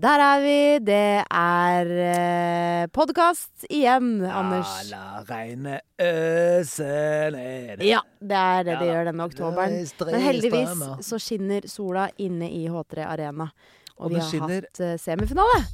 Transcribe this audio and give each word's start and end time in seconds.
Der 0.00 0.20
er 0.24 0.40
vi. 0.40 0.78
Det 0.86 1.24
er 1.30 1.90
eh, 2.04 2.86
podkast 2.94 3.66
igjen, 3.68 4.22
Anders. 4.24 4.70
Ja, 4.88 4.94
la 4.96 5.24
regnet 5.28 5.82
øse 6.00 6.86
ned. 7.34 7.82
Ja, 7.84 8.00
det 8.22 8.38
er 8.38 8.62
det 8.64 8.78
det 8.80 8.86
Ja, 8.88 8.94
gjør 8.94 9.10
denne 9.10 9.26
oktoberen. 9.28 9.76
er 9.82 10.12
Men 10.14 10.24
heldigvis 10.24 10.68
strømmer. 10.72 11.02
så 11.04 11.18
skinner 11.20 11.68
sola 11.68 12.08
inne 12.18 12.48
i 12.50 12.64
H3 12.68 13.04
Arena. 13.06 13.50
Og, 13.98 14.06
Og 14.06 14.10
vi 14.10 14.14
har 14.22 14.30
skinner- 14.30 14.64
hatt 14.70 14.80
eh, 14.80 14.96
semifinale. 14.96 15.66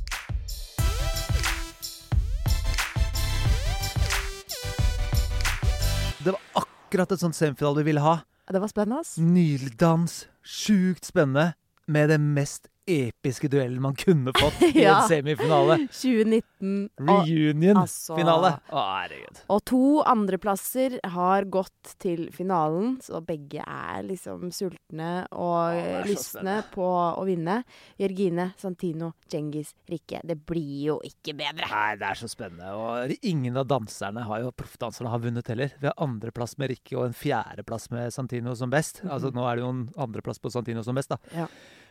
Det 6.24 6.32
var 6.32 6.40
akkurat 6.58 7.12
et 7.14 7.20
sånt 7.22 7.36
semifinale 7.38 7.82
vi 7.82 7.90
ville 7.92 8.02
ha. 8.02 8.16
Det 8.50 8.60
var 8.62 8.70
spennende, 8.70 9.00
ass. 9.02 9.16
Nydelig 9.18 9.74
dans, 9.80 10.14
sjukt 10.46 11.06
spennende, 11.06 11.52
med 11.86 12.08
det 12.10 12.18
mest 12.22 12.66
episke 12.86 13.48
duellen 13.50 13.80
man 13.82 13.94
kunne 13.98 14.32
fått 14.36 14.62
i 14.70 14.82
Ja. 14.82 15.02
en 15.02 15.08
semifinale. 15.08 15.76
2019. 15.90 16.88
Reunion-finale. 16.98 18.50
altså- 18.52 18.60
Å, 18.72 18.82
herregud. 19.02 19.40
og 19.50 19.64
to 19.64 20.02
andreplasser 20.06 20.98
har 21.04 21.44
gått 21.44 21.94
til 21.98 22.28
finalen, 22.32 22.98
så 23.02 23.20
begge 23.24 23.62
er 23.66 24.02
liksom 24.06 24.50
sultne 24.52 25.26
og 25.32 25.74
er 25.74 26.04
lystne 26.06 26.62
på 26.72 26.86
å 27.18 27.24
vinne. 27.26 27.64
Jørgine, 27.98 28.52
Santino, 28.56 29.12
Djengis, 29.28 29.74
Rikke. 29.90 30.20
Det 30.24 30.38
blir 30.46 30.86
jo 30.86 31.00
ikke 31.04 31.36
bedre. 31.36 31.68
Nei, 31.70 31.96
det 31.96 32.08
er 32.10 32.14
så 32.14 32.28
spennende. 32.30 32.72
Og 32.72 33.16
ingen 33.22 33.56
av 33.56 33.66
danserne 33.66 34.24
har 34.24 34.40
jo 34.40 34.52
proffdanserne 34.52 35.10
har 35.10 35.18
vunnet 35.18 35.46
heller. 35.48 35.72
Vi 35.80 35.86
har 35.90 35.94
andreplass 35.98 36.56
med 36.58 36.70
Rikke 36.70 36.96
og 36.98 37.06
en 37.10 37.12
fjerdeplass 37.16 37.90
med 37.90 38.12
Santino 38.12 38.54
som 38.54 38.70
best. 38.70 39.02
Altså 39.04 39.32
Nå 39.34 39.44
er 39.50 39.56
det 39.56 39.62
jo 39.64 39.68
en 39.74 39.88
andreplass 39.98 40.38
på 40.40 40.50
Santino 40.50 40.82
som 40.86 40.94
best, 40.94 41.08
da. 41.10 41.18
Ja. 41.34 41.46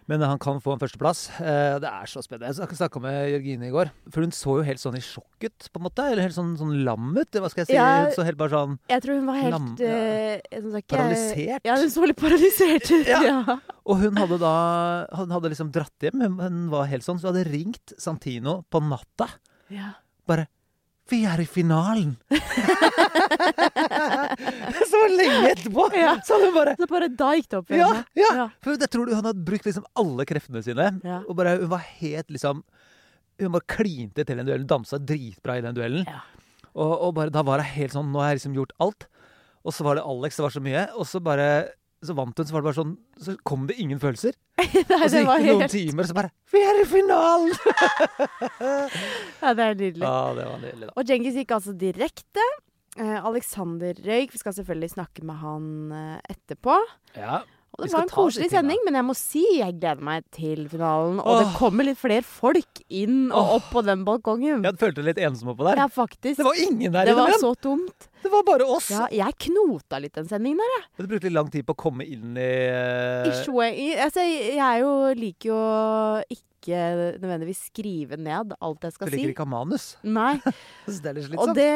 Men 0.08 0.22
han 0.22 0.38
kan 0.38 0.60
få 0.62 0.76
en 0.76 0.80
førsteplass. 0.82 1.22
Eh, 1.42 1.80
det 1.82 1.90
er 1.90 2.06
så 2.06 2.22
spennende. 2.22 2.52
Jeg 2.54 2.78
snakka 2.78 3.02
med 3.02 3.16
Jørgine 3.32 3.66
i 3.70 3.72
går. 3.74 3.90
For 4.14 4.22
hun 4.22 4.34
så 4.38 4.60
jo 4.60 4.66
helt 4.68 4.78
sånn 4.82 4.98
i 5.00 5.02
sjokk 5.02 5.48
ut, 5.48 5.66
på 5.74 5.82
en 5.82 5.86
måte. 5.88 6.06
Eller 6.12 6.28
helt 6.28 6.36
sånn, 6.38 6.52
sånn 6.60 6.76
lam 6.86 7.08
ut. 7.18 7.32
Hva 7.42 7.50
skal 7.50 7.64
jeg 7.64 7.72
si? 7.72 7.78
Ja. 7.80 8.06
Så 8.14 8.22
helt 8.28 8.38
bare 8.38 8.54
sånn 8.54 8.76
Jeg 8.92 9.02
tror 9.02 9.18
hun 9.18 9.26
var 9.32 9.40
helt 9.42 9.56
Lam- 9.56 9.76
ja. 9.82 10.60
hun 10.62 10.78
ikke- 10.78 10.94
paralysert. 10.94 11.66
Ja, 11.66 11.76
hun 11.82 11.90
så 11.90 12.06
litt 12.06 12.22
paralysert 12.22 12.92
ut. 12.92 13.08
Ja. 13.16 13.22
ja. 13.26 13.58
Og 13.86 13.98
hun 14.02 14.16
hadde 14.18 14.38
da 14.42 14.54
Hun 15.18 15.30
hadde 15.34 15.50
liksom 15.54 15.72
dratt 15.74 15.98
hjem. 16.06 16.22
Hun, 16.22 16.38
hun 16.40 16.70
var 16.70 16.86
helt 16.86 17.04
sånn. 17.04 17.18
Så 17.18 17.30
hun 17.30 17.34
hadde 17.36 17.50
ringt 17.52 17.94
Santino 17.98 18.64
på 18.70 18.82
natta. 18.86 19.30
ja. 19.74 19.94
Bare 20.26 20.48
Vi 21.12 21.20
er 21.30 21.44
i 21.44 21.46
finalen! 21.46 22.16
så 24.92 25.02
lenge 25.12 25.52
etterpå! 25.52 25.88
Ja. 25.96 26.16
Så 26.26 26.38
hadde 26.38 26.50
hun 26.50 26.56
bare 26.56 26.76
Så 26.80 26.88
bare 26.90 27.10
da 27.14 27.32
gikk 27.38 27.50
det 27.52 27.60
opp 27.60 27.70
for 27.70 27.80
ja, 27.80 27.90
henne. 27.92 28.06
ja. 28.18 28.32
Ja. 28.40 28.48
For 28.66 28.80
jeg 28.80 28.92
tror 28.94 29.12
hun 29.12 29.20
hadde 29.20 29.46
brukt 29.48 29.68
liksom 29.70 29.86
alle 30.02 30.26
kreftene 30.30 30.64
sine. 30.66 30.90
Ja. 31.06 31.22
Og 31.30 31.38
bare, 31.40 31.58
hun 31.62 31.72
var 31.72 31.84
helt 32.00 32.32
liksom 32.34 32.64
Hun 33.42 33.52
bare 33.52 33.68
klinte 33.68 34.24
til 34.24 34.40
den 34.40 34.48
duellen. 34.48 34.68
Dansa 34.70 35.00
dritbra 35.02 35.58
i 35.60 35.66
den 35.66 35.78
duellen. 35.78 36.06
Ja. 36.10 36.22
Og, 36.74 36.94
og 37.08 37.16
bare, 37.18 37.34
da 37.34 37.44
var 37.48 37.62
det 37.62 37.70
helt 37.76 37.96
sånn 37.96 38.12
Nå 38.12 38.24
har 38.24 38.34
jeg 38.34 38.42
liksom 38.42 38.58
gjort 38.58 38.76
alt. 38.84 39.08
Og 39.66 39.74
så 39.74 39.86
var 39.86 39.98
det 39.98 40.06
Alex, 40.06 40.38
det 40.38 40.46
var 40.46 40.54
så 40.54 40.64
mye. 40.64 40.86
Og 40.96 41.08
så 41.10 41.22
bare 41.24 41.48
så 42.08 42.16
vant 42.18 42.38
hun, 42.38 42.48
så 42.48 42.56
var 42.56 42.64
det 42.64 42.70
bare 42.70 42.78
sånn 42.78 42.94
Så 43.22 43.36
kom 43.48 43.66
det 43.70 43.78
ingen 43.82 44.00
følelser. 44.02 44.36
Nei, 44.60 44.68
Og 45.00 45.08
så 45.12 45.22
gikk 45.22 45.28
var 45.30 45.42
det 45.42 45.50
noen 45.50 45.64
helt 45.66 45.74
timer, 45.76 46.06
og 46.06 46.12
så 46.12 46.18
bare 46.18 46.32
Vi 46.54 46.62
er 46.66 46.82
i 46.82 46.86
finalen! 46.90 47.52
Ja, 49.46 49.52
det 49.54 49.66
er 49.66 49.76
nydelig. 49.78 50.06
Ja, 50.06 50.20
det 50.38 50.46
var 50.48 50.62
nydelig, 50.62 50.88
da. 50.88 50.94
Og 50.96 51.06
Djengis 51.10 51.36
gikk 51.38 51.52
altså 51.58 51.74
direkte. 51.78 52.46
Eh, 52.98 53.18
Alexander 53.28 53.98
røyk. 54.06 54.32
Vi 54.34 54.40
skal 54.42 54.56
selvfølgelig 54.58 54.94
snakke 54.96 55.26
med 55.28 55.38
han 55.42 55.68
eh, 55.94 56.34
etterpå. 56.34 56.78
Ja. 57.18 57.42
Og 57.76 57.86
det 57.86 57.92
var 57.94 58.06
en 58.06 58.12
koselig 58.14 58.50
sending, 58.54 58.80
men 58.88 58.98
jeg 59.00 59.06
må 59.08 59.16
si 59.18 59.44
jeg 59.60 59.76
gleder 59.82 60.04
meg 60.08 60.26
til 60.36 60.66
finalen. 60.72 61.20
Og 61.20 61.42
det 61.42 61.48
kommer 61.58 61.88
litt 61.88 62.00
flere 62.00 62.24
folk 62.26 62.82
inn 62.88 63.30
og 63.36 63.58
opp 63.60 63.70
på 63.74 63.84
den 63.86 64.06
balkongen. 64.08 64.64
Jeg 64.66 64.80
følte 64.82 65.04
litt 65.06 65.20
ensom 65.20 65.52
oppå 65.54 65.68
der. 65.68 65.84
Ja, 65.84 65.88
faktisk. 65.92 66.40
Det 66.40 66.48
var 66.48 66.62
ingen 66.66 66.96
der 66.96 67.12
Det 67.12 67.16
var 67.18 67.36
så 67.42 67.54
tomt. 67.60 68.10
det 68.24 68.32
var 68.32 68.46
bare 68.48 68.66
oss. 68.78 68.90
Ja, 68.94 69.06
jeg 69.12 69.38
knota 69.50 70.00
litt 70.02 70.16
den 70.16 70.30
sendingen 70.32 70.64
der, 70.64 70.74
jeg. 70.80 70.88
Det 71.04 71.10
brukte 71.12 71.30
litt 71.30 71.38
lang 71.38 71.52
tid 71.54 71.68
på 71.68 71.76
å 71.76 71.82
komme 71.86 72.08
inn 72.08 72.40
i 72.40 72.50
eh, 72.72 73.28
I 73.30 73.36
showet 73.44 74.02
altså, 74.08 74.24
jeg 74.24 74.58
er 74.64 74.82
jo 74.82 74.92
liker 75.20 75.52
jo 75.52 75.60
ikke 76.32 76.55
nødvendigvis 76.74 77.62
skrive 77.70 78.18
ned 78.18 78.56
alt 78.58 78.82
jeg 78.88 78.92
Du 78.92 78.96
skal 78.96 79.12
liker 79.14 79.22
si. 79.22 79.34
ikke 79.36 79.46
å 79.46 79.48
ha 79.48 79.52
manus. 79.54 79.86
Nei. 80.04 80.34
Så 80.90 80.98
det 81.04 81.12
er 81.12 81.20
litt 81.22 81.40
Og 81.40 81.54
det 81.58 81.70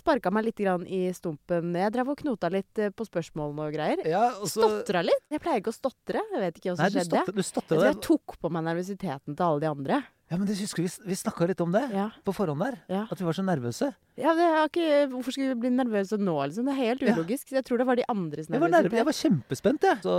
sparka 0.00 0.32
meg 0.34 0.48
litt 0.48 0.62
grann 0.64 0.86
i 0.88 1.02
stumpen. 1.16 1.74
Jeg 1.76 1.92
drev 1.94 2.10
og 2.14 2.18
knota 2.18 2.50
litt 2.52 2.80
eh, 2.82 2.90
på 2.90 3.06
spørsmålene 3.06 3.68
og 3.68 3.76
greier. 3.76 4.02
Ja, 4.08 4.24
og 4.40 4.48
så 4.50 4.64
Stotra 4.64 5.04
litt. 5.06 5.22
Jeg 5.30 5.42
pleier 5.44 5.62
ikke 5.62 5.74
å 5.74 5.76
stotre. 5.76 6.22
Jeg 6.32 6.42
vet 6.46 6.60
ikke 6.60 6.72
hva 6.72 6.76
som 6.80 6.96
skjedde. 6.96 7.06
stotter, 7.06 7.36
du 7.36 7.42
Jeg 7.42 7.52
tror 7.76 7.86
jeg 7.86 8.02
tok 8.08 8.38
på 8.40 8.52
meg 8.56 8.66
nervøsiteten 8.70 9.36
til 9.36 9.46
alle 9.46 9.62
de 9.62 9.70
andre. 9.70 10.02
Ja, 10.26 10.34
men 10.40 10.48
det 10.48 10.56
husker 10.58 10.82
vi, 10.82 10.88
vi 11.06 11.14
snakka 11.14 11.46
litt 11.46 11.60
om 11.62 11.70
det 11.70 11.84
Ja. 11.94 12.08
på 12.26 12.32
forhånd 12.34 12.58
der. 12.58 12.76
Ja. 12.90 13.04
At 13.06 13.20
vi 13.20 13.26
var 13.28 13.36
så 13.36 13.44
nervøse. 13.46 13.92
Ja, 14.18 14.32
det 14.34 14.46
ikke, 14.64 14.86
hvorfor 15.12 15.30
skulle 15.30 15.52
vi 15.54 15.60
bli 15.66 15.70
nervøse 15.70 16.18
nå, 16.18 16.34
liksom? 16.48 16.66
Det 16.66 16.72
er 16.74 16.80
helt 16.80 17.04
ulogisk. 17.06 17.52
Ja. 17.52 17.60
jeg 17.60 17.66
tror 17.68 17.78
det 17.78 17.86
var 17.86 17.98
de 18.00 18.06
andres 18.10 18.48
Jeg 18.50 18.60
var, 18.60 18.72
nerve, 18.72 18.90
jeg 18.96 19.06
var 19.06 19.14
kjempespent, 19.14 19.86
jeg. 19.86 20.00
Så 20.02 20.16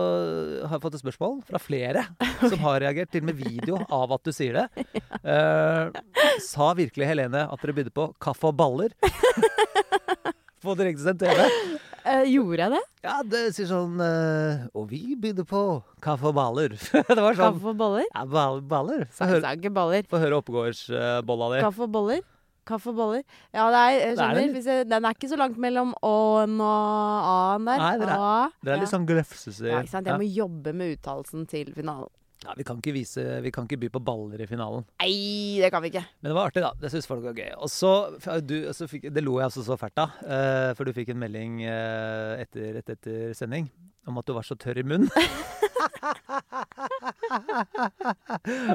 har 0.64 0.78
jeg 0.78 0.84
fått 0.86 0.96
et 0.96 1.04
spørsmål 1.04 1.42
fra 1.50 1.60
flere 1.60 2.06
som 2.52 2.60
har 2.64 2.80
reagert, 2.86 3.12
til 3.12 3.26
og 3.26 3.32
med 3.34 3.42
video 3.42 3.82
av 3.92 4.16
at 4.16 4.24
du 4.24 4.32
sier 4.32 4.62
det. 4.62 4.86
Uh, 5.28 5.92
sa 6.54 6.72
virkelig 6.78 7.10
Helene 7.10 7.44
at 7.52 7.66
dere 7.66 7.76
bydde 7.82 7.92
på 7.92 8.08
kaffe 8.24 8.48
og 8.48 8.56
baller? 8.56 8.96
på 10.64 10.78
direktesendt 10.80 11.20
TV? 11.20 11.84
Eh, 12.08 12.24
gjorde 12.32 12.62
jeg 12.64 12.72
det? 12.72 12.82
Ja, 13.04 13.16
det 13.28 13.42
sier 13.56 13.68
sånn 13.68 14.00
uh, 14.00 14.68
Og 14.78 14.86
vi 14.92 15.16
bydde 15.20 15.44
på 15.48 15.62
kaffe 16.04 16.30
og 16.30 16.36
baller. 16.38 16.70
det 16.78 17.18
var 17.20 17.36
sånn 17.36 17.58
Kaffe 17.58 17.72
og 17.74 17.78
baller? 17.80 18.06
Ja, 18.14 18.24
ball, 18.32 18.62
baller. 18.64 19.04
Få 19.12 19.28
høre, 19.28 19.72
baller. 19.76 20.08
høre 20.24 20.40
oppegårdsbolla 20.42 21.50
di. 21.56 21.62
Kaffe 21.66 21.84
og 21.88 21.94
boller? 21.98 22.22
Kaffe 22.68 22.92
og 22.92 22.98
boller. 23.00 23.24
Ja, 23.56 23.68
det 23.72 23.82
er, 23.82 23.92
Det 23.98 24.08
er 24.08 24.16
skjønner. 24.20 24.40
det. 24.40 24.48
Hvis 24.58 24.70
jeg, 24.72 24.88
den 24.92 25.06
er 25.08 25.16
ikke 25.16 25.30
så 25.32 25.40
langt 25.40 25.60
mellom 25.64 25.94
å-en 26.04 26.56
og 26.60 27.28
a-en 27.34 27.68
der. 27.68 27.84
Nei, 27.84 27.92
det 28.02 28.10
er- 28.12 28.56
Det 28.64 28.74
er 28.74 28.82
litt 28.84 28.92
sånn 28.94 29.08
glefselse. 29.08 29.66
ja, 29.68 29.82
ikke 29.82 29.94
sant? 29.96 30.08
Ja. 30.08 30.16
Jeg 30.18 30.22
må 30.24 30.28
jobbe 30.36 30.74
med 30.76 30.98
uttalelsen 30.98 31.48
til 31.48 31.72
finalen. 31.76 32.12
Ja, 32.48 32.54
vi 32.56 32.64
kan 32.64 32.78
ikke 32.80 32.94
vise 32.96 33.24
Vi 33.44 33.52
kan 33.52 33.66
ikke 33.68 33.80
by 33.82 33.90
på 33.98 34.00
baller 34.08 34.40
i 34.40 34.48
finalen. 34.48 34.86
Nei, 35.02 35.60
det 35.60 35.72
kan 35.74 35.84
vi 35.84 35.92
ikke. 35.92 36.06
Men 36.22 36.32
det 36.32 36.38
var 36.38 36.48
artig, 36.48 36.64
da. 36.64 36.72
Det 36.80 36.92
syns 36.94 37.10
folk 37.10 37.26
var 37.26 37.36
gøy. 37.36 37.52
Og 37.60 37.70
så, 37.72 37.92
du, 38.40 38.56
så 38.76 38.88
fikk, 38.88 39.10
Det 39.12 39.24
lo 39.26 39.36
jeg 39.42 39.50
altså 39.50 39.66
så 39.68 39.76
fælt 39.80 40.00
av. 40.00 40.16
uh, 40.24 40.72
for 40.78 40.88
du 40.88 40.96
fikk 40.96 41.12
en 41.12 41.20
melding 41.20 41.60
uh, 41.66 42.40
etter, 42.40 42.80
etter, 42.80 42.96
etter 42.96 43.36
sending 43.38 43.68
om 44.08 44.22
at 44.22 44.28
du 44.28 44.32
var 44.38 44.46
så 44.48 44.56
tørr 44.56 44.80
i 44.80 44.88
munnen. 44.88 45.12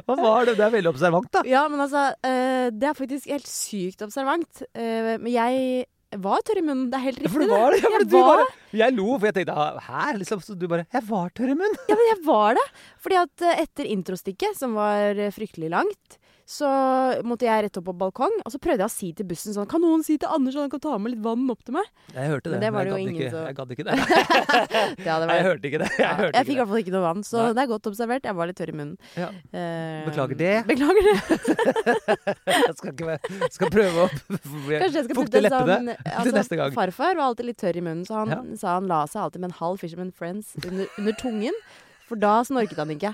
Hva 0.05 0.15
var 0.19 0.45
det? 0.45 0.53
Det 0.59 0.65
er 0.65 0.75
veldig 0.75 0.91
observant, 0.91 1.29
da. 1.33 1.41
Ja, 1.49 1.65
men 1.71 1.81
altså, 1.81 2.03
uh, 2.13 2.67
det 2.69 2.89
er 2.89 2.97
faktisk 2.97 3.31
helt 3.33 3.49
sykt 3.49 4.05
observant. 4.05 4.63
Eh, 4.77 5.15
men 5.17 5.31
jeg 5.33 5.85
var 6.21 6.41
tørr 6.45 6.59
i 6.59 6.65
munnen. 6.65 6.89
Det 6.91 6.97
er 6.99 7.05
helt 7.07 7.19
Ja, 7.19 7.23
riktig, 7.23 7.33
For 7.33 7.39
det 7.39 7.49
var 7.49 7.71
det. 7.71 7.79
Ja, 7.81 7.89
for 7.89 7.99
Jeg 7.99 8.09
du 8.09 8.17
var, 8.17 8.45
jeg 8.73 8.93
lo, 8.97 9.07
for 9.19 9.25
jeg 9.29 9.33
tenkte 9.39 9.55
"Ah, 9.57 9.79
Hæ? 9.79 10.17
Liksom, 10.19 10.41
så 10.43 10.57
du 10.57 10.67
bare 10.67 10.85
Jeg 10.93 11.03
var 11.09 11.29
tørr 11.29 11.49
i 11.51 11.55
munnen. 11.55 11.77
ja, 11.89 11.95
men 11.95 12.07
jeg 12.11 12.19
var 12.25 12.53
det. 12.55 12.65
Fordi 12.99 13.15
at 13.23 13.41
eh, 13.41 13.61
etter 13.63 13.85
introstikket, 13.85 14.55
som 14.57 14.73
var 14.75 15.15
eh, 15.17 15.31
fryktelig 15.31 15.69
langt, 15.69 16.17
så 16.45 16.67
måtte 17.23 17.45
jeg 17.47 17.63
rett 17.65 17.77
opp 17.79 17.85
på 17.87 17.93
balkong. 17.97 18.33
Og 18.43 18.51
så 18.51 18.59
prøvde 18.59 18.83
jeg 18.83 18.89
å 18.89 18.93
si 18.93 19.09
til 19.15 19.25
bussen 19.29 19.55
sånn 19.55 19.67
Kan 19.71 19.79
noen 19.81 20.01
si 20.03 20.17
til 20.19 20.27
Anders 20.27 20.57
at 20.57 20.65
han 20.65 20.71
kan 20.73 20.81
ta 20.83 20.97
med 20.99 21.13
litt 21.13 21.21
vann 21.23 21.45
opp 21.53 21.61
til 21.63 21.73
meg? 21.77 21.87
Jeg 22.13 22.27
hørte 22.33 22.51
det. 22.51 22.57
Men 22.57 22.63
det 22.65 22.71
var 22.75 22.83
men 22.83 22.93
det 22.93 22.99
jeg 22.99 23.05
gadd 23.05 23.13
ingen 23.13 23.21
ikke, 23.23 23.43
Jeg 23.47 23.55
gadd 23.59 23.71
ikke 23.71 23.85
det. 23.87 23.95
Det 24.99 25.07
hadde 25.07 25.27
vært 25.29 25.37
jeg 25.39 25.45
hørte 25.47 25.69
ikke 25.71 25.81
det. 25.83 25.89
Jeg, 25.93 26.03
Ja, 26.03 26.11
jeg 26.33 26.45
fikk 26.49 26.53
i 26.53 26.59
hvert 26.59 26.71
fall 26.73 26.81
ikke 26.83 26.93
noe 26.97 27.03
vann, 27.05 27.23
så 27.23 27.37
Nei. 27.39 27.53
det 27.55 27.63
er 27.63 27.69
godt 27.71 27.89
observert. 27.93 28.27
Jeg 28.27 28.37
var 28.39 28.49
litt 28.51 28.59
tørr 28.59 28.73
i 28.73 28.75
munnen. 28.75 28.97
Ja. 29.19 29.29
Eh, 29.55 30.01
Beklager 30.09 30.39
det. 30.43 30.51
Beklager 30.73 31.07
det. 31.07 31.15
det. 31.29 32.35
Jeg 32.63 32.75
skal, 32.79 32.91
ikke, 32.93 33.49
skal 33.55 33.71
prøve 33.73 34.03
å 34.03 34.09
fukte 34.11 35.15
putte 35.15 35.41
leppene 35.43 35.79
sånn 35.79 35.87
til 35.87 36.11
altså, 36.17 36.35
neste 36.37 36.59
gang. 36.59 36.75
Farfar 36.75 37.15
var 37.17 37.29
alltid 37.31 37.49
litt 37.49 37.59
tørr 37.63 37.79
i 37.79 37.85
munnen, 37.85 38.03
så 38.07 38.19
han 38.23 38.33
Ja. 38.33 38.41
sa 38.59 38.75
han 38.77 38.87
la 38.91 39.03
seg 39.07 39.21
alltid 39.23 39.43
med 39.43 39.51
en 39.53 39.57
halv 39.61 39.79
Fisherman 39.83 40.11
Friends 40.11 40.53
under, 40.65 40.87
under 40.99 41.15
tungen. 41.19 41.57
For 42.13 42.19
da 42.21 42.43
snorket 42.45 42.77
han 42.77 42.91
ikke. 42.93 43.09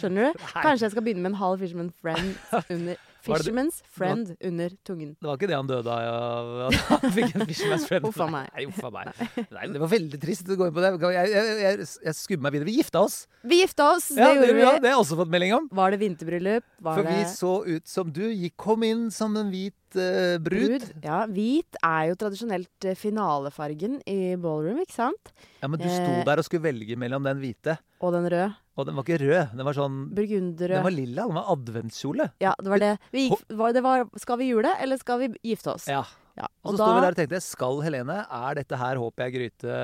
Skjønner 0.00 0.30
du? 0.32 0.44
Kanskje 0.62 0.86
jeg 0.86 0.92
skal 0.94 1.04
begynne 1.04 1.20
med 1.20 1.34
en 1.34 1.36
halv 1.36 1.58
Fisherman 1.60 1.90
Friend 2.00 2.30
under 2.72 2.94
Fisherman's 3.36 3.78
Friend 3.98 4.32
under 4.48 4.72
tungen. 4.88 5.12
Det 5.20 5.28
var 5.28 5.36
ikke 5.38 5.48
det 5.50 5.56
han 5.58 5.68
døde 5.70 5.94
av. 5.94 6.50
Ja. 6.62 6.68
Han 7.02 7.14
fikk 7.14 7.34
en 7.36 7.44
Fisherman's 7.48 7.86
Friend. 7.88 8.08
Uff 8.08 8.20
a 8.24 8.28
meg. 8.32 8.48
Nei, 8.56 8.66
uffa 8.70 8.90
meg. 8.94 9.12
Nei, 9.52 9.66
det 9.74 9.82
var 9.84 9.92
veldig 9.92 10.20
trist 10.22 10.48
å 10.48 10.56
gå 10.58 10.68
inn 10.70 10.76
på 10.76 10.84
det. 10.84 10.92
Jeg, 11.18 11.32
jeg, 11.34 11.56
jeg, 11.64 11.88
jeg 12.08 12.18
skubber 12.18 12.46
meg 12.48 12.56
videre. 12.56 12.68
Vi 12.70 12.76
gifta 12.80 13.02
oss! 13.06 13.18
Vi 13.48 13.60
gifta 13.62 13.90
oss! 13.96 14.08
Det 14.14 14.22
Ja, 14.22 14.30
gjorde 14.36 14.54
vi. 14.56 14.62
ja, 14.64 14.72
det 14.78 14.88
har 14.90 14.96
jeg 14.96 15.02
også 15.04 15.18
fått 15.22 15.32
melding 15.36 15.54
om. 15.58 15.68
Var 15.80 15.94
det 15.94 16.00
vinterbryllup? 16.04 16.66
Var 16.88 17.00
For 17.02 17.10
vi 17.12 17.18
så 17.32 17.52
ut 17.68 17.86
som 17.90 18.12
du. 18.14 18.24
Gikk, 18.32 18.56
kom 18.60 18.82
inn 18.86 19.08
som 19.14 19.36
en 19.40 19.50
hvit 19.52 19.74
uh, 19.98 20.36
brud. 20.44 20.84
Ja, 21.04 21.22
hvit 21.30 21.78
er 21.84 22.10
jo 22.10 22.16
tradisjonelt 22.20 22.88
eh, 22.90 22.96
finalefargen 22.98 23.98
i 24.08 24.34
ballroom, 24.40 24.80
ikke 24.84 24.96
sant? 24.96 25.32
Ja, 25.62 25.68
Men 25.68 25.80
du 25.80 25.86
sto 25.88 26.08
Eh. 26.18 26.24
der 26.26 26.40
og 26.40 26.46
skulle 26.46 26.64
velge 26.68 26.96
mellom 27.00 27.24
den 27.26 27.40
hvite. 27.42 27.78
Og 28.04 28.12
den 28.14 28.26
røde. 28.30 28.52
Og 28.78 28.86
den 28.86 28.94
var 28.94 29.02
ikke 29.02 29.18
rød. 29.24 29.56
Den 29.58 29.66
var 29.66 29.74
sånn 29.74 29.98
Burgunderrød. 30.14 30.76
Den 30.78 30.86
var 30.86 30.94
lilla. 30.94 31.24
Den 31.26 31.34
var 31.40 31.48
adventskjole. 31.56 32.28
Ja, 32.44 32.52
det 32.62 32.70
var 32.70 32.82
det. 32.82 32.92
Vi 33.10 33.24
gikk, 33.26 33.42
var, 33.58 33.74
det 33.74 33.82
var 33.82 34.04
Skal 34.22 34.38
vi 34.38 34.50
jule, 34.52 34.70
eller 34.78 35.00
skal 35.00 35.18
vi 35.24 35.28
gifte 35.50 35.74
oss? 35.74 35.88
Ja. 35.90 36.04
Ja, 36.38 36.46
Og 36.62 36.76
så 36.76 36.84
sto 36.84 36.92
vi 36.94 37.00
der 37.02 37.14
og 37.16 37.18
tenkte 37.18 37.40
Skal 37.42 37.80
Helene, 37.82 38.20
er 38.30 38.58
dette 38.60 38.76
her 38.78 39.00
Håper 39.02 39.24
jeg 39.26 39.32
gryte 39.34 39.78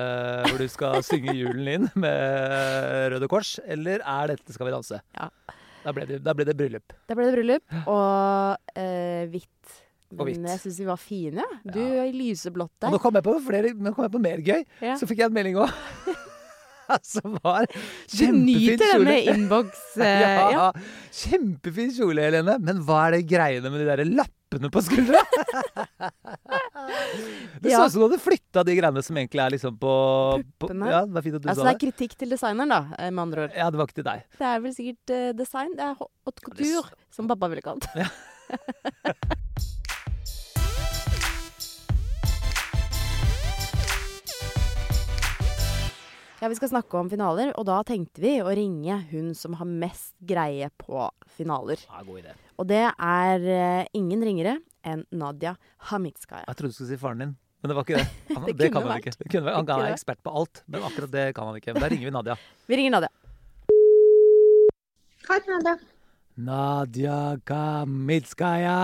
hvor 0.47 0.61
du 0.61 0.69
skal 0.71 1.01
synge 1.03 1.33
julen 1.35 1.67
inn 1.67 1.89
med 1.99 3.09
Røde 3.11 3.27
Kors, 3.27 3.57
eller 3.67 3.99
er 3.99 4.31
dette 4.31 4.55
Skal 4.55 4.69
vi 4.69 4.71
danse? 4.77 5.01
Da 5.83 5.91
ble 5.91 6.05
det, 6.07 6.21
da 6.23 6.31
ble 6.33 6.45
det 6.47 6.55
bryllup. 6.57 6.95
Da 7.05 7.13
ble 7.17 7.27
det 7.27 7.33
bryllup, 7.35 7.75
og 7.91 8.79
eh, 8.79 9.27
hvitt. 9.29 9.75
Og. 10.15 10.23
Men 10.31 10.47
jeg 10.49 10.61
syns 10.63 10.79
de 10.79 10.87
var 10.87 10.97
fine. 11.01 11.43
Du 11.67 11.77
Ja. 11.77 12.05
i 12.07 12.13
lyseblått 12.15 12.87
Og 12.87 12.95
nå 12.95 13.01
kom 13.03 13.19
jeg 13.19 13.25
på 13.27 13.35
flere, 13.45 13.73
kom 13.91 14.07
jeg 14.07 14.13
på 14.15 14.23
mer 14.23 14.41
gøy. 14.47 14.63
Ja. 14.79 14.95
Så 14.97 15.05
fikk 15.11 15.21
jeg 15.21 15.29
en 15.29 15.35
melding 15.35 15.59
òg. 15.61 15.75
Som 17.15 17.37
var 17.43 17.65
Du 17.67 17.75
kjempefin 18.17 18.45
nyter 18.45 18.85
denne 18.85 19.15
kjole. 19.17 19.17
innboks... 19.35 19.83
Eh, 19.97 20.21
ja. 20.21 20.47
ja, 20.55 20.65
kjempefin 21.23 21.91
kjole, 21.97 22.25
Helene. 22.27 22.57
Men 22.61 22.81
hva 22.85 23.07
er 23.07 23.17
det 23.17 23.23
greiene 23.29 23.71
med 23.73 23.83
de 23.83 23.87
der 23.91 24.03
lappene 24.09 24.69
på 24.73 24.83
skuldra? 24.85 25.21
det 27.61 27.71
Ja. 27.71 27.79
så 27.79 27.85
ut 27.87 27.91
som 27.95 28.01
du 28.01 28.05
hadde 28.07 28.21
flytta 28.21 28.63
de 28.67 28.75
greiene 28.77 29.03
som 29.05 29.17
egentlig 29.17 29.41
er 29.45 29.55
liksom 29.55 29.77
på, 29.81 29.93
på. 30.61 30.69
Ja, 30.85 31.01
det 31.07 31.15
var 31.17 31.25
fint 31.25 31.39
at 31.39 31.43
du 31.45 31.49
Altså, 31.49 31.61
sa 31.63 31.67
det 31.67 31.73
er 31.73 31.79
det. 31.79 31.83
kritikk 31.87 32.17
til 32.21 32.29
designeren, 32.35 32.69
da, 32.75 32.81
eh, 32.99 33.09
med 33.11 33.23
andre 33.27 33.47
ord. 33.47 33.57
Ja, 33.57 33.69
det 33.73 33.81
var 33.81 33.89
ikke 33.89 33.99
til 34.01 34.09
deg. 34.11 34.27
Det 34.39 34.51
er 34.51 34.61
vel 34.67 34.75
sikkert 34.77 35.15
uh, 35.15 35.31
design. 35.41 35.73
Det 35.79 35.87
er 35.89 35.97
haute 36.01 36.45
couture, 36.45 36.85
som 37.15 37.31
pappa 37.31 37.49
ville 37.51 37.65
kalt 37.65 37.87
det. 37.95 38.05
Ja, 38.05 39.35
Vi 46.41 46.55
skal 46.59 46.69
snakke 46.69 46.97
om 46.99 47.07
finaler, 47.09 47.51
og 47.57 47.65
da 47.65 47.79
tenkte 47.87 48.21
vi 48.21 48.35
å 48.43 48.51
ringe 48.53 48.97
hun 49.11 49.31
som 49.37 49.55
har 49.57 49.65
mest 49.65 50.13
greie 50.27 50.67
på 50.77 51.07
finaler. 51.37 51.79
Ja, 51.87 52.03
god 52.05 52.19
idé. 52.21 52.35
Og 52.61 52.67
det 52.69 52.81
er 52.91 53.47
eh, 53.55 53.87
ingen 53.97 54.21
ringere 54.23 54.57
enn 54.85 55.05
Nadia 55.15 55.55
Hamitskaya. 55.89 56.45
Jeg 56.45 56.59
trodde 56.59 56.75
du 56.75 56.77
skulle 56.77 56.91
si 56.91 56.99
faren 57.01 57.23
din, 57.23 57.31
men 57.63 57.71
det 57.71 57.77
var 57.79 57.87
ikke 57.87 57.97
det. 57.97 58.05
Han, 58.35 58.45
Det 58.45 58.53
det, 58.59 58.67
kunne 58.69 58.75
kan 58.75 58.85
han 58.85 58.91
vært. 58.91 59.07
ikke. 59.07 59.17
Det 59.23 59.31
kunne, 59.31 59.45
vært- 59.47 59.55
han 59.63 59.71
han 59.73 59.85
er 59.87 59.95
ekspert 59.95 60.21
på 60.27 60.35
alt, 60.41 60.61
men 60.67 60.85
akkurat 60.85 61.11
det 61.15 61.25
kan 61.39 61.49
han 61.49 61.57
ikke. 61.61 61.73
Da 61.79 61.89
ringer 61.95 62.11
vi 62.11 62.15
Nadia. 62.19 62.37
Vi 62.69 62.79
ringer 62.81 62.97
Nadia. 62.99 63.11
Hei, 65.25 65.39
Nadia. 65.49 65.77
Nadia 66.37 67.39
Kamitskaja! 67.47 68.75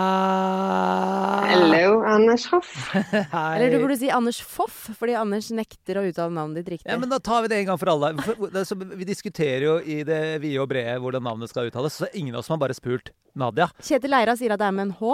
Hello, 1.52 2.02
Anders 2.08 2.46
Hoff. 2.48 2.70
Hei. 3.34 3.58
Eller 3.58 3.72
du 3.74 3.82
burde 3.84 3.98
si 4.00 4.08
Anders 4.10 4.40
Foff, 4.40 4.86
fordi 4.96 5.18
Anders 5.20 5.50
nekter 5.52 6.00
å 6.00 6.06
uttale 6.08 6.32
navnet 6.32 6.62
ditt 6.62 6.70
riktig. 6.78 6.88
Ja, 6.88 6.96
men 7.02 7.12
Da 7.12 7.20
tar 7.20 7.44
vi 7.44 7.52
det 7.52 7.58
en 7.60 7.68
gang 7.74 7.82
for 7.82 7.92
alle. 7.92 8.14
For, 8.24 8.56
så, 8.64 8.78
vi 8.80 9.04
diskuterer 9.10 9.66
jo 9.68 9.76
i 9.84 10.00
det 10.08 10.22
vide 10.46 10.64
og 10.64 10.70
brede 10.72 10.96
hvordan 11.04 11.28
navnet 11.28 11.52
skal 11.52 11.68
uttales, 11.68 12.00
så 12.00 12.08
ingen 12.16 12.38
av 12.38 12.46
oss 12.46 12.52
har 12.54 12.62
bare 12.62 12.78
spurt 12.78 13.12
Nadia. 13.36 13.68
Kjetil 13.84 14.16
Leira 14.16 14.38
sier 14.40 14.56
at 14.56 14.64
det 14.64 14.72
er 14.72 14.80
med 14.80 14.88
en 14.88 14.96
H. 15.02 15.12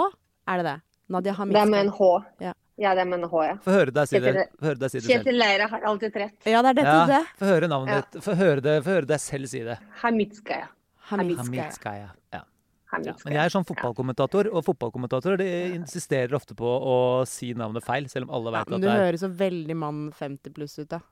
Er 0.48 0.62
det 0.62 0.68
det? 0.70 0.78
Nadia 1.18 1.34
Det 1.42 1.60
er 1.64 1.70
med 1.74 1.88
en 1.88 1.92
H. 1.98 2.14
Ja. 2.46 2.54
Ja, 2.78 2.94
det 2.94 3.02
er 3.02 3.10
med 3.10 3.18
en 3.24 3.30
H, 3.32 3.38
ja. 3.42 3.54
Få 3.66 3.72
høre 3.74 3.90
deg 3.90 4.06
si 4.06 4.20
det, 4.22 4.30
Kjetil- 4.30 4.58
få 4.62 4.68
høre 4.70 4.78
deg 4.78 4.90
si 4.92 5.00
det 5.00 5.02
selv. 5.08 5.14
Kjetil 5.16 5.40
Leira 5.42 5.66
har 5.74 5.86
alltid 5.90 6.18
rett. 6.22 6.36
Ja, 6.46 6.62
det 6.62 6.70
er 6.70 6.76
dette 6.78 6.94
Ja, 6.94 7.06
det. 7.10 7.22
Få 7.40 7.48
høre 7.50 7.66
navnet 7.74 7.90
Ja. 7.96 8.02
ditt. 8.06 8.22
Få 8.22 8.36
høre, 8.38 9.06
deg 9.10 9.18
selv 9.26 9.50
si 9.50 9.64
det. 9.66 9.80
Hamitskaya. 10.04 10.68
Hamitskaya. 11.10 12.12
Ja. 12.34 12.42
Ja. 12.88 13.12
Men 13.24 13.34
jeg 13.34 13.42
er 13.42 13.52
sånn 13.52 13.66
fotballkommentator, 13.68 14.48
og 14.48 14.62
fotballkommentatorer 14.64 15.36
de 15.42 15.48
insisterer 15.76 16.32
ofte 16.38 16.54
på 16.56 16.64
å 16.64 16.94
si 17.28 17.50
navnet 17.52 17.84
feil, 17.84 18.06
selv 18.08 18.28
om 18.28 18.36
alle 18.38 18.54
vet 18.54 18.62
ja, 18.62 18.64
at 18.64 18.70
det 18.80 18.88
er 18.88 18.96
Du 18.96 19.04
høres 19.04 19.24
så 19.26 19.28
veldig 19.42 19.76
mann 19.76 19.98
50 20.16 20.54
pluss 20.56 20.78
ut, 20.80 20.88
da. 20.94 21.02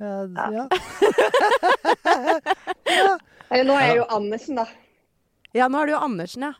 ja, 0.00 0.48
ja. 0.56 0.64
Eller 3.50 3.66
nå 3.66 3.76
er 3.76 3.86
jeg 3.92 4.00
jo 4.00 4.08
Andersen, 4.14 4.58
da. 4.58 4.66
Ja, 5.56 5.68
nå 5.70 5.80
er 5.80 5.90
det 5.90 5.94
jo 5.94 6.02
Andersen, 6.06 6.48
ja. 6.48 6.52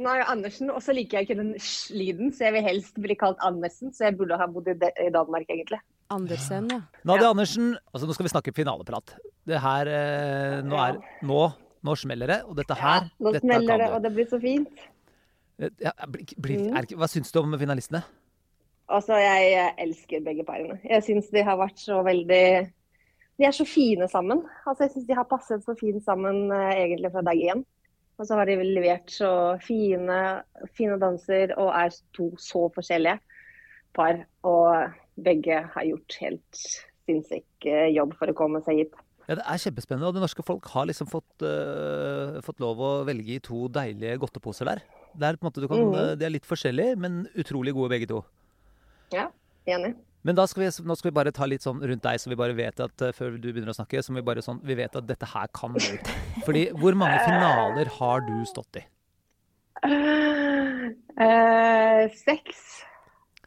Nå 0.00 0.08
er 0.08 0.20
jeg 0.20 0.24
jo 0.24 0.28
Andersen, 0.32 0.70
og 0.72 0.80
så 0.84 0.94
liker 0.96 1.18
jeg 1.20 1.28
ikke 1.28 1.38
den 1.42 1.50
sj-lyden, 1.60 2.30
så 2.32 2.46
jeg 2.46 2.56
vil 2.56 2.64
helst 2.64 3.00
bli 3.04 3.16
kalt 3.20 3.40
Andersen. 3.44 3.92
Så 3.92 4.06
jeg 4.08 4.16
burde 4.20 4.38
ha 4.40 4.46
bodd 4.48 4.68
i 4.72 4.76
i 5.04 5.08
Danmark, 5.12 5.48
egentlig. 5.52 5.80
Andersen, 6.10 6.70
ja. 6.72 6.80
Nadia 7.06 7.28
Ja. 7.28 7.32
Andersen, 7.34 7.74
altså 7.92 8.08
nå 8.08 8.16
skal 8.16 8.26
vi 8.26 8.32
snakke 8.32 8.54
finaleprat. 8.56 9.12
Det 9.46 9.60
her 9.60 9.88
eh, 9.88 10.56
Nå 10.66 10.76
er 10.80 10.98
Nå, 11.26 11.42
nå 11.86 11.94
smeller 11.96 12.26
det, 12.34 12.40
og 12.44 12.56
dette 12.58 12.76
her 12.76 13.06
Nå 13.18 13.32
dette 13.32 13.46
smeller 13.46 13.80
det, 13.80 13.90
og 13.96 14.02
det 14.04 14.12
blir 14.16 14.28
så 14.28 14.40
fint. 14.42 14.82
Ja, 15.60 15.92
blir, 16.08 16.24
blir, 16.40 16.58
Mm. 16.64 16.76
er, 16.76 16.86
hva 16.96 17.08
syns 17.08 17.32
du 17.32 17.38
om 17.40 17.56
finalistene? 17.60 18.02
Altså, 18.90 19.14
jeg 19.20 19.50
eh, 19.54 19.74
elsker 19.84 20.22
begge 20.24 20.44
parene. 20.44 20.80
Jeg 20.84 21.04
syns 21.06 21.28
de 21.30 21.42
har 21.46 21.58
vært 21.60 21.78
så 21.78 22.00
veldig 22.02 22.46
De 23.40 23.46
er 23.46 23.54
så 23.56 23.64
fine 23.64 24.08
sammen. 24.08 24.42
Altså, 24.66 24.84
jeg 24.84 24.94
syns 24.94 25.06
de 25.08 25.16
har 25.16 25.28
passet 25.28 25.62
så 25.64 25.74
fint 25.78 26.02
sammen 26.04 26.50
eh, 26.52 26.72
egentlig 26.84 27.12
fra 27.12 27.22
dag 27.24 27.38
én. 27.40 27.62
Og 28.20 28.26
så 28.28 28.36
har 28.36 28.44
de 28.50 28.56
levert 28.60 29.08
så 29.08 29.30
fine, 29.64 30.42
fine 30.76 30.98
danser 31.00 31.54
og 31.56 31.70
er 31.72 31.94
to 32.12 32.34
så 32.36 32.66
forskjellige 32.74 33.16
par. 33.96 34.26
Og 34.44 34.92
begge 35.16 35.62
har 35.72 35.86
gjort 35.88 36.18
helt 36.20 36.64
sinnssyk 37.08 37.68
eh, 37.68 37.88
jobb 37.94 38.12
for 38.18 38.28
å 38.28 38.36
komme 38.36 38.60
seg 38.66 38.82
hit. 38.82 38.98
Ja, 39.30 39.36
Det 39.38 39.44
er 39.46 39.60
kjempespennende, 39.62 40.08
og 40.10 40.16
det 40.16 40.24
norske 40.24 40.42
folk 40.42 40.66
har 40.74 40.88
liksom 40.90 41.06
fått, 41.06 41.44
uh, 41.46 42.40
fått 42.42 42.58
lov 42.62 42.80
å 42.82 42.90
velge 43.06 43.36
i 43.36 43.42
to 43.46 43.68
deilige 43.70 44.16
godteposer 44.24 44.66
der. 44.66 44.80
Det 45.14 45.28
er 45.28 45.38
på 45.38 45.46
en 45.46 45.50
måte, 45.52 45.62
du 45.62 45.68
kan, 45.70 45.78
mm. 45.86 46.18
De 46.18 46.26
er 46.26 46.32
litt 46.34 46.48
forskjellige, 46.48 46.96
men 46.98 47.20
utrolig 47.38 47.72
gode 47.76 47.92
begge 47.94 48.08
to. 48.10 48.24
Ja, 49.14 49.28
Enig. 49.70 49.94
Men 50.26 50.36
da 50.36 50.44
skal 50.50 50.64
vi, 50.66 50.68
nå 50.84 50.94
skal 50.98 51.08
vi 51.10 51.14
bare 51.16 51.32
ta 51.32 51.46
litt 51.48 51.62
sånn 51.64 51.78
rundt 51.80 52.02
deg, 52.04 52.18
så 52.20 52.28
vi 52.28 52.36
bare 52.36 52.52
vet 52.58 52.80
at 52.84 53.02
eh, 53.06 53.12
før 53.16 53.38
du 53.40 53.46
begynner 53.52 53.72
å 53.72 53.76
snakke, 53.78 54.02
så 54.04 54.12
må 54.12 54.20
vi 54.20 54.26
bare 54.26 54.42
sånn, 54.44 54.58
vi 54.66 54.74
vet 54.76 54.98
at 54.98 55.06
dette 55.08 55.28
her 55.30 55.46
kan 55.56 55.72
du. 55.78 55.86
Fordi 56.44 56.66
hvor 56.76 56.98
mange 56.98 57.22
finaler 57.28 57.88
har 57.96 58.26
du 58.26 58.34
stått 58.50 58.82
i? 58.82 58.84
Uh, 61.20 62.04
seks. 62.20 62.60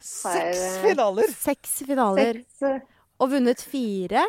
Seks 0.04 0.64
finaler! 0.82 1.30
Seks 1.32 1.76
finaler. 1.86 2.40
Seks. 2.42 2.62
eh, 2.68 2.80
Og 3.22 3.30
vunnet 3.32 3.62
fire. 3.62 4.24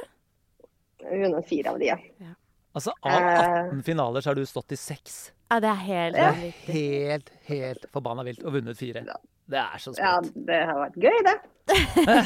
Vunnet 1.12 1.48
fire 1.50 1.72
av 1.72 1.80
de, 1.80 1.92
ja. 1.94 2.34
Altså 2.76 2.92
av 3.02 3.12
Eh. 3.12 3.70
18 3.70 3.84
finaler 3.88 4.22
så 4.22 4.30
har 4.32 4.36
du 4.36 4.46
stått 4.46 4.72
i 4.76 4.78
seks. 4.80 5.32
Ja, 5.50 5.60
det 5.64 5.70
er 5.70 5.82
helt 5.86 6.16
Det 6.18 6.24
er 6.26 6.74
helt, 6.74 7.30
helt 7.48 7.86
forbanna 7.94 8.24
vilt. 8.28 8.42
Og 8.44 8.54
vunnet 8.58 8.78
fire. 8.78 9.06
Det 9.48 9.60
er 9.62 9.78
så 9.80 9.94
Ja, 10.00 10.18
det 10.22 10.58
har 10.66 10.80
vært 10.82 10.98
gøy, 11.00 11.20
det. 11.30 11.36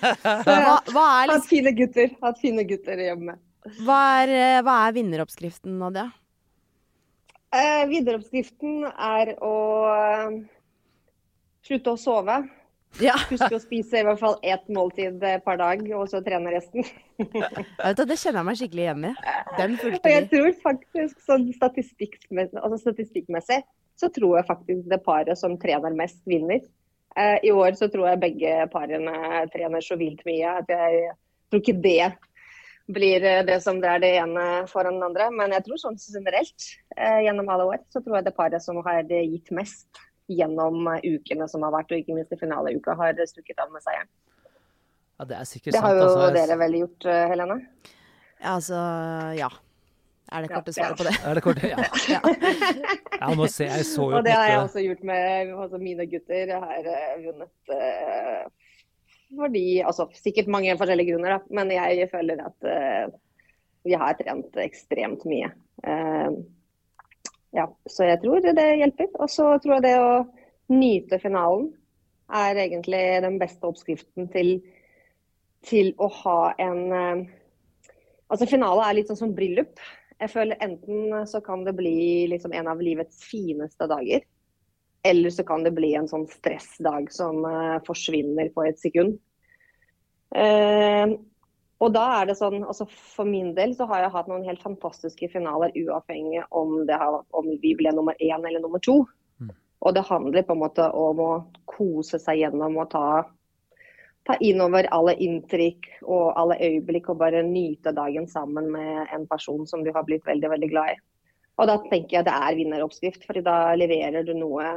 Hva, 0.00 0.78
hva, 0.88 1.02
er, 1.04 1.28
Hatt 1.28 1.28
liksom, 1.28 1.48
fine 1.50 1.72
gutter. 1.76 2.14
Hatt 2.22 2.38
fine 2.40 2.64
gutter 2.64 2.96
å 3.02 3.08
jobbe 3.10 3.26
med. 3.32 3.42
hva, 3.84 3.98
er, 4.22 4.30
eh, 4.32 4.60
hva 4.64 4.76
er 4.86 4.94
vinneroppskriften, 4.96 5.74
Nadia? 5.82 6.06
Eh, 7.52 7.82
Videreoppskriften 7.90 8.86
er 8.86 9.34
å 9.44 9.52
eh, 9.90 10.38
slutte 11.66 11.92
å 11.92 11.98
sove. 12.00 12.38
Ja, 12.98 13.14
Husk 13.30 13.54
å 13.54 13.60
spise 13.62 14.00
i 14.00 14.06
hvert 14.06 14.20
fall 14.20 14.36
ett 14.42 14.66
måltid 14.72 15.22
per 15.44 15.60
dag, 15.60 15.84
og 15.96 16.08
så 16.10 16.20
trene 16.26 16.52
resten. 16.52 16.84
ja, 17.22 17.92
Det 17.94 18.18
kjenner 18.18 18.40
jeg 18.40 18.48
meg 18.48 18.58
skikkelig 18.58 18.86
igjen 18.86 19.06
i. 19.10 19.12
Den 19.58 19.76
fulgte 19.80 20.02
vi. 20.02 20.14
jeg 20.16 20.30
tror 20.32 20.50
faktisk 20.64 21.22
sånn 21.28 21.46
statistikkmessig, 21.54 22.58
altså 22.60 22.80
statistikkmessig 22.88 23.62
så 24.00 24.08
tror 24.14 24.38
jeg 24.38 24.48
faktisk 24.48 24.88
det 24.90 25.02
paret 25.04 25.38
som 25.38 25.58
trener 25.60 25.94
mest, 25.96 26.20
vinner. 26.28 26.62
Eh, 27.18 27.38
I 27.42 27.52
år 27.52 27.76
så 27.78 27.90
tror 27.92 28.08
jeg 28.08 28.22
begge 28.22 28.56
parene 28.72 29.44
trener 29.52 29.84
så 29.84 29.98
vilt 30.00 30.22
mye 30.28 30.58
at 30.62 30.70
jeg 30.70 31.14
tror 31.50 31.62
ikke 31.62 31.78
det 31.82 32.12
blir 32.90 33.24
eh, 33.26 33.42
det 33.46 33.58
som 33.64 33.80
er 33.82 34.02
det 34.02 34.12
ene 34.22 34.46
foran 34.70 34.98
den 34.98 35.08
andre. 35.10 35.28
Men 35.34 35.56
jeg 35.56 35.66
tror 35.66 35.82
sånn 35.82 35.98
generelt 36.00 36.68
eh, 36.96 37.26
gjennom 37.26 37.50
alle 37.52 37.68
år 37.74 37.82
så 37.92 38.02
tror 38.02 38.20
jeg 38.20 38.30
det 38.30 38.36
paret 38.38 38.64
som 38.64 38.80
har 38.86 39.04
gitt 39.10 39.52
mest 39.54 40.06
gjennom 40.30 40.86
eh, 40.94 41.06
ukene 41.16 41.48
som 41.50 41.64
har 41.66 41.74
vært, 41.74 41.92
og 41.92 42.02
ikke 42.02 42.16
minst 42.16 42.34
i 42.34 42.38
finaleuka, 42.40 42.96
har 42.98 43.18
stukket 43.28 43.62
av 43.62 43.72
med 43.74 43.84
seieren. 43.84 44.10
Ja, 45.20 45.26
det 45.28 45.40
er 45.40 45.48
sikkert 45.48 45.74
sant. 45.74 45.80
Det 45.80 45.86
har 45.86 45.96
sant. 45.96 46.00
jo 46.00 46.06
Altså, 46.10 46.30
dere 46.38 46.60
vel 46.62 46.78
gjort, 46.80 47.08
eh, 47.10 47.24
Helene? 47.32 47.58
Ja, 48.40 48.54
altså, 48.54 48.78
ja. 49.36 49.50
Er 50.30 50.44
det 50.44 50.50
Ja, 50.52 50.60
korte 50.60 50.72
svaret 50.72 51.00
på 51.00 51.04
det? 51.08 51.12
Er 51.26 51.34
det 51.34 51.42
korte, 51.42 51.68
Ja. 51.68 51.76
Ja. 52.14 52.20
ja, 53.18 53.30
nå 53.34 53.48
ser 53.50 53.72
jeg 53.74 53.86
så 53.88 54.04
jo 54.12 54.16
Og 54.16 54.24
det 54.24 54.36
har 54.36 54.46
jeg 54.46 54.60
også 54.62 54.84
gjort 54.84 55.02
med 55.10 55.50
altså 55.64 55.80
mine 55.82 56.06
gutter. 56.06 56.52
Jeg 56.54 56.60
har 56.62 56.86
eh, 56.92 57.24
vunnet 57.24 57.72
uh, 57.74 58.44
fordi 59.40 59.64
Altså 59.82 60.06
sikkert 60.14 60.46
mange 60.46 60.76
forskjellige 60.78 61.12
grunner, 61.12 61.34
da. 61.34 61.40
Men 61.50 61.74
jeg 61.74 62.06
føler 62.14 62.44
at 62.46 62.70
uh, 62.70 63.18
vi 63.82 63.96
har 63.96 64.16
trent 64.18 64.56
ekstremt 64.60 65.24
mye. 65.28 65.50
Eh, 65.82 66.30
ja, 67.56 67.66
så 67.86 68.06
jeg 68.06 68.20
tror 68.22 68.44
det 68.44 68.66
hjelper. 68.80 69.10
Og 69.18 69.30
så 69.30 69.52
tror 69.62 69.78
jeg 69.78 69.86
det 69.88 69.96
å 69.98 70.12
nyte 70.70 71.18
finalen 71.22 71.70
er 72.30 72.60
egentlig 72.62 73.02
den 73.24 73.38
beste 73.40 73.66
oppskriften 73.66 74.28
til, 74.30 74.52
til 75.66 75.92
å 75.98 76.10
ha 76.22 76.40
en 76.62 76.82
eh, 76.94 77.28
Altså 78.30 78.46
finale 78.46 78.84
er 78.86 78.94
litt 78.94 79.08
sånn 79.10 79.18
som 79.18 79.30
bryllup. 79.34 79.80
Jeg 80.20 80.30
føler 80.30 80.60
enten 80.62 81.16
så 81.26 81.40
kan 81.42 81.64
det 81.66 81.72
bli 81.74 82.28
liksom 82.30 82.52
en 82.54 82.68
av 82.70 82.78
livets 82.78 83.24
fineste 83.26 83.88
dager, 83.90 84.22
eller 85.02 85.34
så 85.34 85.42
kan 85.48 85.64
det 85.66 85.72
bli 85.74 85.90
en 85.98 86.06
sånn 86.06 86.28
stressdag 86.30 87.08
som 87.10 87.42
eh, 87.48 87.80
forsvinner 87.82 88.52
på 88.54 88.68
et 88.68 88.78
sekund. 88.78 89.16
Eh, 90.30 91.16
og 91.80 91.94
da 91.94 92.02
er 92.18 92.28
det 92.28 92.36
sånn, 92.36 92.60
altså 92.60 92.84
For 92.90 93.28
min 93.28 93.54
del 93.56 93.72
så 93.76 93.86
har 93.88 94.04
jeg 94.04 94.12
hatt 94.12 94.28
noen 94.28 94.44
helt 94.44 94.60
fantastiske 94.62 95.30
finaler, 95.32 95.72
uavhengig 95.72 96.42
om, 96.52 96.82
det 96.88 96.98
har, 97.00 97.22
om 97.36 97.50
vi 97.62 97.74
ble 97.78 97.92
nummer 97.96 98.16
én 98.20 98.44
eller 98.44 98.60
nummer 98.60 98.82
to. 98.84 99.00
Mm. 99.40 99.52
Og 99.80 99.94
det 99.96 100.08
handler 100.10 100.44
på 100.44 100.56
en 100.56 100.60
måte 100.60 100.88
om 100.92 101.22
å 101.24 101.30
kose 101.70 102.20
seg 102.20 102.42
gjennom 102.42 102.76
og 102.82 102.90
ta, 102.92 103.04
ta 104.28 104.36
innover 104.44 104.90
alle 104.92 105.14
inntrykk 105.24 105.88
og 106.02 106.26
alle 106.36 106.58
øyeblikk 106.60 107.08
og 107.14 107.22
bare 107.22 107.40
nyte 107.48 107.94
dagen 107.96 108.28
sammen 108.28 108.68
med 108.74 109.14
en 109.16 109.24
person 109.30 109.64
som 109.70 109.84
du 109.86 109.88
har 109.94 110.04
blitt 110.04 110.28
veldig, 110.28 110.50
veldig 110.52 110.70
glad 110.74 110.92
i. 110.92 110.98
Og 111.60 111.68
da 111.68 111.78
tenker 111.86 112.18
jeg 112.18 112.26
det 112.28 112.34
er 112.34 112.58
vinneroppskrift, 112.58 113.24
for 113.28 113.40
da 113.44 113.72
leverer 113.76 114.24
du 114.24 114.34
noe 114.36 114.74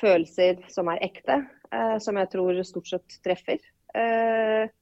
følelser 0.00 0.64
som 0.72 0.88
er 0.92 1.04
ekte, 1.04 1.36
eh, 1.68 1.98
som 2.00 2.16
jeg 2.20 2.32
tror 2.32 2.62
stort 2.64 2.90
sett 2.90 3.18
treffer. 3.24 3.60
Eh, 3.94 4.72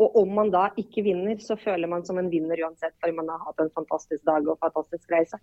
og 0.00 0.16
om 0.22 0.34
man 0.38 0.50
da 0.52 0.68
ikke 0.80 1.04
vinner, 1.04 1.38
så 1.44 1.58
føler 1.60 1.90
man 1.90 2.04
som 2.06 2.18
en 2.20 2.30
vinner 2.32 2.60
uansett, 2.64 2.96
fordi 3.02 3.16
man 3.18 3.28
har 3.32 3.42
hatt 3.46 3.62
en 3.62 3.72
fantastisk 3.76 4.24
dag 4.28 4.48
og 4.48 4.58
fantastisk 4.62 5.12
reise. 5.12 5.38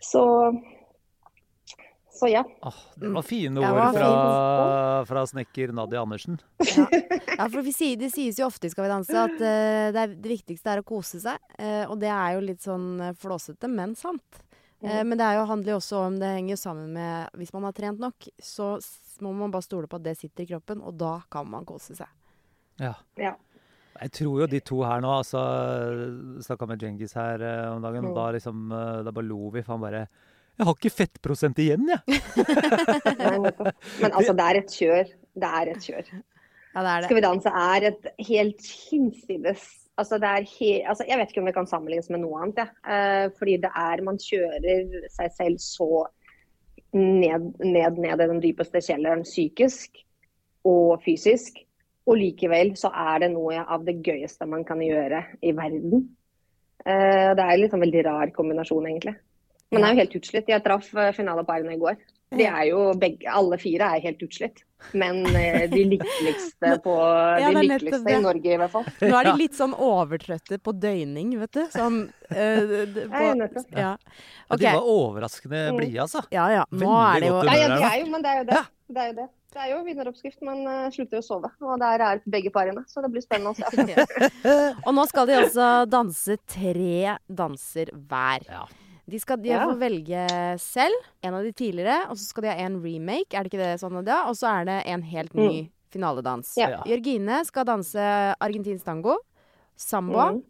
Så, 0.00 0.22
så 2.14 2.30
ja. 2.32 2.44
Åh, 2.62 2.80
det 2.96 3.12
var 3.12 3.26
fine 3.26 3.60
ord 3.60 3.76
var 3.76 3.92
fra, 3.98 5.04
fra 5.10 5.26
snekker 5.26 5.74
Nadia 5.76 6.02
Andersen. 6.02 6.40
Ja, 7.38 7.46
for 7.46 7.62
vi 7.62 7.70
sier, 7.70 7.94
Det 8.00 8.08
sies 8.10 8.38
jo 8.40 8.48
ofte 8.48 8.66
i 8.66 8.70
Skal 8.72 8.88
vi 8.88 8.90
danse 8.90 9.14
at 9.14 9.36
uh, 9.38 9.90
det, 9.94 10.00
er, 10.00 10.14
det 10.18 10.32
viktigste 10.32 10.72
er 10.72 10.80
å 10.82 10.86
kose 10.86 11.20
seg. 11.22 11.38
Uh, 11.54 11.84
og 11.86 11.98
det 12.02 12.10
er 12.10 12.34
jo 12.34 12.44
litt 12.48 12.64
sånn 12.64 12.88
eh, 12.98 13.14
flåsete, 13.14 13.70
men 13.70 13.94
sant. 13.98 14.42
Eh, 14.82 15.04
men 15.04 15.18
det 15.18 15.26
er 15.26 15.38
jo, 15.38 15.46
handler 15.50 15.74
jo 15.74 15.80
også 15.80 16.00
om 16.06 16.18
Det 16.20 16.28
henger 16.36 16.52
jo 16.52 16.60
sammen 16.60 16.92
med 16.94 17.38
Hvis 17.40 17.50
man 17.50 17.64
har 17.66 17.74
trent 17.74 17.98
nok, 17.98 18.28
så 18.38 18.76
må 19.24 19.32
man 19.34 19.50
bare 19.50 19.66
stole 19.66 19.90
på 19.90 19.98
at 19.98 20.04
det 20.04 20.14
sitter 20.20 20.44
i 20.44 20.50
kroppen, 20.52 20.82
og 20.86 20.94
da 20.94 21.16
kan 21.30 21.48
man 21.50 21.64
kose 21.66 21.96
seg. 21.98 22.06
Ja. 22.80 22.94
ja. 23.18 23.34
Jeg 23.98 24.12
tror 24.14 24.40
jo 24.44 24.46
de 24.46 24.60
to 24.62 24.78
her 24.86 25.00
nå 25.02 25.10
altså, 25.18 25.40
Snakka 26.44 26.68
med 26.70 26.78
Djengis 26.78 27.16
her 27.18 27.42
eh, 27.42 27.64
om 27.72 27.82
dagen, 27.82 28.04
og 28.06 28.12
Mm. 28.12 28.18
da 28.20 28.26
liksom 28.36 28.72
eh, 28.72 29.02
Da 29.04 29.10
bare 29.10 29.26
lo 29.26 29.48
vi, 29.50 29.62
for 29.62 29.74
han 29.74 29.82
bare 29.82 30.04
Jeg 30.58 30.66
har 30.66 30.74
ikke 30.74 30.94
fettprosent 30.94 31.58
igjen, 31.58 31.88
jeg! 31.90 32.00
Men 34.02 34.12
altså, 34.12 34.32
det 34.34 34.46
er 34.46 34.58
et 34.58 34.72
kjør. 34.74 35.10
Det 35.38 35.50
er 35.60 35.70
et 35.70 35.84
kjør. 35.86 36.08
Ja, 36.74 36.80
det 36.82 36.90
er 36.90 36.96
det. 37.00 37.04
Skal 37.08 37.18
vi 37.18 37.26
danse 37.26 37.52
er 37.54 37.86
et 37.92 38.08
helt 38.28 38.72
hinsides 38.90 39.68
altså 39.98 40.18
det 40.22 40.28
er 40.30 40.44
he 40.46 40.70
altså 40.86 41.04
Jeg 41.08 41.18
vet 41.18 41.32
ikke 41.32 41.42
om 41.42 41.48
det 41.48 41.54
kan 41.56 41.66
sammenlignes 41.66 42.10
med 42.12 42.22
noe 42.22 42.42
annet. 42.42 42.60
Ja. 42.62 43.24
Eh, 43.24 43.30
fordi 43.38 43.56
det 43.64 43.70
er 43.74 44.04
Man 44.06 44.20
kjører 44.22 45.08
seg 45.14 45.32
selv 45.36 45.62
så 45.62 46.06
ned, 46.94 47.50
ned, 47.60 47.98
ned 48.00 48.22
i 48.24 48.28
den 48.30 48.40
dypeste 48.40 48.80
kjelleren 48.80 49.24
psykisk 49.26 49.98
og 50.64 51.02
fysisk. 51.04 51.58
Og 52.08 52.16
likevel 52.16 52.72
så 52.80 52.90
er 52.96 53.24
det 53.24 53.32
noe 53.34 53.62
av 53.68 53.84
det 53.84 53.98
gøyeste 54.06 54.46
man 54.48 54.64
kan 54.68 54.80
gjøre 54.80 55.24
i 55.44 55.52
verden. 55.56 56.06
Eh, 56.84 57.32
det 57.36 57.42
er 57.42 57.50
en 57.52 57.60
litt 57.60 57.74
sånn 57.74 57.84
veldig 57.84 58.04
rar 58.06 58.30
kombinasjon, 58.36 58.86
egentlig. 58.88 59.18
Men 59.68 59.82
det 59.82 59.88
er 59.88 59.92
jo 59.92 60.00
helt 60.02 60.16
utslitt. 60.22 60.48
Jeg 60.48 60.64
traff 60.64 60.88
eh, 60.96 61.10
finaleparene 61.16 61.74
i 61.76 61.80
går. 61.82 61.98
De 62.38 62.44
er 62.44 62.64
jo 62.68 62.80
begge, 63.00 63.24
alle 63.32 63.56
fire 63.60 63.86
er 63.96 64.02
helt 64.04 64.24
utslitt. 64.24 64.62
Men 64.96 65.24
eh, 65.36 65.64
de 65.68 65.82
lykkeligste 65.90 66.74
på 66.84 66.94
Ja, 67.42 67.48
De 67.50 67.54
nettopp 67.56 67.70
lykkeligste 67.72 68.14
i 68.14 68.20
Norge, 68.24 68.52
i 68.52 68.58
hvert 68.60 68.72
fall. 68.72 68.88
Nå 69.02 69.14
er 69.18 69.28
de 69.28 69.34
litt 69.42 69.56
sånn 69.58 69.74
overtrøtte 69.74 70.60
på 70.64 70.74
døgning, 70.80 71.34
vet 71.40 71.56
du. 71.56 71.62
Sånn 71.74 71.98
ja, 72.28 72.92
på, 73.12 73.24
ja. 73.76 73.94
okay. 74.48 74.62
De 74.62 74.76
var 74.78 74.92
overraskende 74.94 75.64
Mm. 75.72 75.80
blide, 75.80 76.04
altså. 76.04 76.24
ja 76.32 76.46
ja. 76.56 76.64
Nå 76.70 76.92
er 77.00 77.24
det 77.24 77.32
jo 77.32 77.40
Ja, 77.42 77.56
ja, 77.56 77.68
det 77.68 77.80
de 77.82 77.90
er 77.90 77.98
jo, 78.04 78.12
men 78.12 78.24
det 78.24 78.32
er 78.32 78.40
jo 78.40 78.48
det. 78.48 78.60
Ja. 78.60 78.64
Det 78.88 79.02
er 79.02 79.10
jo 79.12 79.16
det. 79.20 79.28
Det 79.52 79.60
er 79.64 79.70
jo 79.72 79.78
vinneroppskrift. 79.86 80.42
Man 80.44 80.60
eh, 80.68 80.88
slutter 80.92 81.22
å 81.22 81.24
sove. 81.24 81.48
Og 81.64 81.78
der 81.80 82.02
er 82.04 82.20
begge 82.28 82.50
parene. 82.52 82.82
Så 82.90 83.00
det 83.04 83.08
blir 83.14 83.24
spennende 83.24 83.54
å 83.54 83.56
se. 83.56 83.64
Og 84.86 84.92
nå 84.96 85.04
skal 85.08 85.28
de 85.30 85.38
altså 85.40 85.68
danse 85.88 86.36
tre 86.52 87.14
danser 87.32 87.92
hver. 87.96 88.44
Ja. 88.50 88.66
De 89.08 89.16
skal 89.22 89.40
de 89.40 89.48
Ja. 89.54 89.62
få 89.64 89.78
velge 89.80 90.26
selv, 90.60 90.92
en 91.24 91.34
av 91.38 91.42
de 91.46 91.52
tidligere, 91.56 92.10
og 92.10 92.18
så 92.20 92.26
skal 92.28 92.44
de 92.44 92.50
ha 92.52 92.56
en 92.66 92.74
remake, 92.82 93.32
er 93.32 93.46
det 93.46 93.48
ikke 93.54 93.62
det 93.62 93.78
sånn, 93.80 93.94
Nadia? 93.96 94.18
Og 94.28 94.36
så 94.36 94.50
er 94.52 94.66
det 94.68 94.74
en 94.92 95.00
helt 95.08 95.32
ny 95.32 95.70
finaledans. 95.88 96.50
Ja. 96.60 96.68
Ja. 96.74 96.82
Jørgine 96.90 97.38
skal 97.48 97.64
danse 97.70 98.04
argentinsk 98.44 98.84
tango, 98.84 99.14
samba 99.80 100.26
Mm. 100.34 100.42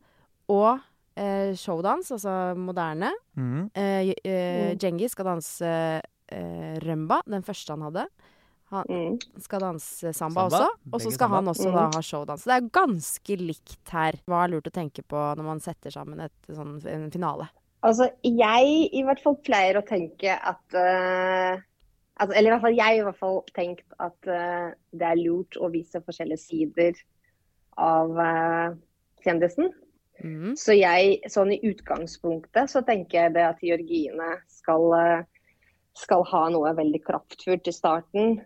og 0.50 0.80
eh, 1.14 1.52
showdans, 1.54 2.10
altså 2.18 2.34
moderne. 2.58 3.12
Mm. 3.38 3.70
Eh, 3.74 4.10
eh, 4.24 4.74
Mm. 4.74 4.78
Djengis 4.82 5.14
skal 5.14 5.24
danse 5.30 5.70
eh, 6.28 6.78
rumba, 6.82 7.22
den 7.30 7.42
første 7.46 7.70
han 7.78 7.86
hadde. 7.86 8.08
Han 8.70 8.84
Mm. 8.88 9.18
skal 9.40 9.60
danse 9.60 10.12
samba, 10.12 10.42
Samba, 10.44 10.44
også. 10.44 10.92
Og 10.92 11.00
så 11.00 11.10
skal 11.10 11.24
samba. 11.24 11.36
han 11.36 11.48
også 11.48 11.70
da 11.72 11.84
ha 11.94 12.02
showdans. 12.04 12.44
Det 12.44 12.52
er 12.52 12.68
ganske 12.68 13.36
likt 13.40 13.92
her. 13.94 14.18
Hva 14.28 14.44
er 14.44 14.52
lurt 14.52 14.68
å 14.68 14.74
tenke 14.74 15.02
på 15.02 15.16
når 15.16 15.44
man 15.46 15.60
setter 15.60 15.90
sammen 15.90 16.20
et, 16.20 16.34
sånn, 16.52 16.74
en 16.86 17.10
finale? 17.10 17.48
Altså, 17.82 18.10
jeg 18.22 18.90
i 18.92 19.02
hvert 19.06 19.22
fall 19.22 19.38
pleier 19.46 19.78
å 19.78 19.86
tenke 19.86 20.34
at 20.34 20.76
uh... 20.76 21.56
altså, 22.18 22.34
Eller 22.34 22.50
i 22.50 22.52
hvert 22.52 22.66
fall 22.66 22.76
jeg 22.76 22.98
i 22.98 23.04
hvert 23.06 23.20
fall 23.20 23.40
tenkt 23.54 23.86
at 23.98 24.28
uh, 24.28 24.74
det 24.92 25.06
er 25.06 25.22
lurt 25.22 25.56
å 25.56 25.70
vise 25.72 26.02
forskjellige 26.04 26.42
sider 26.42 26.92
av 27.78 28.10
uh, 28.18 28.76
kjendisen. 29.24 29.72
Mm. 30.18 30.56
Så 30.58 30.74
jeg, 30.74 31.20
sånn 31.30 31.54
i 31.54 31.60
utgangspunktet, 31.62 32.68
så 32.68 32.82
tenker 32.82 33.22
jeg 33.22 33.34
det 33.38 33.46
at 33.46 33.60
Georgine 33.62 34.32
skal, 34.50 35.24
skal 35.94 36.24
ha 36.26 36.48
noe 36.50 36.72
veldig 36.74 37.00
kraftfullt 37.06 37.70
i 37.70 37.76
starten. 37.76 38.40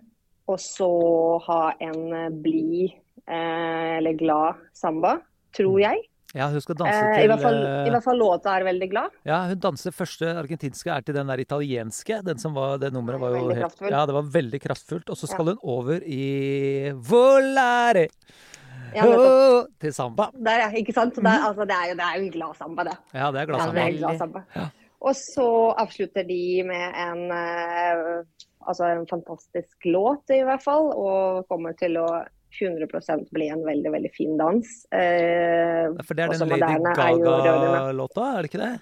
Og 0.51 0.59
så 0.61 0.89
ha 1.47 1.61
en 1.81 2.01
eh, 2.19 2.31
blid 2.43 2.91
eh, 3.29 3.99
eller 3.99 4.17
glad 4.19 4.65
samba, 4.75 5.19
tror 5.55 5.79
jeg. 5.83 6.03
Ja, 6.33 6.47
hun 6.49 6.63
skal 6.65 6.79
danse 6.81 6.97
Eh, 6.97 7.11
I 7.13 7.21
til 7.21 7.29
hvert 7.29 7.43
fall, 7.45 7.59
eh, 7.61 7.87
i 7.87 7.93
hvert 7.93 8.05
fall 8.07 8.17
låta 8.19 8.55
er 8.57 8.65
veldig 8.65 8.89
glad. 8.89 9.17
Ja, 9.29 9.43
hun 9.51 9.59
danser 9.61 9.93
første 9.93 10.31
argentinske 10.41 10.89
er 10.95 11.05
til 11.05 11.15
den 11.15 11.29
der 11.29 11.43
italienske. 11.43 12.23
Den 12.25 12.41
som 12.41 12.55
var, 12.57 12.79
det 12.81 12.93
nummeret 12.95 13.21
var 13.21 13.35
jo 13.35 13.43
Veldig 13.43 13.57
helt 13.59 13.67
kraftfull. 13.67 13.93
Ja, 13.93 14.07
det 14.09 14.17
var 14.17 14.31
veldig 14.39 14.61
kraftfullt. 14.65 15.13
Og 15.13 15.21
så 15.21 15.29
skal 15.29 15.53
hun 15.53 15.61
over 15.63 16.01
i 16.09 16.91
volare 16.97 18.07
Ja, 18.97 19.07
oh, 19.09 19.67
til 19.81 19.93
samba. 19.97 20.31
Der, 20.37 20.67
ja, 20.67 20.71
ikke 20.77 20.93
sant? 20.97 21.17
Der, 21.17 21.29
er, 21.29 21.47
altså, 21.49 21.65
det, 21.69 21.77
er 21.77 21.93
jo, 21.93 21.99
det 22.01 22.07
er 22.09 22.17
jo 22.19 22.25
en 22.27 22.33
glad 22.35 22.57
samba, 22.59 22.85
det. 22.89 22.97
Ja, 23.13 23.29
det 23.33 23.41
er 23.41 23.45
Ja, 23.45 23.51
gladsamba. 23.53 23.75
det 23.77 23.85
er 23.85 23.99
glad 23.99 24.19
samba. 24.21 24.43
Ja. 24.57 24.67
Og 25.03 25.17
så 25.19 25.47
avslutter 25.83 26.27
de 26.29 26.43
med 26.69 26.99
en, 27.05 27.23
eh, 27.35 28.49
altså 28.69 28.85
en 28.91 29.07
fantastisk 29.11 29.87
låt, 29.91 30.31
i 30.31 30.43
hvert 30.47 30.63
fall. 30.63 30.91
Og 30.95 31.47
kommer 31.49 31.75
til 31.79 31.97
å 32.01 32.07
100% 32.53 33.31
bli 33.33 33.49
en 33.49 33.63
veldig, 33.65 33.91
veldig 33.95 34.11
fin 34.17 34.37
dans. 34.37 34.73
Eh, 34.93 35.89
For 36.05 36.15
det 36.15 36.27
er 36.27 36.35
den 36.37 36.49
Lady 36.53 36.63
er. 36.69 36.97
Gaga-låta, 36.97 38.27
er 38.37 38.43
det 38.43 38.51
ikke 38.53 38.63
det? 38.65 38.73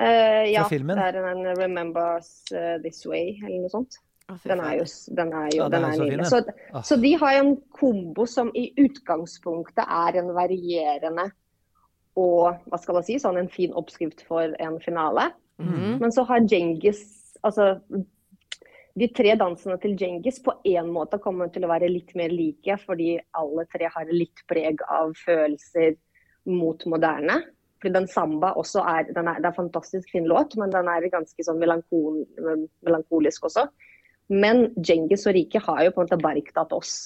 Eh, 0.00 0.44
ja, 0.54 0.62
filmen? 0.70 0.96
det 0.96 1.04
er 1.08 1.12
den 1.18 1.44
'Remembers 1.58 2.52
eh, 2.54 2.78
This 2.82 3.04
Way', 3.06 3.40
eller 3.44 3.64
noe 3.66 3.72
sånt. 3.72 3.98
Den 4.44 4.60
er 4.60 4.74
jo, 4.76 4.84
den 5.16 5.32
er 5.32 5.48
jo 5.56 5.62
Ja, 5.62 5.68
den 5.68 5.72
den 5.72 5.84
er 5.84 5.88
er 5.88 5.92
så 5.92 6.02
fin, 6.02 6.10
nydelig. 6.12 6.26
Så, 6.26 6.44
Ah. 6.74 6.82
så 6.82 6.96
de 7.00 7.12
har 7.16 7.32
en 7.40 7.56
kombo 7.72 8.26
som 8.26 8.50
i 8.54 8.72
utgangspunktet 8.78 9.84
er 9.88 10.18
en 10.20 10.28
varierende 10.36 11.30
og 12.16 12.58
hva 12.68 12.78
skal 12.78 12.94
man 12.94 13.02
si, 13.04 13.14
sånn 13.18 13.38
en 13.38 13.48
fin 13.48 13.72
oppskrift 13.72 14.22
for 14.26 14.54
en 14.60 14.78
finale. 14.80 15.32
Mhm. 15.58 15.98
Men 16.00 16.10
så 16.12 16.24
har 16.26 16.40
Djengis 16.40 17.14
Altså 17.44 17.80
de 18.98 19.08
tre 19.14 19.34
dansene 19.38 19.76
til 19.82 19.94
Djengis 19.98 20.40
på 20.44 20.54
en 20.66 20.88
måte 20.94 21.20
kommer 21.22 21.50
til 21.52 21.66
å 21.66 21.70
være 21.70 21.90
litt 21.90 22.14
mer 22.18 22.32
like, 22.34 22.78
fordi 22.84 23.16
alle 23.38 23.66
tre 23.72 23.90
har 23.94 24.10
litt 24.12 24.42
preg 24.50 24.82
av 24.88 25.14
følelser 25.24 25.96
mot 26.48 26.84
moderne. 26.90 27.40
Fordi 27.78 27.94
den 27.94 28.08
samba 28.10 28.54
også 28.58 28.82
er, 28.82 29.12
den 29.14 29.28
er, 29.30 29.38
Det 29.38 29.46
er 29.46 29.52
en 29.52 29.60
fantastisk 29.60 30.10
fin 30.10 30.26
låt, 30.26 30.56
men 30.58 30.72
den 30.74 30.88
er 30.90 31.06
ganske 31.12 31.44
sånn 31.46 31.60
melankol, 31.60 32.24
melankolisk 32.86 33.46
også. 33.46 33.68
Men 34.28 34.68
Djengis 34.76 35.28
og 35.28 35.36
Rike 35.36 35.62
har 35.64 35.84
jo 35.84 35.94
på 35.94 36.02
en 36.02 36.08
måte 36.08 36.20
bergtatt 36.20 36.74
oss 36.76 36.96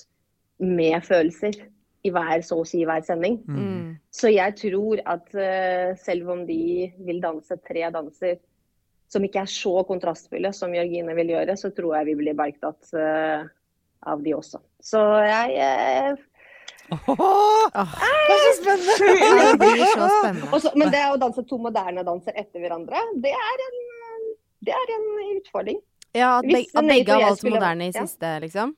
med 0.63 1.05
følelser 1.05 1.59
i 2.03 2.11
hver, 2.11 2.41
så 2.43 2.59
å 2.59 2.67
si 2.67 2.83
hver 2.87 3.05
sending. 3.07 3.39
Mm. 3.47 3.99
Så 4.11 4.33
jeg 4.33 4.57
tror 4.59 5.03
at 5.07 5.29
uh, 5.37 5.93
selv 6.03 6.33
om 6.35 6.43
de 6.49 6.89
vil 7.07 7.21
danse 7.23 7.59
tre 7.69 7.85
danser 7.95 8.41
som 9.13 9.25
ikke 9.27 9.43
er 9.45 9.51
så 9.51 9.75
kontrastfulle 9.89 10.53
som 10.57 10.73
Jørgine 10.75 11.15
vil 11.19 11.35
gjøre, 11.35 11.57
så 11.61 11.71
tror 11.77 11.99
jeg 11.99 12.11
vi 12.13 12.19
blir 12.23 12.37
bergtatt 12.39 12.93
uh, 12.97 13.45
av 14.09 14.23
de 14.25 14.35
også. 14.39 14.63
Så 14.83 15.01
jeg 15.29 16.17
Åh, 16.93 17.09
Åh, 17.09 17.93
det 18.29 18.35
er 18.35 18.43
så 18.43 18.53
spennende! 18.59 18.97
Det 19.53 19.59
blir 19.61 19.85
så 19.87 20.09
spennende. 20.19 20.49
også, 20.53 20.73
Men 20.77 20.91
det 20.93 21.03
å 21.09 21.17
danse 21.21 21.45
to 21.49 21.59
moderne 21.63 22.05
danser 22.05 22.37
etter 22.37 22.61
hverandre, 22.61 23.01
det 23.25 23.33
er 23.33 23.65
en, 23.69 23.79
det 24.67 24.75
er 24.77 24.95
en 24.97 25.07
utfordring. 25.39 25.81
Ja, 26.13 26.35
at, 26.43 26.49
beg 26.49 26.69
at 26.77 26.89
begge 26.91 27.15
har 27.17 27.25
valgt 27.25 27.47
moderne 27.49 27.89
i 27.89 27.93
ja. 27.93 28.03
siste, 28.05 28.33
liksom? 28.45 28.75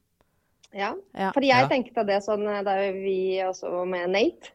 Ja. 0.75 0.93
Ja. 1.15 1.31
For 1.35 1.43
jeg 1.43 1.65
Ja. 1.65 1.71
tenkte 1.71 2.05
det 2.07 2.21
sånn 2.27 2.47
eh, 2.51 2.63
da 2.67 2.77
vi 2.95 3.19
også 3.47 3.85
med 3.87 4.11
Nate. 4.15 4.55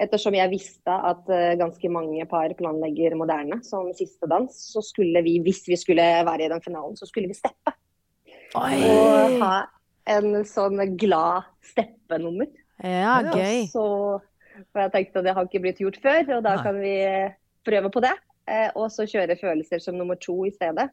Ettersom 0.00 0.36
jeg 0.36 0.52
visste 0.52 0.94
at 1.10 1.28
eh, 1.28 1.58
ganske 1.60 1.90
mange 1.92 2.24
par 2.30 2.52
planlegger 2.56 3.16
moderne 3.20 3.60
som 3.66 3.90
siste 3.96 4.28
dans, 4.30 4.48
så 4.48 4.82
skulle 4.84 5.20
vi, 5.26 5.36
hvis 5.44 5.66
vi 5.68 5.76
skulle 5.76 6.06
være 6.26 6.46
i 6.46 6.50
den 6.52 6.64
finalen, 6.64 6.96
så 6.96 7.08
skulle 7.08 7.28
vi 7.28 7.36
steppe. 7.36 7.74
Og 8.56 9.36
ha 9.42 9.54
en 10.10 10.40
sånn 10.48 10.80
glad 10.98 11.46
steppenummer. 11.70 12.48
Ja, 12.80 13.20
gøy. 13.28 13.68
Så 13.70 13.84
og 14.60 14.80
jeg 14.82 14.92
tenkte 14.94 15.20
at 15.20 15.26
det 15.26 15.34
har 15.36 15.46
ikke 15.46 15.62
blitt 15.64 15.80
gjort 15.82 16.00
før, 16.02 16.22
og 16.36 16.42
da 16.44 16.56
Nei. 16.56 16.64
kan 16.64 16.80
vi 16.82 16.94
prøve 17.66 17.92
på 17.92 18.02
det. 18.04 18.14
Eh, 18.50 18.68
og 18.74 18.90
så 18.92 19.06
kjøre 19.08 19.38
følelser 19.40 19.82
som 19.82 19.98
nummer 19.98 20.18
to 20.20 20.36
i 20.48 20.54
stedet. 20.54 20.90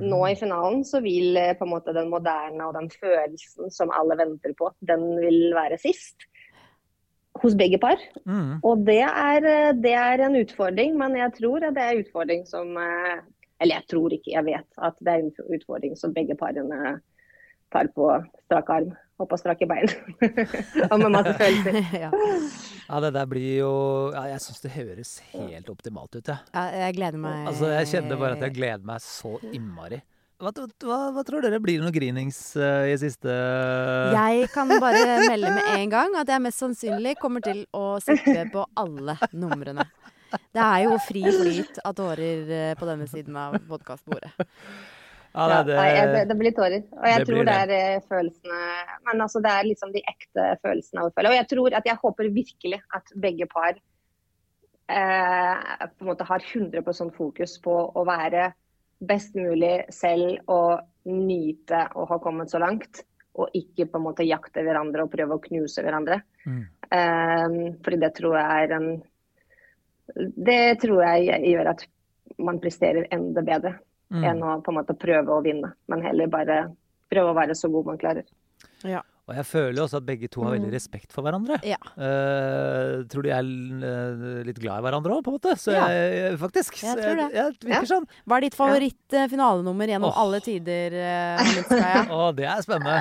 Nå 0.00 0.22
Mm. 0.22 0.30
i 0.30 0.36
finalen 0.40 0.84
så 0.88 1.02
vil 1.04 1.36
eh, 1.36 1.52
på 1.52 1.66
en 1.66 1.72
måte 1.74 1.92
den 1.92 2.08
moderne 2.08 2.64
og 2.64 2.74
den 2.74 2.88
følelsen 2.88 3.70
som 3.70 3.90
alle 3.92 4.16
venter 4.16 4.54
på, 4.56 4.70
den 4.80 5.02
vil 5.20 5.52
være 5.54 5.78
sist. 5.78 6.24
Hos 7.40 7.54
begge 7.56 7.78
par. 7.80 8.00
Mm. 8.28 8.58
Og 8.62 8.82
det 8.86 9.00
er, 9.06 9.46
eh, 9.48 9.70
det 9.78 9.94
er 9.98 10.24
en 10.26 10.36
utfordring, 10.42 10.98
men 11.00 11.16
jeg 11.16 11.32
tror 11.38 11.64
at 11.68 11.76
det 11.76 11.84
er 11.84 11.94
en 11.94 12.04
utfordring 12.04 12.44
som 12.48 12.76
eh, 12.76 13.22
Eller 13.62 13.78
jeg 13.78 13.86
tror 13.92 14.10
ikke, 14.10 14.32
jeg 14.34 14.42
vet 14.42 14.80
at 14.82 14.96
det 14.98 15.12
er 15.12 15.20
en 15.22 15.54
utfordring 15.54 15.92
som 15.94 16.10
begge 16.10 16.34
parene 16.34 16.96
tar 17.70 17.86
på 17.94 18.08
strak 18.42 18.70
arm 18.74 18.88
og 19.22 19.28
på 19.30 19.38
strake 19.38 19.68
bein. 19.70 19.86
og 20.90 20.96
med 20.98 21.12
masse 21.14 21.34
følelser. 21.38 21.78
ja. 22.04 22.10
Ja, 22.88 23.00
det 23.04 23.12
der 23.14 23.28
blir 23.30 23.60
jo 23.60 23.74
ja, 24.10 24.24
Jeg 24.32 24.42
syns 24.44 24.64
det 24.64 24.72
høres 24.74 25.12
helt 25.30 25.70
optimalt 25.70 26.16
ut, 26.16 26.26
jeg. 26.26 26.42
Ja, 26.50 26.64
jeg 26.88 26.96
gleder 26.98 27.22
meg. 27.22 27.46
Altså, 27.52 27.70
jeg 27.70 27.90
kjenner 27.92 28.18
bare 28.18 28.36
at 28.36 28.42
jeg 28.48 28.56
gleder 28.58 28.88
meg 28.88 29.04
så 29.04 29.36
innmari. 29.52 30.02
Hva, 30.42 30.50
hva, 30.82 30.96
hva 31.14 31.22
tror 31.22 31.44
dere 31.44 31.60
blir 31.62 31.78
noe 31.78 31.94
grinings 31.94 32.56
uh, 32.58 32.82
i 32.90 32.96
siste 32.98 33.30
Jeg 33.30 34.48
kan 34.50 34.72
bare 34.82 35.18
melde 35.30 35.52
med 35.54 35.68
en 35.76 35.92
gang 35.92 36.16
at 36.18 36.32
jeg 36.32 36.42
mest 36.42 36.64
sannsynlig 36.64 37.12
kommer 37.20 37.44
til 37.44 37.62
å 37.70 38.00
sitte 38.02 38.48
på 38.50 38.64
alle 38.82 39.14
numrene. 39.30 39.86
Det 40.32 40.64
er 40.64 40.88
jo 40.88 40.96
fri 41.04 41.22
flyt 41.28 41.78
av 41.84 41.94
tårer 41.94 42.50
eh, 42.56 42.72
på 42.78 42.88
denne 42.88 43.06
siden 43.06 43.36
av 43.36 43.54
podkastbordet. 43.68 44.32
Ja, 45.32 45.46
det, 45.48 45.60
det, 45.68 45.76
ja, 45.76 46.06
det, 46.10 46.24
det 46.28 46.36
blir 46.40 46.54
tårer. 46.56 46.82
Og 46.96 47.06
jeg 47.08 47.20
det 47.20 47.28
tror 47.28 47.46
det 47.48 47.54
er 47.64 47.70
eh, 47.76 48.02
følelsene 48.08 48.58
Men 49.06 49.24
altså, 49.24 49.40
det 49.44 49.52
er 49.52 49.68
liksom 49.68 49.92
de 49.94 50.02
ekte 50.08 50.48
følelsene 50.64 51.04
av 51.04 51.08
å 51.08 51.14
føle. 51.14 51.32
Og 51.32 51.38
jeg 51.38 51.48
tror 51.52 51.78
at 51.78 51.88
jeg 51.88 52.00
håper 52.02 52.32
virkelig 52.34 52.80
at 52.98 53.14
begge 53.26 53.48
par 53.52 53.76
eh, 53.76 55.86
på 55.92 56.04
en 56.04 56.10
måte 56.10 56.28
har 56.28 56.50
100 56.50 57.14
fokus 57.16 57.56
på 57.64 57.78
å 57.92 58.04
være 58.08 58.50
best 59.02 59.36
mulig 59.38 59.74
selv 59.92 60.50
å 60.50 60.62
nyte 61.10 61.86
å 61.98 62.06
ha 62.08 62.18
kommet 62.22 62.52
så 62.52 62.60
langt. 62.62 63.02
Og 63.32 63.54
ikke 63.56 63.88
på 63.88 63.98
en 63.98 64.04
måte 64.04 64.26
jakte 64.28 64.62
hverandre 64.64 65.06
og 65.06 65.12
prøve 65.12 65.38
å 65.38 65.42
knuse 65.42 65.82
hverandre. 65.82 66.20
Mm. 66.44 66.62
Um, 66.92 67.56
fordi 67.84 67.98
det 68.02 68.12
tror 68.18 68.36
jeg 68.36 68.66
er 68.66 68.76
en 68.76 68.90
Det 70.36 70.76
tror 70.82 70.98
jeg 71.06 71.38
gjør 71.48 71.70
at 71.70 71.86
man 72.42 72.58
presterer 72.60 73.06
enda 73.14 73.40
bedre 73.46 73.78
Mm. 74.12 74.24
enn 74.28 74.42
å 74.44 74.58
på 74.60 74.72
en 74.72 74.76
måte 74.76 74.96
prøve 74.98 75.32
å 75.32 75.42
vinne, 75.44 75.72
men 75.88 76.04
heller 76.04 76.28
bare 76.28 76.56
prøve 77.12 77.32
å 77.32 77.36
være 77.36 77.56
så 77.56 77.70
god 77.72 77.86
man 77.88 78.00
klarer. 78.00 78.26
Ja. 78.84 79.00
Og 79.30 79.36
jeg 79.38 79.46
føler 79.46 79.76
jo 79.78 79.84
også 79.86 80.00
at 80.00 80.06
begge 80.06 80.28
to 80.28 80.42
har 80.42 80.56
veldig 80.56 80.66
Mm. 80.66 80.74
respekt 80.74 81.12
for 81.14 81.22
hverandre. 81.22 81.60
Ja. 81.62 81.78
Uh, 81.94 83.06
tror 83.06 83.22
de 83.22 83.30
er 83.30 83.38
eh, 83.38 84.42
litt 84.48 84.58
glad 84.58 84.80
i 84.80 84.82
hverandre 84.82 85.14
òg, 85.14 85.22
på 85.22 85.30
en 85.30 85.36
måte. 85.38 85.54
Så 85.54 85.70
Ja. 85.70 85.86
jeg, 85.86 86.38
faktisk. 86.40 86.82
Jeg 86.82 86.98
tror 86.98 87.14
det. 87.20 87.28
Jeg, 87.30 87.54
jeg 87.62 87.70
virker 87.70 87.86
sånn. 87.86 88.06
Hva 88.26 88.36
er 88.36 88.40
ditt 88.40 88.58
favoritt-finalenummer 88.58 89.86
gjennom 89.94 90.10
oh. 90.10 90.20
alle 90.24 90.40
tider, 90.42 90.98
uh, 90.98 92.10
oh, 92.10 92.32
det 92.38 92.48
er 92.50 92.62
spennende. 92.66 92.98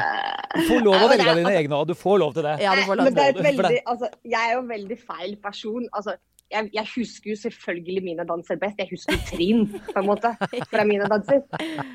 Du 0.53 0.67
får 0.69 0.85
lov 0.85 1.07
å 1.07 1.09
velge 1.09 1.35
dine 1.41 1.55
egne 1.57 1.79
òg. 1.81 1.87
Du 1.89 1.97
får 1.97 2.19
lov 2.21 2.35
til 2.37 2.45
det. 2.45 2.55
Ja, 2.61 2.75
du 2.77 2.85
får 2.85 3.01
lov 3.01 3.09
Men 3.09 3.17
det 3.17 3.25
er 3.25 3.33
et 3.33 3.45
veldig, 3.49 3.81
altså, 3.89 4.11
jeg 4.21 4.41
er 4.45 4.53
jo 4.53 4.61
en 4.61 4.71
veldig 4.75 4.99
feil 5.01 5.35
person. 5.41 5.89
Altså, 5.89 6.17
jeg, 6.51 6.69
jeg 6.75 6.87
husker 6.95 7.31
jo 7.31 7.37
selvfølgelig 7.41 8.03
mine 8.05 8.25
danser 8.27 8.59
best. 8.61 8.79
Jeg 8.81 8.91
husker 8.91 9.19
trinn, 9.29 9.67
på 9.87 9.97
en 10.01 10.07
måte, 10.07 10.33
fra 10.71 10.85
mine 10.87 11.09
danser. 11.11 11.43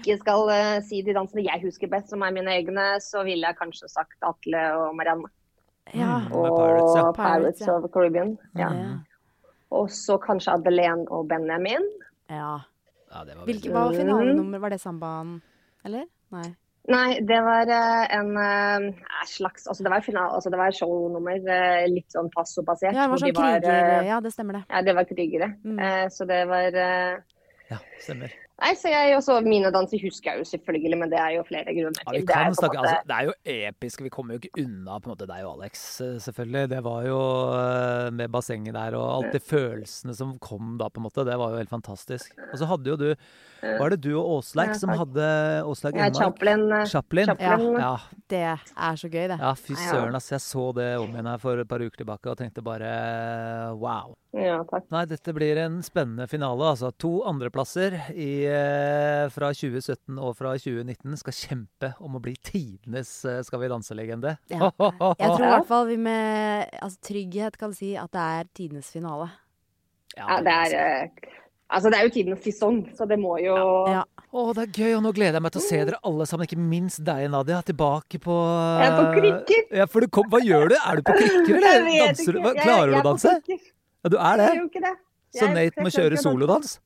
Jeg 0.06 0.20
skal 0.22 0.46
uh, 0.50 0.76
si 0.86 1.02
de 1.06 1.16
dansene 1.16 1.46
jeg 1.46 1.64
husker 1.64 1.90
best, 1.92 2.12
som 2.12 2.24
er 2.26 2.34
mine 2.36 2.54
egne, 2.54 2.86
så 3.04 3.24
ville 3.26 3.46
jeg 3.46 3.58
kanskje 3.60 3.90
sagt 3.92 4.16
Atle 4.26 4.62
og 4.80 4.94
Marianne. 4.98 5.32
Ja. 5.94 6.22
Mm. 6.24 6.32
Og 6.34 6.48
Pirates, 6.56 6.96
ja. 6.96 7.10
Pirates, 7.18 7.66
ja. 7.66 7.76
of 7.76 7.90
Caribbean. 7.94 8.36
Ja. 8.58 8.70
Ja. 8.74 8.94
Og 9.76 9.90
så 9.90 10.16
kanskje 10.22 10.54
Adelene 10.56 11.06
og 11.10 11.28
Benjamin. 11.28 11.92
ja. 12.30 12.56
Ja, 13.06 13.22
det 13.24 13.36
var 13.38 13.46
Hvilke, 13.46 13.70
hva 13.70 13.86
var 13.86 13.94
finalenummer? 13.94 14.60
Var 14.60 14.74
det 14.74 14.80
sambaen? 14.82 15.36
Eller? 15.86 16.08
Nei. 16.34 16.48
Nei, 16.86 17.18
det 17.26 17.38
var 17.42 17.70
eh, 17.74 18.04
en 18.14 18.28
eh, 18.38 19.06
slags 19.26 19.66
Altså, 19.66 19.82
det 19.82 19.90
var, 19.90 20.04
final, 20.06 20.30
altså, 20.36 20.50
det 20.54 20.60
var 20.60 20.74
shownummer. 20.76 21.40
eh, 21.50 21.86
litt 21.90 22.14
sånn 22.14 22.30
passo-basert. 22.34 22.94
Ja, 22.94 23.06
det 23.06 23.14
var 23.14 23.22
sånn 23.24 23.32
de 23.34 23.40
krigere. 23.40 24.02
Ja, 24.06 24.20
det 24.22 24.32
stemmer 24.34 24.60
det. 24.60 24.64
Ja, 24.70 24.82
det 24.86 24.94
var 24.94 25.08
krigere. 25.10 25.52
Mm. 25.66 25.78
Eh, 25.82 26.06
så 26.14 26.28
det 26.30 26.44
var 26.50 26.82
Ja, 27.66 27.80
stemmer. 27.98 28.30
Nei, 28.56 28.70
så 28.80 28.88
jeg 28.88 29.12
også 29.18 29.34
Mine 29.44 29.68
danser 29.74 30.00
husker 30.00 30.30
jeg 30.32 30.40
jo 30.40 30.44
selvfølgelig, 30.48 30.96
men 30.98 31.10
det 31.12 31.18
er 31.20 31.34
jo 31.36 31.42
flere 31.44 31.64
grunner 31.76 31.98
Ja, 32.00 32.12
vi 32.14 32.20
til. 32.22 32.26
Det 32.30 32.36
er 32.36 32.54
snakke, 32.56 32.78
måte- 32.78 32.80
altså, 32.80 33.02
det 33.06 33.16
er 33.16 33.24
jo 33.28 33.34
episk. 33.68 34.00
Vi 34.06 34.08
kommer 34.14 34.34
jo 34.34 34.40
ikke 34.40 34.62
unna 34.64 34.96
på 34.98 35.10
en 35.10 35.12
måte 35.12 35.26
deg 35.28 35.44
og 35.44 35.58
Alex, 35.60 35.82
eh, 36.00 36.14
selvfølgelig. 36.24 36.62
Det 36.72 36.78
var 36.86 37.02
jo 37.04 37.18
eh, 37.52 38.10
med 38.16 38.32
bassenget 38.32 38.72
der 38.78 38.96
og 38.96 39.10
alt 39.24 39.32
de 39.36 39.40
følelsene 39.44 40.14
som 40.16 40.38
kom 40.38 40.78
da, 40.80 40.88
på 40.88 41.02
en 41.02 41.04
måte. 41.04 41.26
Det 41.28 41.36
var 41.36 41.52
jo 41.52 41.60
helt 41.60 41.68
fantastisk. 41.74 42.32
Og 42.52 42.56
så 42.58 42.66
hadde 42.72 42.86
jo 42.94 42.96
du 42.96 43.10
Var 43.66 43.88
det 43.90 44.00
du 44.04 44.10
og 44.20 44.38
Åsleik 44.38 44.68
Ja, 44.68 44.74
som 44.78 44.90
hadde 44.90 45.26
Åsleik 45.66 45.96
ja, 45.96 46.06
Enmark? 46.06 46.22
Chaplin. 46.22 46.66
eh, 46.72 46.84
Chaplin? 46.86 47.26
Chaplin. 47.26 47.78
Ja, 47.80 47.96
Det 48.30 48.40
er 48.42 48.96
så 48.96 49.08
gøy, 49.08 49.28
det. 49.28 49.38
ja, 49.40 49.52
fy 49.54 49.72
søren, 49.74 50.14
ass. 50.14 50.30
Jeg 50.30 50.40
så 50.40 50.72
det 50.76 50.96
om 51.00 51.08
igjen 51.12 51.26
her 51.26 51.38
for 51.38 51.58
et 51.60 51.68
par 51.68 51.78
uker 51.80 51.96
tilbake 52.04 52.30
og 52.30 52.36
tenkte 52.38 52.62
bare 52.62 53.74
wow. 53.76 54.14
Ja, 54.34 54.58
takk. 54.68 54.84
Nei, 54.92 55.04
dette 55.08 55.32
blir 55.32 55.56
en 55.62 55.78
spennende 55.86 56.26
finale. 56.28 56.66
Altså 56.74 56.90
to 56.98 57.22
andreplasser 57.28 57.94
i, 58.12 58.44
eh, 58.50 59.28
fra 59.32 59.52
2017 59.54 60.18
og 60.18 60.34
fra 60.36 60.52
2019 60.58 61.16
skal 61.22 61.32
kjempe 61.38 61.92
om 62.04 62.18
å 62.18 62.20
bli 62.22 62.34
tidenes 62.44 63.12
eh, 63.24 63.40
Skal 63.46 63.62
vi 63.62 63.70
danse-legende. 63.72 64.36
Ja. 64.52 64.68
Jeg 65.20 65.30
tror 65.30 65.46
i 65.46 65.52
hvert 65.54 65.70
fall 65.70 65.86
vi 65.88 65.96
med 65.96 66.68
altså, 66.82 66.98
trygghet 67.08 67.56
kan 67.60 67.72
si 67.76 67.94
at 67.96 68.12
det 68.12 68.26
er 68.40 68.50
tidenes 68.56 68.90
finale. 68.92 69.30
Ja, 70.16 70.40
det 70.44 70.52
er 70.52 70.76
eh, 70.82 71.32
Altså, 71.66 71.90
det 71.90 71.98
er 71.98 72.04
jo 72.06 72.10
tidenes 72.14 72.44
sesong, 72.46 72.76
så 72.94 73.08
det 73.10 73.16
må 73.18 73.40
jo 73.42 73.54
Ja. 73.90 74.04
Å, 74.36 74.42
det 74.54 74.66
er 74.66 74.74
gøy, 74.84 74.92
og 74.98 75.02
nå 75.06 75.10
gleder 75.16 75.38
jeg 75.38 75.42
meg 75.46 75.52
til 75.54 75.62
å 75.62 75.64
se 75.64 75.78
dere 75.88 75.98
alle 76.06 76.26
sammen, 76.28 76.46
ikke 76.46 76.60
minst 76.60 77.00
deg, 77.06 77.24
Nadia, 77.32 77.58
tilbake 77.66 78.20
på 78.22 78.34
Jeg 78.36 78.86
er 78.86 78.96
på 79.00 79.06
krykker. 79.16 79.64
Ja, 79.80 79.86
for 79.90 80.04
du 80.04 80.10
kom, 80.12 80.28
Hva 80.30 80.38
gjør 80.44 80.70
du? 80.70 80.76
Er 80.76 81.00
du 81.00 81.02
på 81.08 81.16
krykker, 81.16 81.56
eller 81.56 81.88
danser 82.04 82.36
du? 82.36 82.38
Jeg- 82.44 82.60
Klarer 82.60 82.86
du 82.86 82.92
jeg 82.92 82.94
å 82.94 83.00
er 83.00 83.02
på 83.02 83.08
danse? 83.08 83.32
krykker. 83.48 83.72
Ja, 84.06 84.10
du 84.12 84.18
er 84.22 84.38
Jeg 84.38 84.58
gjør 84.60 84.66
ikke 84.70 84.82
det. 84.84 84.96
Så 85.34 85.46
Jeg- 85.46 85.54
Nate 85.56 85.82
må 85.82 85.90
kjøre 85.90 86.16
solodans? 86.22 86.76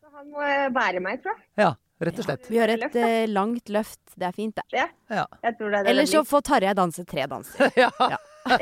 Så 0.00 0.06
Han 0.16 0.30
må 0.32 0.40
eh, 0.40 0.68
bære 0.72 1.00
meg, 1.04 1.20
tror 1.22 1.34
jeg. 1.36 1.44
Ja, 1.60 1.74
rett 2.00 2.18
og 2.18 2.24
slett. 2.24 2.46
Vi 2.48 2.56
gjør 2.56 2.72
et 2.72 2.96
uh, 2.96 3.26
langt 3.28 3.68
løft. 3.68 4.00
Det 4.16 4.24
er 4.26 4.32
fint, 4.32 4.54
det. 4.56 4.64
Ja, 4.72 4.86
Ja. 5.10 5.26
jeg 5.44 5.58
tror 5.58 5.70
det 5.70 5.78
er 5.78 5.84
det 5.84 5.90
Eller 5.92 6.08
så 6.08 6.22
får 6.24 6.40
Tarjei 6.48 6.72
danse 6.74 7.04
tre 7.04 7.26
danser. 7.28 7.70
ja. 7.76 7.90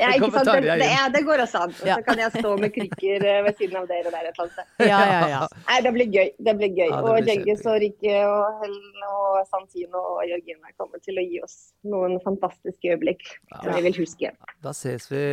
Ja, 0.01 0.09
ikke 0.15 0.29
sant? 0.35 0.49
Det, 0.51 0.77
det, 0.81 0.87
er, 0.91 1.09
det 1.13 1.21
går 1.27 1.41
også 1.45 1.61
an. 1.65 1.73
Og 1.75 1.89
Så 1.89 1.97
kan 2.07 2.21
jeg 2.23 2.31
stå 2.35 2.51
med 2.61 2.73
krykker 2.75 3.25
eh, 3.31 3.39
ved 3.45 3.57
siden 3.59 3.77
av 3.81 3.87
dere 3.89 4.11
der 4.13 4.29
et 4.29 4.39
eller 4.39 4.45
annet. 4.45 4.71
Ja, 4.79 4.99
ja, 5.11 5.19
ja. 5.33 5.41
Nei, 5.69 5.77
det 5.85 5.93
blir 5.97 6.09
gøy. 6.15 6.29
Det 6.47 6.55
blir 6.61 6.71
gøy. 6.77 6.87
Ja, 6.89 7.01
det 7.01 7.09
og 7.09 7.17
blir 7.17 7.27
Djengis 7.29 7.61
kjempegøy. 7.61 7.73
og 7.73 7.81
Rikke 7.85 8.15
og 8.31 8.63
Helen 8.63 9.05
og 9.11 9.37
Santino 9.51 10.03
og 10.15 10.23
Jørgine 10.29 10.73
kommer 10.79 11.03
til 11.05 11.21
å 11.21 11.27
gi 11.27 11.41
oss 11.45 11.57
noen 11.83 12.17
fantastiske 12.25 12.95
øyeblikk 12.95 13.27
som 13.61 13.71
vi 13.75 13.85
vil 13.89 13.99
huske. 14.01 14.33
Da 14.65 14.73
ses 14.73 15.07
vi 15.11 15.23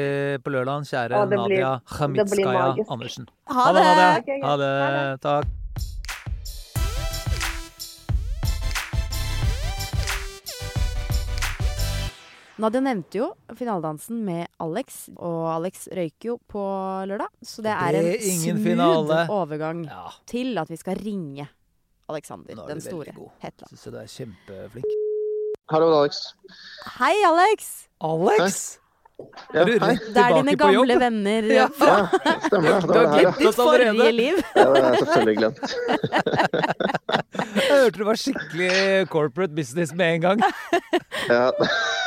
på 0.43 0.53
lørdag, 0.55 0.87
kjære 0.91 1.25
blir- 1.29 1.43
Nadia 1.43 1.73
det 1.79 1.97
Khamitskaya. 1.97 2.69
Andersen. 2.89 3.29
Ha 3.49 3.73
det! 3.73 3.89
Ha 3.89 4.21
det. 4.23 4.43
Ha 4.45 4.57
det. 4.59 5.21
Takk. 5.23 5.62
Nadia 12.61 12.81
nevnte 12.85 13.17
jo 13.19 13.29
finaledansen 13.57 14.19
med 14.27 14.47
Alex, 14.61 15.07
og 15.17 15.47
Alex 15.55 15.87
røyker 15.97 16.33
jo 16.33 16.37
på 16.53 16.63
lørdag. 17.09 17.31
Så 17.43 17.63
det 17.65 17.73
en 17.73 17.95
Det 17.95 18.03
er 18.03 18.13
en 18.13 18.41
smooth 18.43 18.63
finale. 18.67 19.21
overgang 19.33 19.85
Ja, 19.89 20.11
til 20.27 20.59
at 20.59 20.69
vi 20.71 20.77
skal 20.77 20.97
ringe 21.01 21.49
Alexander, 22.09 22.53
er 22.53 22.67
den 22.69 22.81
store. 22.81 23.15
Hetland. 23.41 23.71
syns 23.71 23.85
du 23.85 23.97
er 23.97 24.07
kjempeflink. 24.07 24.85
Hallo, 25.71 25.89
Alex. 26.03 26.21
Hei, 26.99 27.15
Alex! 27.25 27.89
Alex! 28.05 28.79
Ja, 29.55 29.63
hei. 29.65 29.77
rett 29.79 30.07
Det 30.15 30.19
er 30.19 30.33
dine 30.43 30.57
gamle 30.59 30.97
venner 30.99 31.43
Ja. 31.47 31.69
Ja, 31.79 32.09
stemmer 32.49 32.81
det. 32.81 32.87
Du 32.89 32.93
har 32.93 33.05
ja. 33.05 33.19
glemt 33.21 33.39
ditt 33.39 33.55
forrige 33.55 34.13
liv. 34.13 34.41
ja. 34.57 34.65
Det 34.65 34.83
har 34.83 34.91
jeg 34.93 34.99
selvfølgelig 34.99 35.37
glemt. 35.39 35.59
Jeg 37.53 37.83
hørte 37.85 37.99
det 37.99 38.07
var 38.07 38.19
skikkelig 38.21 39.09
corporate 39.09 39.55
business 39.55 39.93
med 39.95 40.15
en 40.15 40.21
gang. 40.21 40.43
Ja, 41.29 41.51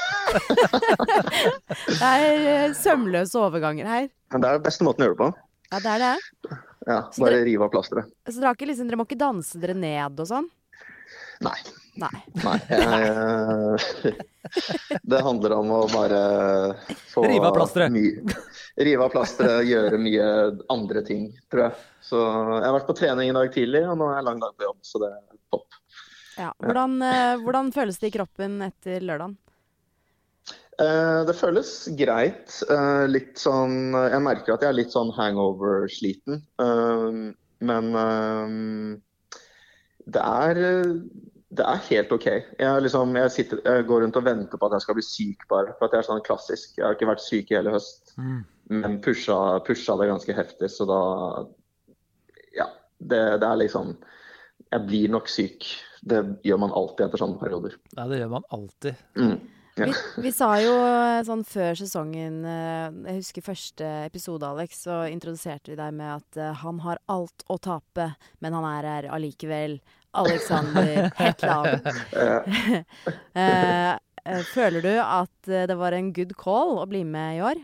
Det 1.86 2.10
er 2.10 2.48
eh, 2.52 2.74
sømløse 2.78 3.40
overganger 3.40 3.88
her. 3.90 4.10
men 4.34 4.44
det 4.44 4.50
er 4.50 4.60
den 4.60 4.66
beste 4.66 4.88
måten 4.88 5.06
å 5.06 5.10
gjøre 5.10 5.16
det 5.16 5.24
på. 5.24 5.30
Ja, 5.72 5.80
det 5.82 5.92
er 5.96 6.04
det. 6.04 6.58
Ja, 6.86 7.00
Bare 7.18 7.40
rive 7.48 7.66
av 7.66 7.72
plasteret. 7.74 8.12
Så 8.30 8.38
dere, 8.38 8.52
har 8.52 8.58
ikke 8.60 8.70
liksom, 8.70 8.90
dere 8.90 9.00
må 9.00 9.08
ikke 9.08 9.18
danse 9.20 9.62
dere 9.62 9.76
ned 9.78 10.22
og 10.22 10.30
sånn? 10.30 10.48
Nei. 11.46 11.58
Nei. 12.00 12.12
Nei. 12.44 12.58
Jeg, 12.70 14.14
det 15.12 15.22
handler 15.24 15.56
om 15.58 15.72
å 15.78 15.82
bare 15.92 16.20
få 17.12 17.24
Rive 17.28 17.50
av 17.50 17.56
plasteret. 17.56 18.36
Rive 18.76 19.08
av 19.08 19.14
plasteret, 19.14 19.66
gjøre 19.70 20.00
mye 20.02 20.28
andre 20.74 21.04
ting, 21.08 21.30
tror 21.52 21.68
jeg. 21.68 21.86
Så 22.06 22.20
jeg 22.20 22.68
har 22.68 22.76
vært 22.78 22.90
på 22.90 22.98
trening 23.00 23.32
i 23.32 23.38
dag 23.38 23.52
tidlig, 23.56 23.86
og 23.90 23.98
nå 24.00 24.12
er 24.12 24.20
jeg 24.20 24.28
lang 24.30 24.44
dag 24.44 24.54
på 24.56 24.68
jobb, 24.68 24.80
så 24.86 25.02
det 25.02 25.10
er 25.16 25.24
topp. 25.56 25.80
Ja. 26.36 26.52
Hvordan, 26.60 26.98
eh, 27.08 27.34
hvordan 27.42 27.72
føles 27.76 27.98
det 28.02 28.12
i 28.12 28.16
kroppen 28.18 28.60
etter 28.68 29.04
lørdagen? 29.04 29.38
Eh, 30.82 31.22
Det 31.28 31.36
føles 31.40 31.70
greit. 31.98 32.58
Eh, 32.70 33.06
Litt 33.08 33.38
sånn 33.40 33.94
Jeg 33.94 34.22
merker 34.26 34.54
at 34.58 34.62
jeg 34.66 34.70
er 34.74 34.80
litt 34.82 34.92
sånn 34.96 35.14
hangover-sliten. 35.16 36.42
Eh, 36.60 37.34
Men 37.66 37.94
det 40.06 40.22
er 40.22 40.60
det 41.56 41.64
er 41.64 41.84
helt 41.88 42.12
OK. 42.12 42.26
Jeg, 42.60 42.82
liksom, 42.84 43.14
jeg, 43.16 43.32
sitter, 43.32 43.62
jeg 43.64 43.86
går 43.88 44.02
rundt 44.04 44.18
og 44.20 44.26
venter 44.26 44.60
på 44.60 44.68
at 44.68 44.74
jeg 44.76 44.84
skal 44.84 44.98
bli 44.98 45.06
syk, 45.06 45.46
bare. 45.52 45.76
For 45.78 45.88
at 45.88 45.94
jeg 45.96 46.02
er 46.04 46.08
sånn 46.10 46.24
klassisk. 46.26 46.74
Jeg 46.78 46.84
har 46.84 46.98
ikke 46.98 47.08
vært 47.08 47.24
syk 47.24 47.52
i 47.54 47.56
hele 47.56 47.72
høst. 47.76 48.12
Mm. 48.20 48.42
men 48.82 48.96
pusha, 49.06 49.60
pusha 49.62 49.94
det 50.00 50.08
ganske 50.10 50.34
heftig, 50.34 50.70
så 50.74 50.88
da 50.90 51.00
Ja. 52.58 52.66
Det, 53.00 53.40
det 53.42 53.48
er 53.48 53.58
liksom 53.60 53.96
Jeg 54.72 54.86
blir 54.88 55.10
nok 55.14 55.28
syk. 55.30 55.64
Det 56.04 56.22
gjør 56.44 56.60
man 56.60 56.72
alltid 56.76 57.06
etter 57.08 57.22
sånne 57.22 57.40
perioder. 57.40 57.76
Ja, 57.96 58.08
det 58.10 58.20
gjør 58.20 58.32
man 58.36 58.44
alltid. 58.52 58.96
Mm. 59.16 59.38
Ja. 59.76 59.86
Vi, 59.86 60.22
vi 60.22 60.32
sa 60.32 60.54
jo 60.64 60.72
eh, 60.88 61.20
sånn 61.28 61.42
før 61.44 61.76
sesongen 61.76 62.38
eh, 62.48 62.86
Jeg 63.10 63.18
husker 63.18 63.44
første 63.44 63.90
episode, 64.06 64.48
Alex, 64.48 64.86
så 64.86 65.02
introduserte 65.12 65.74
vi 65.74 65.76
deg 65.76 65.98
med 65.98 66.14
at 66.14 66.40
eh, 66.40 66.54
han 66.62 66.80
har 66.86 67.02
alt 67.12 67.44
å 67.52 67.58
tape, 67.60 68.08
men 68.40 68.56
han 68.56 68.68
er 68.70 68.88
her 68.88 69.10
allikevel. 69.18 69.82
Alexander 70.16 71.10
Hetland. 71.20 71.90
Føler 74.56 74.86
du 74.86 74.94
at 74.96 75.50
det 75.68 75.76
var 75.76 75.92
en 75.92 76.14
good 76.16 76.32
call 76.40 76.78
å 76.80 76.86
bli 76.88 77.04
med 77.04 77.36
i 77.36 77.42
år? 77.44 77.60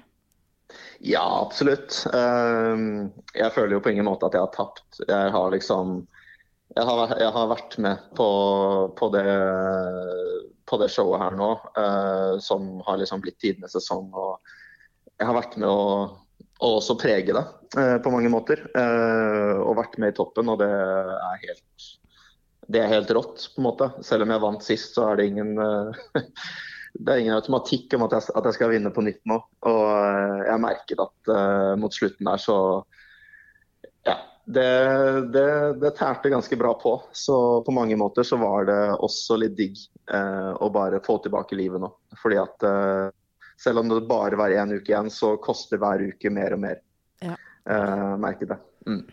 Ja, 1.00 1.24
absolutt. 1.45 2.02
Jeg 2.12 3.56
føler 3.56 3.78
jo 3.78 3.80
på 3.86 3.93
ingen 3.95 4.10
måte 4.10 4.28
at 4.28 4.36
jeg 4.36 4.43
har 4.43 4.52
tapt. 4.52 5.00
Jeg 5.08 5.32
har 5.32 5.56
liksom 5.56 6.02
Jeg 6.71 6.88
har, 6.88 7.13
jeg 7.19 7.31
har 7.36 7.47
vært 7.51 7.73
med 7.84 8.03
på, 8.15 8.25
på, 8.95 9.07
det, 9.12 9.25
på 10.69 10.77
det 10.79 10.88
showet 10.93 11.19
her 11.19 11.34
nå, 11.36 11.49
eh, 11.81 12.36
som 12.43 12.77
har 12.88 13.01
liksom 13.01 13.23
blitt 13.23 13.41
tidenes 13.43 13.75
sesong. 13.75 14.07
Og 14.15 14.53
jeg 15.19 15.27
har 15.27 15.36
vært 15.36 15.57
med 15.60 15.67
å, 15.67 15.81
å 16.63 16.69
også 16.77 16.95
prege 17.01 17.36
det 17.36 17.43
eh, 17.75 17.97
på 18.03 18.13
mange 18.13 18.31
måter. 18.31 18.63
eh, 18.71 19.60
Og 19.60 19.75
vært 19.81 19.99
med 19.99 20.13
i 20.13 20.17
toppen, 20.21 20.51
og 20.53 20.62
det 20.63 20.69
er 20.71 21.43
helt 21.47 21.89
det 22.71 22.79
er 22.79 22.91
helt 22.93 23.10
rått, 23.12 23.49
på 23.51 23.60
en 23.60 23.65
måte. 23.65 23.89
Selv 24.05 24.23
om 24.23 24.31
jeg 24.31 24.43
vant 24.45 24.63
sist, 24.63 24.93
så 24.95 25.10
er 25.10 25.19
det 25.19 25.27
ingen 25.27 25.57
eh, 25.60 26.23
det 27.03 27.12
er 27.12 27.25
ingen 27.25 27.36
automatikk 27.36 27.97
om 27.97 28.05
at 28.07 28.15
jeg, 28.15 28.31
at 28.31 28.47
jeg 28.47 28.55
skal 28.62 28.71
vinne 28.71 28.93
på 28.95 29.03
nytt 29.03 29.19
nå. 29.27 29.41
Og 29.67 30.45
jeg 30.47 30.63
merket 30.63 31.03
at 31.03 31.36
mot 31.81 31.91
slutten 31.91 32.31
der 32.31 32.39
så. 32.39 32.57
Det, 34.45 34.67
det, 35.32 35.47
det 35.80 35.91
tærte 35.97 36.32
ganske 36.34 36.58
bra 36.58 36.73
på. 36.82 36.95
Så 37.12 37.36
på 37.65 37.73
mange 37.75 37.95
måter 37.99 38.25
så 38.27 38.39
var 38.41 38.65
det 38.67 38.80
også 38.97 39.38
litt 39.39 39.56
digg 39.58 39.77
eh, 40.12 40.51
å 40.58 40.69
bare 40.73 41.01
få 41.06 41.19
tilbake 41.23 41.58
livet 41.60 41.84
nå. 41.84 41.91
Fordi 42.21 42.39
at 42.41 42.67
eh, 42.67 43.08
selv 43.62 43.84
om 43.84 43.91
det 43.91 44.01
bare 44.10 44.39
var 44.39 44.54
én 44.54 44.73
uke 44.73 44.91
igjen, 44.91 45.12
så 45.13 45.36
koster 45.41 45.82
hver 45.82 46.04
uke 46.12 46.34
mer 46.34 46.58
og 46.58 46.63
mer. 46.65 46.82
Ja. 47.21 47.38
Eh, 47.69 48.13
merket 48.21 48.56
det. 48.56 48.62
Mm. 48.89 49.04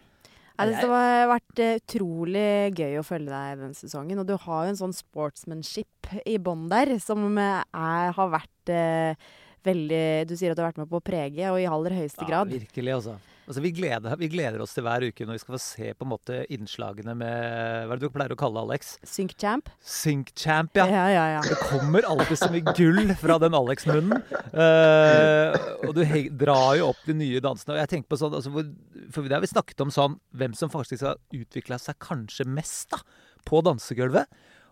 Jeg 0.58 0.72
synes 0.72 0.82
det 0.82 0.90
har 0.90 1.28
vært 1.30 1.60
eh, 1.62 1.76
utrolig 1.78 2.46
gøy 2.74 2.96
å 2.98 3.06
følge 3.06 3.30
deg 3.30 3.60
denne 3.60 3.78
sesongen. 3.78 4.18
Og 4.18 4.26
du 4.26 4.34
har 4.42 4.64
jo 4.64 4.72
en 4.72 4.80
sånn 4.80 4.96
sportsmanship 4.96 6.08
i 6.26 6.38
bånn 6.42 6.66
der 6.72 6.96
som 7.04 7.28
eh, 7.38 7.60
er, 7.62 8.14
har 8.16 8.32
vært 8.32 8.72
eh, 8.74 9.28
veldig 9.68 10.06
Du 10.30 10.34
sier 10.38 10.50
at 10.50 10.58
du 10.58 10.64
har 10.64 10.72
vært 10.72 10.80
med 10.82 10.90
på 10.90 10.98
å 10.98 11.04
prege, 11.04 11.50
og 11.52 11.60
i 11.60 11.68
aller 11.68 11.94
høyeste 12.00 12.24
Ja, 12.24 12.30
grad. 12.30 12.54
virkelig, 12.56 12.94
altså. 12.96 13.18
Altså 13.48 13.62
vi, 13.64 13.72
gleder, 13.74 14.16
vi 14.20 14.28
gleder 14.30 14.62
oss 14.62 14.74
til 14.76 14.84
hver 14.86 15.06
uke 15.08 15.26
når 15.26 15.38
vi 15.38 15.42
skal 15.42 15.54
få 15.56 15.60
se 15.62 15.92
på 15.96 16.06
en 16.06 16.10
måte 16.12 16.40
innslagene 16.52 17.14
med 17.18 17.86
Hva 17.88 17.94
er 17.96 18.00
det 18.00 18.08
du 18.08 18.14
pleier 18.14 18.34
å 18.34 18.38
kalle 18.38 18.62
Alex? 18.62 18.96
Synkchamp. 19.08 19.70
Synkchamp, 19.80 20.76
ja. 20.78 20.86
Ja, 20.92 21.06
ja, 21.14 21.24
ja. 21.36 21.44
Det 21.46 21.56
kommer 21.62 22.06
alltid 22.08 22.40
så 22.40 22.50
mye 22.52 22.74
gull 22.76 23.14
fra 23.20 23.38
den 23.42 23.56
Alex-munnen. 23.56 24.20
Uh, 24.52 25.56
og 25.88 25.96
du 25.96 26.04
drar 26.40 26.76
jo 26.78 26.90
opp 26.92 27.00
de 27.08 27.16
nye 27.16 27.42
dansene. 27.44 27.76
Og 27.76 27.82
jeg 27.82 27.92
tenker 27.94 28.12
på 28.12 28.20
sånn, 28.20 28.36
altså, 28.36 28.52
hvor, 28.52 28.68
for 29.14 29.28
Det 29.28 29.38
har 29.38 29.44
vi 29.44 29.50
snakket 29.54 29.84
om 29.86 29.94
sånn 29.94 30.18
hvem 30.36 30.54
som 30.58 30.72
faktisk 30.72 31.06
har 31.08 31.18
utvikla 31.34 31.80
seg 31.82 31.98
kanskje 32.04 32.46
mest 32.48 32.92
da, 32.94 33.02
på 33.48 33.62
dansegulvet. 33.64 34.28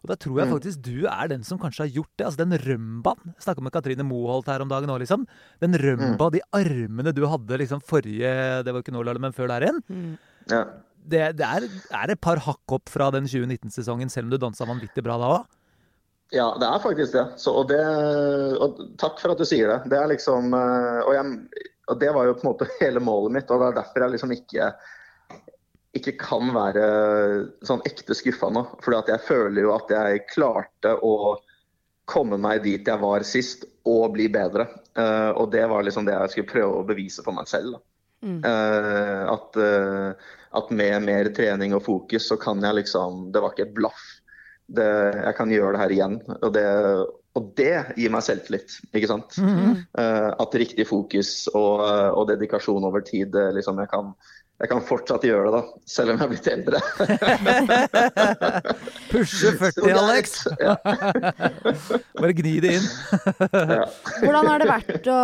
Og 0.07 0.13
da 0.13 0.17
tror 0.23 0.39
jeg 0.39 0.47
Mm. 0.47 0.55
faktisk 0.55 0.83
du 0.87 1.07
er 1.11 1.29
den 1.35 1.43
som 1.43 1.59
kanskje 1.59 1.83
har 1.83 1.91
gjort 1.99 2.13
det. 2.17 2.27
Altså 2.29 2.39
Den 2.45 2.55
rømbaen. 2.63 3.35
Snakka 3.43 3.61
med 3.67 3.73
Katrine 3.75 4.07
Moholt 4.07 4.47
her 4.47 4.63
om 4.63 4.69
dagen 4.71 4.89
òg, 4.95 5.01
liksom. 5.03 5.27
Den 5.61 5.75
rømba, 5.75 6.31
de 6.31 6.41
armene 6.55 7.13
du 7.13 7.25
hadde 7.27 7.59
liksom 7.59 7.83
forrige 7.83 8.63
Det 8.63 8.73
var 8.73 8.83
ikke 8.85 8.95
nå, 8.95 9.03
Lalle, 9.03 9.19
men 9.21 9.35
før 9.35 9.49
der 9.51 9.67
igjen. 9.67 9.83
Mm. 9.91 10.19
Ja. 10.53 10.65
Det, 11.07 11.37
det 11.39 11.47
er, 11.47 11.67
er 11.95 12.11
et 12.15 12.21
par 12.23 12.39
hakk 12.39 12.73
opp 12.79 12.89
fra 12.91 13.11
den 13.15 13.27
2019-sesongen, 13.31 14.09
selv 14.11 14.27
om 14.27 14.31
du 14.31 14.39
dansa 14.39 14.65
vanvittig 14.67 15.03
bra 15.07 15.19
da 15.19 15.29
òg. 15.41 15.45
Ja, 16.35 16.49
det 16.59 16.67
er 16.67 16.81
faktisk 16.83 17.13
det. 17.15 17.27
Så, 17.39 17.53
og 17.55 17.69
det. 17.71 17.79
Og 18.59 18.81
takk 18.99 19.21
for 19.23 19.35
at 19.35 19.39
du 19.39 19.45
sier 19.47 19.71
det. 19.71 19.91
Det 19.93 19.99
er 19.99 20.09
liksom 20.11 20.55
eh, 20.55 21.01
og, 21.07 21.13
jeg, 21.15 21.71
og 21.91 22.01
det 22.01 22.11
var 22.15 22.27
jo 22.27 22.35
på 22.35 22.47
en 22.47 22.51
måte 22.53 22.67
hele 22.81 23.03
målet 23.03 23.37
mitt, 23.39 23.51
og 23.55 23.63
det 23.63 23.69
er 23.73 23.77
derfor 23.83 24.03
jeg 24.07 24.15
liksom 24.17 24.35
ikke 24.35 24.71
ikke 25.99 26.17
kan 26.21 26.53
være 26.55 26.87
sånn 27.67 27.85
ekte 27.89 28.17
skuffa 28.17 28.51
nå. 28.53 28.63
For 28.85 28.97
jeg 28.97 29.23
føler 29.27 29.67
jo 29.67 29.75
at 29.77 29.93
jeg 29.93 30.27
klarte 30.31 30.95
å 31.05 31.37
komme 32.07 32.39
meg 32.39 32.63
dit 32.65 32.87
jeg 32.87 33.03
var 33.03 33.27
sist, 33.27 33.67
og 33.87 34.15
bli 34.17 34.29
bedre. 34.33 34.69
Uh, 34.99 35.31
og 35.39 35.51
det 35.53 35.67
var 35.71 35.85
liksom 35.87 36.07
det 36.07 36.17
jeg 36.17 36.33
skulle 36.33 36.53
prøve 36.53 36.81
å 36.81 36.87
bevise 36.87 37.23
for 37.27 37.37
meg 37.37 37.51
selv. 37.51 37.79
Mm. 38.25 38.41
Uh, 38.43 39.23
at, 39.31 39.59
uh, 39.61 40.33
at 40.59 40.73
med 40.75 41.05
mer 41.07 41.31
trening 41.37 41.77
og 41.77 41.85
fokus, 41.87 42.27
så 42.31 42.39
kan 42.41 42.63
jeg 42.65 42.81
liksom 42.81 43.29
Det 43.35 43.43
var 43.43 43.55
ikke 43.55 43.69
et 43.69 43.77
blaff. 43.77 44.07
Det, 44.67 44.87
jeg 45.23 45.37
kan 45.39 45.53
gjøre 45.53 45.77
det 45.77 45.83
her 45.85 45.95
igjen. 45.95 46.19
Og 46.41 46.51
det, 46.57 46.67
og 47.39 47.51
det 47.59 47.75
gir 48.01 48.11
meg 48.11 48.25
selvtillit, 48.27 48.79
ikke 48.97 49.11
sant. 49.11 49.37
Eh, 49.39 50.31
at 50.43 50.57
riktig 50.59 50.89
fokus 50.89 51.45
og, 51.53 51.85
og 52.17 52.25
dedikasjon 52.33 52.87
over 52.89 53.05
tid, 53.07 53.37
liksom 53.55 53.79
jeg 53.79 53.91
kan, 53.93 54.09
jeg 54.57 54.69
kan 54.71 54.81
fortsatt 54.89 55.25
gjøre 55.29 55.51
det, 55.53 55.59
da, 55.59 55.81
selv 55.93 56.15
om 56.15 56.17
jeg 56.17 56.25
er 56.25 56.31
blitt 56.33 56.47
eldre. 56.49 56.79
Pushe 59.11 59.51
40, 59.59 59.73
Så 59.75 59.83
det 59.85 59.91
er 59.93 59.99
Alex! 60.01 60.33
Bare 62.21 62.33
gni 62.39 62.55
det 62.65 62.71
inn. 62.79 62.87
Hvordan 64.23 64.49
har 64.49 64.63
det 64.63 64.69
vært 64.71 65.11
å, 65.13 65.19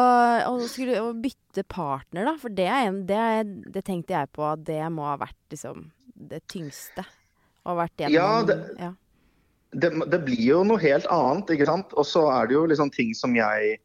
å, 0.51 0.59
skulle, 0.69 0.99
å 1.01 1.13
bytte 1.17 1.65
partner, 1.65 2.29
da? 2.29 2.35
For 2.43 2.53
det, 2.53 2.69
er 2.69 2.91
en, 2.91 3.01
det, 3.09 3.21
er, 3.39 3.49
det 3.77 3.85
tenkte 3.89 4.17
jeg 4.19 4.31
på 4.37 4.45
at 4.51 4.65
det 4.69 4.83
må 4.93 5.07
ha 5.09 5.17
vært 5.21 5.39
liksom 5.55 5.87
det 6.33 6.43
tyngste. 6.53 7.05
Og 7.65 7.79
vært 7.81 8.05
gjennom, 8.05 8.19
Ja, 8.19 8.43
det- 8.47 8.61
ja. 8.83 8.91
det, 9.81 9.91
det 10.13 10.21
blir 10.27 10.45
jo 10.45 10.61
noe 10.69 10.83
helt 10.83 11.09
annet, 11.13 11.55
ikke 11.57 11.71
sant. 11.71 11.97
Og 11.97 12.05
så 12.09 12.27
er 12.37 12.51
det 12.51 12.59
jo 12.59 12.67
liksom 12.69 12.93
ting 12.95 13.15
som 13.17 13.33
jeg 13.39 13.79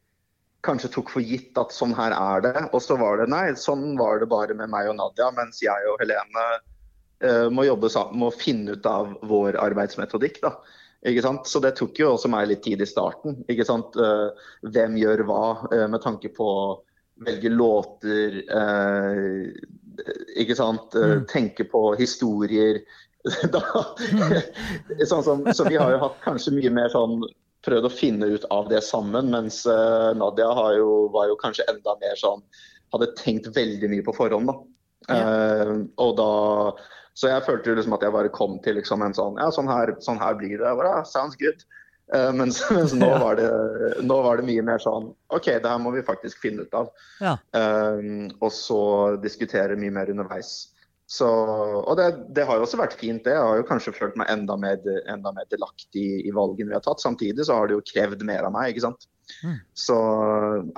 kanskje 0.66 0.90
tok 0.96 1.12
for 1.12 1.24
gitt 1.24 1.58
at 1.60 1.74
sånn 1.74 1.94
her 1.96 2.14
er 2.14 2.42
det. 2.46 2.54
Og 2.72 2.82
så 2.82 2.98
var 2.98 3.20
det 3.20 3.28
nei, 3.32 3.46
sånn 3.58 3.92
var 3.98 4.22
det 4.22 4.30
bare 4.30 4.56
med 4.58 4.72
meg 4.72 4.90
og 4.90 4.98
Nadia, 4.98 5.30
mens 5.36 5.62
jeg 5.62 5.86
og 5.90 6.00
Helene 6.02 6.48
uh, 7.24 7.46
må 7.54 7.68
jobbe 7.68 7.90
sammen 7.92 8.26
å 8.26 8.34
finne 8.34 8.76
ut 8.76 8.88
av 8.88 9.14
vår 9.28 9.58
arbeidsmetodikk. 9.62 10.42
da. 10.44 10.56
Ikke 11.06 11.22
sant? 11.22 11.46
Så 11.46 11.62
det 11.62 11.76
tok 11.78 11.98
jo 12.00 12.12
også 12.16 12.30
meg 12.32 12.50
litt 12.50 12.64
tid 12.66 12.82
i 12.82 12.90
starten. 12.90 13.38
ikke 13.50 13.66
sant? 13.68 13.98
Uh, 13.98 14.34
hvem 14.74 14.98
gjør 14.98 15.26
hva, 15.30 15.42
uh, 15.72 15.86
med 15.90 16.02
tanke 16.04 16.32
på 16.34 16.52
å 16.54 16.68
velge 17.26 17.50
låter, 17.50 18.36
ikke 20.38 20.54
sant? 20.54 20.94
Mm. 20.94 21.24
tenke 21.26 21.64
på 21.66 21.80
historier. 21.98 22.78
da, 23.54 23.62
sånn 25.02 25.24
som, 25.26 25.42
så 25.50 25.66
vi 25.66 25.74
har 25.80 25.96
jo 25.96 25.98
hatt 26.04 26.20
kanskje 26.22 26.54
mye 26.54 26.70
mer 26.70 26.92
sånn 26.92 27.24
prøvd 27.68 27.88
å 27.88 27.92
finne 27.92 28.32
ut 28.34 28.46
av 28.54 28.68
det 28.72 28.80
sammen, 28.86 29.30
mens 29.34 29.62
eh, 29.68 30.10
Nadia 30.18 30.48
har 30.56 30.74
jo, 30.78 30.90
var 31.14 31.28
jo 31.30 31.38
kanskje 31.40 31.68
enda 31.70 31.96
mer 32.02 32.18
sånn 32.20 32.44
Hadde 32.88 33.10
tenkt 33.18 33.50
veldig 33.52 33.90
mye 33.92 34.04
på 34.06 34.14
forhånd, 34.16 34.48
da. 34.48 34.54
Eh, 35.12 35.72
og 36.00 36.14
da 36.18 36.30
Så 37.16 37.28
jeg 37.28 37.44
følte 37.44 37.70
jo 37.70 37.74
liksom 37.76 37.96
at 37.96 38.04
jeg 38.04 38.14
bare 38.14 38.32
kom 38.32 38.56
til 38.64 38.78
liksom 38.80 39.04
en 39.04 39.16
sånn 39.16 39.36
Ja, 39.40 39.50
sånn 39.54 39.68
her, 39.68 39.92
sånn 40.04 40.20
her 40.20 40.38
blir 40.40 40.56
det. 40.56 40.72
Bare, 40.80 40.94
ja, 40.96 41.04
sounds 41.08 41.36
good. 41.40 41.66
Uh, 42.08 42.32
mens, 42.32 42.62
mens 42.72 42.94
nå, 42.96 43.08
var 43.20 43.36
det, 43.36 43.48
nå 44.08 44.16
var 44.24 44.40
det 44.40 44.46
mye 44.48 44.64
mer 44.64 44.80
sånn 44.80 45.10
OK, 45.36 45.50
det 45.60 45.68
her 45.68 45.80
må 45.82 45.92
vi 45.92 46.04
faktisk 46.06 46.40
finne 46.40 46.64
ut 46.64 46.76
av. 46.76 46.88
Ja. 47.20 47.34
Uh, 47.52 48.32
og 48.40 48.48
så 48.54 48.80
diskutere 49.20 49.76
mye 49.76 49.92
mer 49.92 50.12
underveis. 50.14 50.70
Så, 51.08 51.24
og 51.24 51.94
det, 51.96 52.06
det 52.36 52.44
har 52.44 52.58
jo 52.58 52.66
også 52.66 52.78
vært 52.82 52.98
fint, 53.00 53.22
det. 53.24 53.32
Jeg 53.32 53.40
har 53.40 53.56
jo 53.56 53.64
kanskje 53.68 53.94
følt 53.96 54.16
meg 54.20 54.28
enda 54.28 54.58
mer, 54.60 54.76
enda 55.08 55.32
mer 55.32 55.46
delaktig 55.48 56.04
i 56.28 56.34
valgene 56.36 56.68
vi 56.68 56.76
har 56.76 56.84
tatt. 56.84 57.00
Samtidig 57.00 57.46
så 57.48 57.56
har 57.56 57.70
det 57.70 57.78
jo 57.78 57.86
krevd 57.88 58.24
mer 58.28 58.44
av 58.44 58.52
meg, 58.52 58.74
ikke 58.74 58.84
sant. 58.84 59.06
Mm. 59.40 59.56
Så 59.72 59.96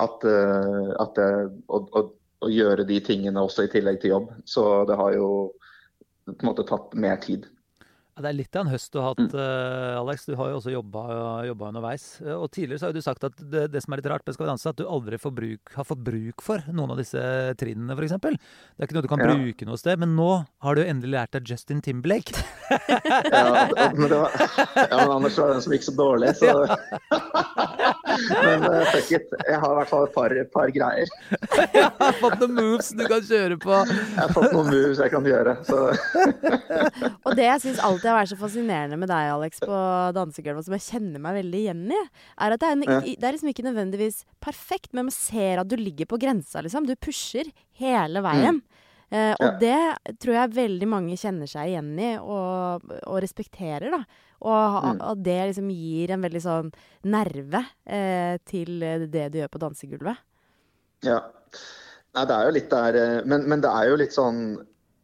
at, 0.06 0.26
eh, 0.30 0.90
at 1.02 1.18
det- 1.18 1.50
å, 1.66 1.82
å, 1.98 2.04
å 2.46 2.50
gjøre 2.50 2.86
de 2.86 3.00
tingene 3.04 3.42
også 3.42 3.66
i 3.66 3.72
tillegg 3.72 3.98
til 4.02 4.14
jobb. 4.14 4.30
Så 4.46 4.84
det 4.86 4.98
har 5.02 5.16
jo 5.18 5.30
på 6.30 6.38
en 6.38 6.50
måte 6.52 6.66
tatt 6.68 6.94
mer 6.94 7.18
tid. 7.26 7.50
Ja, 8.20 8.24
det 8.26 8.34
er 8.34 8.36
litt 8.36 8.56
av 8.60 8.66
en 8.66 8.72
høst 8.74 8.92
du 8.92 8.98
har 9.00 9.14
hatt, 9.14 9.32
eh, 9.32 9.96
Alex. 9.96 10.26
Du 10.28 10.34
har 10.36 10.50
jo 10.52 10.58
også 10.58 10.72
jobba, 10.74 11.02
jobba 11.48 11.68
underveis. 11.72 12.04
Eh, 12.20 12.34
Og 12.36 12.50
tidligere 12.52 12.78
så 12.82 12.86
har 12.90 12.92
du 12.92 13.00
sagt 13.00 13.24
at 13.24 13.32
det, 13.40 13.62
det 13.72 13.80
som 13.80 13.94
er 13.96 14.02
litt 14.02 14.10
rart 14.12 14.26
med 14.26 14.34
Skal 14.36 14.44
vi 14.44 14.50
danse, 14.50 14.68
at 14.68 14.76
du 14.76 14.84
aldri 14.84 15.16
bruk, 15.16 15.72
har 15.74 15.84
fått 15.88 16.02
bruk 16.04 16.42
for 16.44 16.60
noen 16.68 16.92
av 16.92 16.98
disse 17.00 17.16
trinnene, 17.56 17.96
f.eks. 17.96 18.12
Det 18.20 18.36
er 18.36 18.84
ikke 18.84 18.98
noe 18.98 19.02
du 19.06 19.08
kan 19.08 19.24
Ja. 19.24 19.32
bruke 19.32 19.64
noe 19.64 19.80
sted. 19.80 19.98
Men 19.98 20.12
nå 20.16 20.28
har 20.60 20.74
du 20.76 20.82
endelig 20.84 21.14
lært 21.16 21.30
deg 21.32 21.48
Justin 21.48 21.80
Timberlake. 21.80 22.36
Ja, 22.70 23.66
men, 23.96 24.08
det 24.08 24.18
var, 24.20 24.30
ja, 24.36 24.96
men 25.00 25.16
Anders 25.16 25.38
var 25.40 25.54
den 25.54 25.62
som 25.64 25.72
gikk 25.72 25.88
så 25.88 25.96
dårlig, 25.96 26.36
så 26.36 26.52
Men 28.30 28.64
uh, 28.66 28.84
fuck 28.90 29.10
it. 29.16 29.32
Jeg 29.46 29.58
har 29.62 29.72
i 29.72 29.78
hvert 29.80 29.90
fall 29.90 30.06
et 30.06 30.14
par, 30.14 30.34
par 30.54 30.72
greier. 30.74 31.12
Jeg 31.74 31.84
har 32.00 32.16
fått 32.20 32.40
noen 32.42 32.54
moves 32.56 32.90
du 32.96 33.02
kan 33.10 33.22
kjøre 33.26 33.56
på. 33.60 33.74
Jeg 33.90 34.18
har 34.18 34.32
fått 34.34 34.54
noen 34.54 34.70
moves 34.72 35.00
jeg 35.02 35.12
kan 35.12 35.26
gjøre. 35.28 35.54
Så. 35.66 35.78
Og 37.26 37.36
det 37.38 37.46
jeg 37.46 37.62
syns 37.64 37.82
alltid 37.84 38.08
har 38.10 38.18
vært 38.20 38.32
så 38.32 38.38
fascinerende 38.40 38.98
med 39.00 39.10
deg, 39.12 39.30
Alex, 39.34 39.62
på 39.64 39.80
dansegulvet, 40.16 40.66
som 40.66 40.76
jeg 40.76 40.86
kjenner 40.86 41.22
meg 41.22 41.38
veldig 41.40 41.62
igjen 41.62 41.84
i, 41.94 42.00
er 42.40 42.56
at 42.56 42.62
det 42.62 42.70
er, 42.70 42.76
en, 42.78 42.86
Ja. 42.90 43.00
det 43.04 43.28
er 43.28 43.36
liksom 43.36 43.52
ikke 43.52 43.66
nødvendigvis 43.68 44.22
perfekt, 44.42 44.92
men 44.92 45.08
man 45.10 45.14
ser 45.14 45.62
at 45.62 45.70
du 45.70 45.76
ligger 45.80 46.08
på 46.10 46.18
grensa, 46.20 46.62
liksom. 46.64 46.88
Du 46.88 46.96
pusher 46.96 47.50
hele 47.80 48.24
veien. 48.24 48.62
Eh, 49.10 49.32
og. 49.34 49.42
Ja. 49.42 49.50
det 49.58 50.16
tror 50.22 50.34
jeg 50.36 50.54
veldig 50.54 50.86
mange 50.88 51.16
kjenner 51.18 51.48
seg 51.50 51.72
igjen 51.72 51.92
i 51.98 52.10
og, 52.22 52.84
og 53.06 53.16
respekterer, 53.24 53.90
da. 53.90 54.04
Og 54.40 54.84
Mm. 54.96 55.22
det 55.22 55.38
liksom 55.50 55.68
gir 55.74 56.12
en 56.14 56.22
veldig 56.24 56.40
sånn 56.40 56.70
nerve 57.04 57.60
eh, 57.86 58.38
til 58.48 58.78
det 59.10 59.26
du 59.34 59.38
gjør 59.42 59.50
på 59.52 59.60
dansegulvet. 59.60 60.16
Ja. 61.04 61.18
Nei, 62.14 62.24
det 62.26 62.34
er 62.36 62.46
jo 62.48 62.54
litt 62.56 62.70
der 62.70 62.96
eh, 62.98 63.20
men, 63.26 63.44
men 63.50 63.60
det 63.60 63.70
er 63.70 63.90
jo 63.90 63.96
litt 64.00 64.12
sånn 64.16 64.40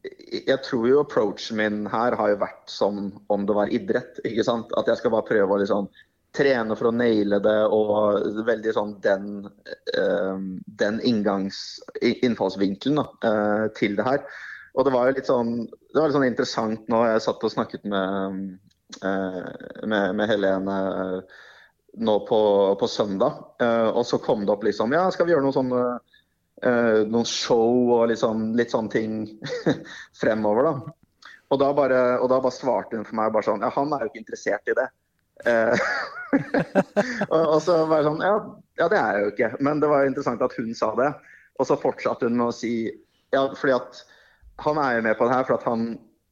Jeg 0.07 0.59
tror 0.63 0.87
jo 0.89 1.01
approachen 1.03 1.57
min 1.59 1.79
her 1.91 2.15
har 2.19 2.31
jo 2.31 2.39
vært 2.41 2.71
som 2.71 3.09
om 3.29 3.47
det 3.47 3.55
var 3.59 3.71
idrett. 3.75 4.21
ikke 4.25 4.45
sant? 4.47 4.71
At 4.79 4.87
jeg 4.87 5.01
skal 5.01 5.11
bare 5.11 5.27
prøve 5.27 5.51
å 5.57 5.59
liksom 5.59 5.89
trene 6.37 6.77
for 6.79 6.91
å 6.91 6.95
naile 6.95 7.41
det, 7.43 7.57
og 7.73 8.45
veldig 8.47 8.75
sånn 8.77 8.93
den, 9.05 9.31
eh, 9.97 10.37
den 10.83 11.01
inngangs, 11.01 11.81
innfallsvinkelen 12.03 13.01
da, 13.01 13.07
eh, 13.31 13.65
til 13.79 13.97
det 13.97 14.07
her. 14.07 14.23
Og 14.77 14.85
det 14.85 14.93
var 14.93 15.09
jo 15.09 15.17
litt 15.17 15.31
sånn 15.31 15.53
det 15.67 15.99
var 16.01 16.11
litt 16.11 16.19
sånn 16.19 16.29
interessant 16.29 16.89
nå. 16.93 17.01
Jeg 17.09 17.25
satt 17.25 17.45
og 17.49 17.53
snakket 17.53 17.87
med, 17.89 18.59
eh, 19.01 19.43
med, 19.89 20.15
med 20.19 20.29
Helene 20.29 20.77
nå 21.97 22.19
på, 22.29 22.41
på 22.77 22.89
søndag, 22.93 23.39
og 23.97 24.03
så 24.05 24.19
kom 24.21 24.45
det 24.45 24.53
opp 24.53 24.67
liksom 24.67 24.93
Ja, 24.93 25.07
skal 25.09 25.25
vi 25.25 25.33
gjøre 25.33 25.47
noe 25.47 25.57
sånn 25.57 25.73
eh, 26.63 27.03
noen 27.09 27.27
show 27.29 27.93
og 27.97 28.09
liksom, 28.13 28.51
litt 28.59 28.73
sånne 28.73 28.93
ting 28.93 29.17
fremover, 30.21 30.69
da. 30.69 30.95
Og 31.55 31.61
da, 31.63 31.71
bare, 31.79 32.01
og 32.19 32.31
da 32.33 32.41
bare 32.43 32.55
svarte 32.55 32.99
hun 32.99 33.07
for 33.07 33.19
meg 33.21 33.33
bare 33.35 33.47
sånn 33.47 33.63
Ja, 33.63 33.71
han 33.77 33.93
er 33.95 34.05
jo 34.05 34.11
ikke 34.11 34.25
interessert 34.25 34.73
i 34.73 34.77
det. 34.77 34.89
Og, 37.33 37.41
og 37.41 37.59
så 37.65 37.79
var 37.89 38.01
jeg 38.01 38.09
sånn 38.09 38.25
ja, 38.25 38.35
ja, 38.81 38.89
det 38.93 38.99
er 39.01 39.17
jeg 39.17 39.25
jo 39.25 39.33
ikke. 39.33 39.51
Men 39.65 39.81
det 39.83 39.91
var 39.91 40.07
interessant 40.09 40.45
at 40.45 40.57
hun 40.59 40.73
sa 40.77 40.93
det. 40.99 41.11
Og 41.61 41.69
så 41.69 41.79
fortsatte 41.81 42.29
hun 42.29 42.39
med 42.39 42.51
å 42.51 42.55
si 42.55 42.75
Ja, 43.35 43.49
fordi 43.59 43.75
at 43.75 44.03
han 44.63 44.79
er 44.81 44.97
jo 44.97 45.07
med 45.09 45.17
på 45.19 45.27
det 45.27 45.35
her 45.35 45.47
for 45.49 45.59
at 45.59 45.65
han, 45.69 45.87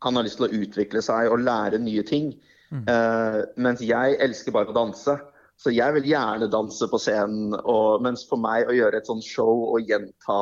han 0.05 0.17
har 0.17 0.25
lyst 0.25 0.39
til 0.41 0.47
å 0.47 0.63
utvikle 0.63 1.03
seg 1.05 1.33
og 1.33 1.43
lære 1.45 1.81
nye 1.83 2.05
ting. 2.07 2.31
Eh, 2.73 3.41
mens 3.61 3.83
jeg 3.85 4.19
elsker 4.25 4.55
bare 4.55 4.73
å 4.73 4.77
danse. 4.77 5.17
Så 5.61 5.73
jeg 5.75 5.95
vil 5.99 6.07
gjerne 6.11 6.51
danse 6.51 6.89
på 6.91 7.01
scenen. 7.03 7.55
Og, 7.61 8.03
mens 8.05 8.25
for 8.29 8.41
meg 8.41 8.71
å 8.71 8.77
gjøre 8.77 9.01
et 9.01 9.11
sånt 9.11 9.27
show 9.27 9.67
og 9.75 9.91
gjenta 9.91 10.39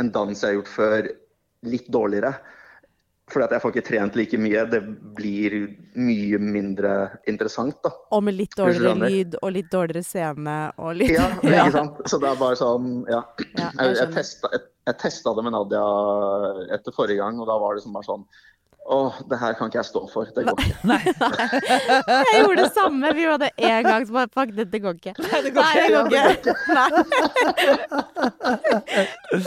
en 0.00 0.10
dans 0.12 0.32
jeg 0.32 0.48
har 0.48 0.58
gjort 0.58 0.72
før, 0.72 1.10
litt 1.68 1.88
dårligere 1.94 2.32
fordi 3.32 3.44
at 3.48 3.54
jeg 3.56 3.62
får 3.64 3.72
ikke 3.74 3.86
trent 3.88 4.18
like 4.20 4.38
mye, 4.44 4.62
det 4.72 4.80
blir 5.18 5.56
mye 5.96 6.38
mindre 6.42 6.92
interessant, 7.30 7.76
da. 7.84 7.90
Og 8.12 8.22
med 8.28 8.36
litt 8.38 8.54
dårligere 8.58 8.94
lyd 9.08 9.36
og 9.42 9.50
litt 9.56 9.70
dårligere 9.72 10.04
scene 10.06 10.56
og 10.78 10.94
litt 11.00 11.16
Ja, 11.16 11.26
Ja. 11.42 11.64
ikke 11.66 11.76
sant? 11.80 11.94
Så 12.12 12.20
det 12.22 12.28
er 12.32 12.38
bare 12.44 12.56
sånn, 12.60 12.92
ja. 13.10 13.22
Ja, 13.56 13.68
jeg 13.80 13.98
Jeg, 14.02 14.08
testa, 14.18 14.52
jeg, 14.54 14.62
jeg 14.92 15.00
testa 15.02 15.34
det 15.36 15.44
med 15.48 15.56
Nadia 15.56 15.84
etter 16.78 16.92
forrige 16.96 17.20
gang, 17.24 17.40
og 17.42 17.46
da 17.50 17.56
var 17.62 17.76
det 17.78 17.82
som 17.84 17.92
bare 17.96 18.08
sånn 18.12 18.24
Å, 18.82 18.96
det 19.30 19.36
her 19.38 19.52
kan 19.54 19.68
ikke 19.70 19.78
jeg 19.78 19.86
stå 19.92 20.00
for. 20.10 20.26
Det 20.34 20.42
går 20.42 20.58
ikke. 20.58 20.74
Nei, 20.90 20.96
nei. 21.20 21.44
Jeg 22.32 22.40
gjorde 22.42 22.64
det 22.64 22.72
samme. 22.74 23.12
Vi 23.14 23.28
hadde 23.30 23.50
én 23.62 23.86
gang 23.86 24.02
som 24.08 24.16
bare 24.18 24.26
Fuck, 24.34 24.50
dette 24.56 24.80
går 24.82 24.96
ikke. 24.98 25.12
Nei, 25.22 25.38
det 25.44 25.52
går 25.54 25.62
ikke. 25.62 25.86
Nei. 26.02 26.16
Ja. 26.18 26.88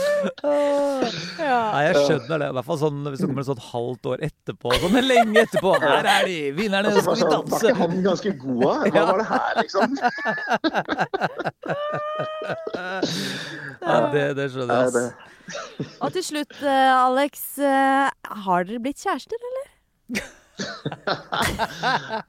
Nei, 1.36 1.45
jeg 1.84 1.96
skjønner 2.06 2.38
det. 2.42 2.48
I 2.50 2.56
hvert 2.58 2.68
fall 2.70 2.80
sånn 2.82 3.00
hvis 3.10 3.20
det 3.22 3.28
kommer 3.30 3.44
et 3.44 3.50
sånt 3.50 3.64
halvt 3.72 4.10
år 4.12 4.18
etterpå. 4.30 4.68
Sånn, 4.84 4.98
lenge 5.04 5.44
etterpå. 5.44 5.72
Her 5.84 6.10
er 6.14 6.26
de! 6.30 6.38
Vinnerne! 6.58 6.88
Og 6.92 6.94
så 6.96 7.02
Skal 7.04 7.16
vi 7.16 7.22
danse! 7.34 7.52
Var 7.52 7.60
ikke 7.72 7.82
han 7.82 8.04
ganske 8.06 8.32
god, 8.44 8.62
da? 8.64 8.74
Hva 8.96 9.04
var 9.10 9.18
det 9.22 9.28
her, 9.34 9.54
liksom? 9.62 9.88
Ja, 13.86 13.98
det, 14.14 14.24
det 14.40 14.48
skjønner 14.54 14.82
jeg. 14.86 14.94
det, 14.96 15.06
ass. 15.06 16.00
Og 16.02 16.10
til 16.16 16.24
slutt, 16.26 16.56
eh, 16.64 16.94
Alex. 16.96 17.44
eh, 17.60 18.10
har 18.46 18.66
dere 18.66 18.82
blitt 18.82 19.04
kjærester, 19.04 19.38
eller? 19.52 19.68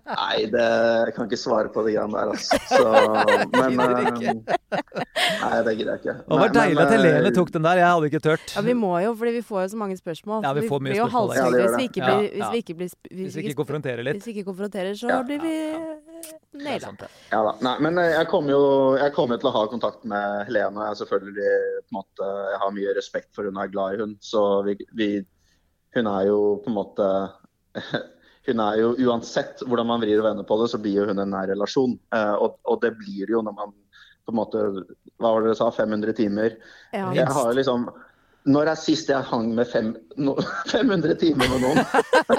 nei, 0.07 0.47
det 0.51 0.65
jeg 1.07 1.13
kan 1.15 1.29
ikke 1.29 1.39
svare 1.39 1.71
på 1.73 1.85
de 1.87 1.93
greiene 1.95 2.15
der, 2.17 2.33
altså. 2.35 2.59
Så, 2.77 2.83
men 3.55 3.81
eh, 3.81 3.97
Nei, 5.37 5.61
det 5.67 5.75
gidder 5.79 5.93
jeg 5.93 6.01
ikke. 6.01 6.15
Det 6.19 6.39
var 6.41 6.53
deilig 6.55 6.77
men, 6.79 6.83
at 6.83 6.95
Helene 6.97 7.31
eh, 7.31 7.37
tok 7.37 7.53
den 7.55 7.67
der. 7.67 7.81
Jeg 7.81 7.89
hadde 7.89 8.11
ikke 8.11 8.23
turt. 8.25 8.47
Ja, 8.57 8.65
Vi 8.67 8.75
må 8.79 8.93
jo, 9.05 9.13
fordi 9.21 9.33
vi 9.37 9.43
får 9.47 9.61
jo 9.65 9.69
så 9.75 9.81
mange 9.81 9.97
spørsmål. 9.99 10.41
Ja, 10.47 10.53
vi 10.57 10.67
får 10.71 10.83
mye 10.83 10.95
blir 10.95 11.03
jo 11.03 11.09
halshugde 11.13 11.61
ja. 11.61 11.67
hvis 11.67 11.77
vi 11.77 11.89
ikke 11.91 12.03
Ja, 12.03 12.09
blir, 12.09 12.27
ja. 12.27 12.33
hvis 12.35 12.49
vi 12.53 12.59
ikke 12.65 12.77
blir 12.81 12.89
Hvis 13.21 13.37
vi 13.37 13.47
ikke 13.47 13.61
konfronterer 13.63 14.03
litt. 14.07 14.19
Hvis 14.19 14.29
vi 14.31 14.37
ikke 14.37 14.49
konfronterer, 14.51 14.93
så 14.99 15.13
Ja, 15.13 15.21
blir 15.27 15.41
vi 15.45 15.55
naila. 16.65 16.93
Ja 17.31 17.41
da. 17.47 17.55
Nei, 17.63 17.77
men 17.87 18.03
eh, 18.03 18.13
jeg 18.17 18.31
kommer 18.33 18.57
jo 18.57 18.65
jeg 18.97 19.15
kommer 19.17 19.41
til 19.41 19.51
å 19.51 19.55
ha 19.57 19.65
kontakt 19.71 20.05
med 20.09 20.45
Helene. 20.51 20.91
Jeg 20.91 21.01
selvfølgelig 21.03 21.55
på 21.87 21.95
en 21.95 22.01
måte, 22.01 22.35
jeg 22.53 22.61
har 22.65 22.77
mye 22.81 22.99
respekt 22.99 23.33
for 23.37 23.49
hun 23.49 23.59
og 23.59 23.65
er 23.67 23.73
glad 23.75 23.95
i 23.95 24.03
hun. 24.03 24.19
Så 24.25 24.45
vi, 24.67 24.79
vi 24.99 25.11
Hun 25.97 26.09
er 26.11 26.27
jo 26.29 26.41
på 26.65 26.69
en 26.69 26.77
måte 26.77 27.07
Hun 28.47 28.63
er 28.63 28.79
jo 28.79 28.93
uansett 29.09 29.65
hvordan 29.67 29.89
man 29.91 30.03
vrir 30.05 30.21
og 30.21 30.29
vender 30.29 30.47
på 30.47 30.59
det, 30.61 30.71
så 30.71 30.79
blir 30.83 31.01
jo 31.01 31.07
hun 31.09 31.19
en 31.23 31.33
nær 31.35 31.49
relasjon. 31.51 31.97
Eh, 32.15 32.35
og, 32.35 32.61
og 32.69 32.81
det 32.85 32.93
blir 33.01 33.33
jo 33.35 33.43
når 33.43 33.57
man 33.57 33.75
på 34.27 34.35
en 34.35 34.41
måte 34.41 34.65
Hva 35.23 35.31
var 35.31 35.45
det 35.45 35.53
dere 35.53 35.59
sa? 35.61 35.71
500 35.75 36.17
timer? 36.19 36.59
Ja. 36.93 37.11
Jeg 37.15 37.31
har 37.31 37.51
jo 37.51 37.57
liksom 37.59 37.87
Når 38.51 38.71
er 38.73 38.79
sist 38.79 39.11
jeg 39.11 39.27
hang 39.31 39.53
med 39.55 39.69
fem, 39.71 39.93
no, 40.19 40.35
500 40.75 41.15
timer 41.23 41.51
med 41.53 41.63
noen? 41.63 41.83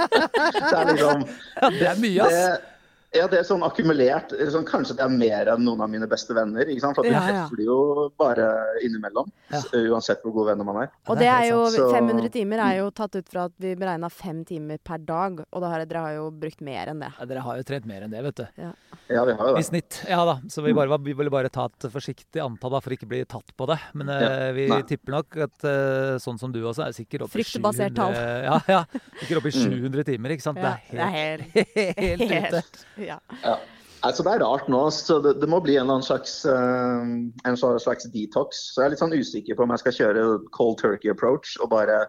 det 0.55 0.73
er 0.73 0.91
liksom 0.91 1.23
Ja, 1.27 1.71
det 1.71 1.87
er 1.93 2.01
mye, 2.03 2.27
ass. 2.27 2.66
Det, 3.11 3.19
ja, 3.21 3.27
det 3.31 3.37
er 3.39 3.45
sånn 3.47 3.63
akkumulert. 3.63 4.33
Sånn, 4.51 4.65
kanskje 4.67 4.95
det 4.97 5.03
er 5.05 5.13
mer 5.13 5.49
enn 5.53 5.63
noen 5.65 5.81
av 5.81 5.89
mine 5.89 6.07
beste 6.11 6.35
venner. 6.35 6.67
ikke 6.67 6.81
sant? 6.83 6.95
For 6.97 7.03
vi 7.07 7.11
Ja, 7.13 7.21
ja. 7.23 7.45
treffer 7.47 7.63
jo 7.63 7.77
bare 8.19 8.47
innimellom. 8.83 9.29
Ja. 9.51 9.61
Uansett 9.93 10.21
hvor 10.25 10.33
gode 10.35 10.51
venner 10.51 10.67
man 10.67 10.81
er. 10.83 10.89
Og 11.07 11.15
det 11.17 11.27
det 11.27 11.31
er 11.31 11.45
jo 11.51 11.61
500 11.91 12.29
timer 12.31 12.59
er 12.63 12.77
jo 12.81 12.89
tatt 12.91 13.15
ut 13.15 13.29
fra 13.31 13.45
at 13.47 13.53
vi 13.59 13.75
beregna 13.75 14.09
fem 14.11 14.43
timer 14.45 14.77
per 14.83 14.97
dag. 14.99 15.39
Og 15.51 15.61
da 15.63 15.69
har 15.71 15.85
dere 15.85 16.03
har 16.03 16.13
jo 16.17 16.29
brukt 16.31 16.61
mer 16.61 16.87
enn 16.91 16.99
det. 17.03 17.11
Ja, 17.19 17.25
dere 17.31 17.43
har 17.47 17.57
jo 17.57 17.63
trent 17.63 17.85
mer 17.87 18.01
enn 18.03 18.11
det, 18.11 18.21
vet 18.27 18.35
du. 18.41 18.45
Ja, 18.57 19.23
vi 19.23 19.33
har 19.39 19.47
jo 19.47 19.55
I 19.55 19.61
det. 19.61 19.65
snitt. 19.69 20.01
Ja 20.09 20.25
da. 20.27 20.37
Så 20.51 20.61
vi, 20.63 20.73
bare, 20.73 20.97
vi 20.99 21.13
ville 21.15 21.31
bare 21.31 21.49
ta 21.49 21.65
et 21.71 21.87
forsiktig 21.91 22.41
antall 22.43 22.71
da, 22.75 22.79
for 22.83 22.91
ikke 22.91 23.07
å 23.07 23.11
bli 23.15 23.23
tatt 23.25 23.55
på 23.57 23.67
det. 23.71 23.79
Men 23.93 24.09
eh, 24.09 24.21
Ja. 24.27 24.51
vi 24.51 24.67
Nei. 24.67 24.81
tipper 24.83 25.11
nok 25.15 25.37
at 25.47 25.63
eh, 25.63 26.17
sånn 26.19 26.37
som 26.39 26.51
du 26.51 26.59
også 26.63 26.87
er 26.87 26.91
sikkert 26.95 27.23
oppe 27.27 27.39
i 27.39 27.43
Fryktebasert 27.43 27.95
tall. 27.95 28.13
Ja, 28.13 28.59
ja. 28.67 28.83
Sikkert 29.23 29.37
oppe 29.41 29.47
i 29.47 29.55
Mm. 29.57 29.71
700 29.91 30.03
timer, 30.05 30.29
ikke 30.35 30.43
sant? 30.43 30.57
Ja, 30.59 30.75
det 30.91 30.99
er 30.99 31.11
helt, 31.15 31.55
helt, 31.97 32.53
ute. 32.57 32.61
Helt 32.97 33.37
ja. 33.43 33.57
Altså, 34.05 34.23
det 34.23 34.35
er 34.35 34.43
rart 34.45 34.67
nå. 34.69 34.81
Så 34.93 35.17
det, 35.23 35.37
det 35.41 35.49
må 35.49 35.59
bli 35.63 35.77
en 35.81 35.89
slags, 36.05 36.39
uh, 36.45 37.01
en 37.49 37.57
slags 37.57 38.05
detox. 38.13 38.59
Så 38.73 38.81
jeg 38.81 38.85
er 38.85 38.93
litt 38.93 39.01
sånn 39.01 39.15
usikker 39.15 39.57
på 39.57 39.65
om 39.65 39.73
jeg 39.73 39.83
skal 39.83 39.95
kjøre 39.97 40.25
cold 40.55 40.77
turkey 40.81 41.09
approach 41.13 41.55
og 41.63 41.71
bare 41.73 42.03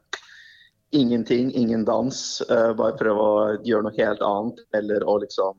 ingenting, 0.92 1.48
ingen 1.56 1.86
dans. 1.88 2.42
Uh, 2.50 2.74
bare 2.76 2.96
prøve 3.00 3.24
å 3.24 3.38
gjøre 3.64 3.88
noe 3.88 3.96
helt 3.96 4.22
annet. 4.24 4.60
Eller 4.76 5.06
å 5.08 5.16
liksom 5.24 5.56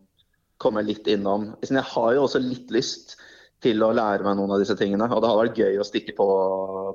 komme 0.61 0.83
litt 0.85 1.07
innom. 1.09 1.53
Jeg 1.65 1.85
har 1.95 2.13
jo 2.13 2.27
også 2.27 2.41
litt 2.43 2.71
lyst 2.73 3.17
til 3.63 3.81
å 3.83 3.89
lære 3.91 4.23
meg 4.23 4.37
noen 4.39 4.53
av 4.55 4.61
disse 4.61 4.75
tingene. 4.79 5.07
Og 5.11 5.19
det 5.23 5.29
hadde 5.31 5.41
vært 5.41 5.59
gøy 5.59 5.79
å 5.81 5.87
stikke 5.87 6.13
på, 6.15 6.27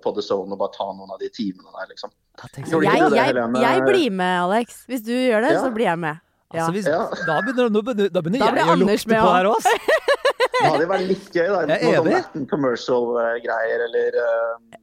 på 0.05 0.13
The 0.17 0.25
Zone 0.25 0.55
og 0.55 0.61
bare 0.63 0.73
ta 0.77 0.87
noen 0.93 1.13
av 1.13 1.21
de 1.21 1.29
timene 1.35 1.75
der, 1.75 1.91
liksom. 1.91 2.13
Ja, 2.41 2.49
Jeg, 2.55 3.11
jeg, 3.19 3.35
jeg 3.67 3.83
blir 3.89 4.15
med, 4.15 4.37
Alex. 4.47 4.85
Hvis 4.89 5.05
du 5.05 5.13
gjør 5.13 5.45
det, 5.45 5.57
Ja. 5.59 5.65
så 5.65 5.73
blir 5.75 5.91
jeg 5.91 6.01
med. 6.07 6.23
Ja. 6.55 6.65
Altså, 6.65 6.73
hvis, 6.77 6.87
Ja. 6.87 7.03
da 7.27 7.41
begynner, 7.43 7.69
nå 7.75 7.83
begynner, 7.83 8.09
da 8.15 8.23
begynner 8.23 8.39
Da 8.39 8.47
jeg 8.55 8.71
å 8.71 8.79
lukte 8.79 9.09
med 9.11 9.21
på 9.21 9.35
her 9.35 9.51
òg. 9.51 9.69
Det 10.55 10.71
hadde 10.71 10.87
vært 10.89 11.07
litt 11.09 11.35
gøy, 11.35 11.49
da. 11.51 11.61
Noe 11.67 11.95
sånn. 11.99 12.09
Latin 12.15 12.45
commercial-greier, 12.49 13.81
eller 13.89 14.19
uh, 14.23 14.79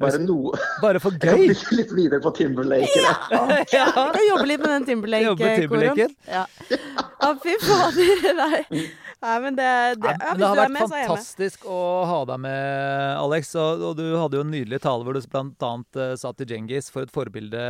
bare 0.00 0.18
noe 0.24 0.56
Bare 0.80 0.98
for 1.04 1.12
Jeg 1.12 1.20
kan 1.20 1.36
gøy. 1.38 1.50
bygge 1.52 1.76
litt 1.76 1.92
videre 1.92 2.20
på 2.24 2.32
Timberlake. 2.38 2.96
Ja. 2.96 3.12
Ja. 3.76 3.84
Jeg 3.92 4.14
kan 4.16 4.24
jobbe 4.30 4.46
litt 4.48 4.64
med 4.64 4.70
den 4.72 4.86
Timberlake-koroen. 4.88 5.60
Timberlaken. 5.66 6.16
Ja. 6.32 6.46
ja, 6.72 7.32
fy 7.44 7.58
fader. 7.60 8.32
Nei. 8.40 8.86
Nei, 9.22 9.34
men 9.38 9.54
det, 9.54 9.66
det 10.02 10.10
ja, 10.10 10.32
men 10.32 10.38
det 10.40 10.46
har 10.50 10.56
vært 10.58 10.72
med, 10.74 10.88
fantastisk 10.90 11.66
å 11.70 11.76
ha 12.10 12.16
deg 12.26 12.40
med, 12.42 13.18
Alex. 13.22 13.52
Og, 13.54 13.84
og 13.86 13.92
du 14.00 14.02
hadde 14.18 14.34
jo 14.40 14.42
en 14.42 14.50
nydelig 14.50 14.80
tale 14.82 15.06
hvor 15.06 15.14
du 15.14 15.20
bl.a. 15.30 15.68
Uh, 15.94 16.14
sa 16.18 16.32
til 16.34 16.48
Djengis 16.50 16.88
for 16.90 17.06
et 17.06 17.12
forbilde 17.14 17.62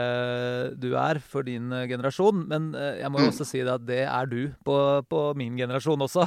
du 0.80 0.88
er 0.96 1.20
for 1.20 1.44
din 1.44 1.68
uh, 1.74 1.82
generasjon. 1.90 2.46
Men 2.48 2.70
uh, 2.72 2.94
jeg 3.02 3.12
må 3.12 3.20
jo 3.20 3.28
også 3.34 3.44
si 3.50 3.60
det 3.60 3.74
at 3.74 3.84
det 3.84 4.00
er 4.08 4.30
du 4.32 4.38
på, 4.64 4.78
på 5.12 5.20
min 5.36 5.60
generasjon 5.60 6.06
også. 6.08 6.24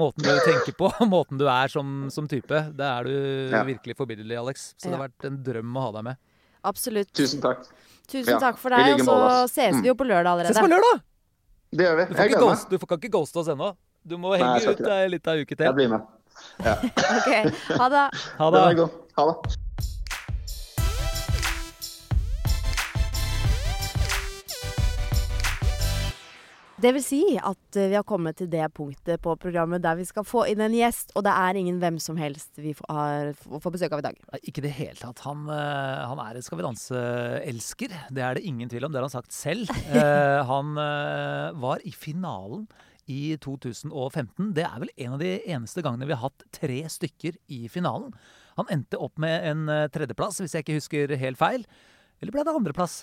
Måten 0.00 0.24
du 0.24 0.32
tenker 0.48 0.72
på, 0.80 0.88
måten 1.14 1.36
du 1.40 1.44
er 1.52 1.68
som, 1.72 2.08
som 2.14 2.28
type. 2.32 2.64
Det 2.72 2.88
er 2.88 3.08
du 3.12 3.14
Ja. 3.52 3.60
virkelig 3.68 3.98
forbilledlig, 4.00 4.40
Alex. 4.40 4.70
Så 4.80 4.88
det 4.88 4.96
har 4.96 5.04
vært 5.10 5.28
en 5.28 5.36
drøm 5.44 5.76
å 5.76 5.84
ha 5.90 5.94
deg 5.98 6.08
med. 6.08 6.20
Absolutt. 6.64 7.12
Tusen 7.12 7.44
takk. 7.44 7.68
Tusen 8.08 8.40
takk 8.40 8.56
for 8.60 8.72
deg, 8.72 8.96
og 8.96 9.04
så 9.04 9.16
ses 9.52 9.74
Mm. 9.76 9.82
vi 9.84 9.88
jo 9.92 9.94
på 10.00 10.08
lørdag 10.08 10.32
allerede. 10.32 10.56
Ses 10.56 10.64
på 10.64 10.70
lørdag! 10.72 11.02
Det 11.72 11.84
gjør 11.86 11.96
vi. 12.00 12.04
Du, 12.08 12.12
får 12.14 12.20
Jeg 12.22 12.30
ikke 12.32 12.38
gleder 12.38 12.48
ghost, 12.48 12.64
meg. 12.64 12.70
du 12.72 12.78
får- 12.82 12.88
kan 12.94 12.98
ikke 13.02 13.12
ghoste 13.20 13.40
oss 13.42 13.48
ennå. 13.52 13.68
Du 14.04 14.16
må 14.18 14.32
henge 14.34 14.48
Nei, 14.58 14.72
ut 14.72 14.78
det. 14.82 14.90
ei 14.96 15.08
lita 15.12 15.34
uke 15.38 15.54
til. 15.54 15.66
Jeg 15.68 15.74
blir 15.78 15.92
med. 15.94 16.08
Ok, 16.62 17.28
ha 17.78 17.88
det. 17.92 18.06
Ha 18.38 18.48
det. 18.54 18.62
god. 18.80 18.96
Ha 19.18 19.26
det. 19.30 19.58
Det 26.82 26.90
vil 26.96 27.02
si 27.04 27.18
at 27.38 27.76
eh, 27.78 27.90
vi 27.92 27.94
har 27.94 28.02
kommet 28.08 28.34
til 28.40 28.48
det 28.50 28.64
punktet 28.74 29.20
på 29.22 29.36
programmet 29.38 29.84
der 29.84 29.94
vi 30.00 30.06
skal 30.08 30.24
få 30.26 30.48
inn 30.50 30.64
en 30.64 30.72
gjest, 30.74 31.12
og 31.14 31.22
det 31.22 31.30
er 31.30 31.58
ingen 31.60 31.76
hvem 31.78 32.00
som 32.02 32.16
helst 32.18 32.58
vi 32.58 32.72
får- 32.74 32.88
har, 32.90 33.28
får 33.62 33.74
besøk 33.76 33.92
av 33.94 34.00
i 34.02 34.06
dag. 34.08 34.16
Ikke 34.42 34.58
i 34.58 34.64
det 34.66 34.72
hele 34.80 34.98
tatt. 34.98 35.20
Han, 35.22 35.44
eh, 35.46 36.00
han 36.10 36.18
er 36.24 36.40
en 36.40 36.42
Skal 36.42 36.58
vi 36.58 36.64
danse-elsker. 36.66 37.94
Det 38.10 38.24
er 38.26 38.34
det 38.34 38.42
ingen 38.50 38.68
tvil 38.72 38.88
om. 38.88 38.90
Det 38.90 38.98
har 38.98 39.06
han 39.06 39.14
sagt 39.14 39.30
selv. 39.36 39.70
Eh, 39.92 40.42
han 40.48 40.74
var 41.60 41.78
i 41.86 41.92
finalen 41.94 42.64
i 43.10 43.36
2015. 43.42 44.52
Det 44.56 44.64
er 44.66 44.76
vel 44.82 44.90
en 44.96 45.16
av 45.16 45.22
de 45.22 45.32
eneste 45.50 45.82
gangene 45.84 46.06
vi 46.08 46.14
har 46.16 46.22
hatt 46.28 46.44
tre 46.54 46.82
stykker 46.92 47.38
i 47.52 47.64
finalen. 47.72 48.12
Han 48.60 48.68
endte 48.70 49.00
opp 49.00 49.16
med 49.22 49.46
en 49.48 49.64
eh, 49.72 49.86
tredjeplass, 49.92 50.42
hvis 50.42 50.54
jeg 50.54 50.66
ikke 50.66 50.78
husker 50.78 51.16
helt 51.22 51.40
feil. 51.40 51.64
Eller 52.22 52.34
ble 52.36 52.44
det 52.46 52.54
andreplass? 52.54 53.00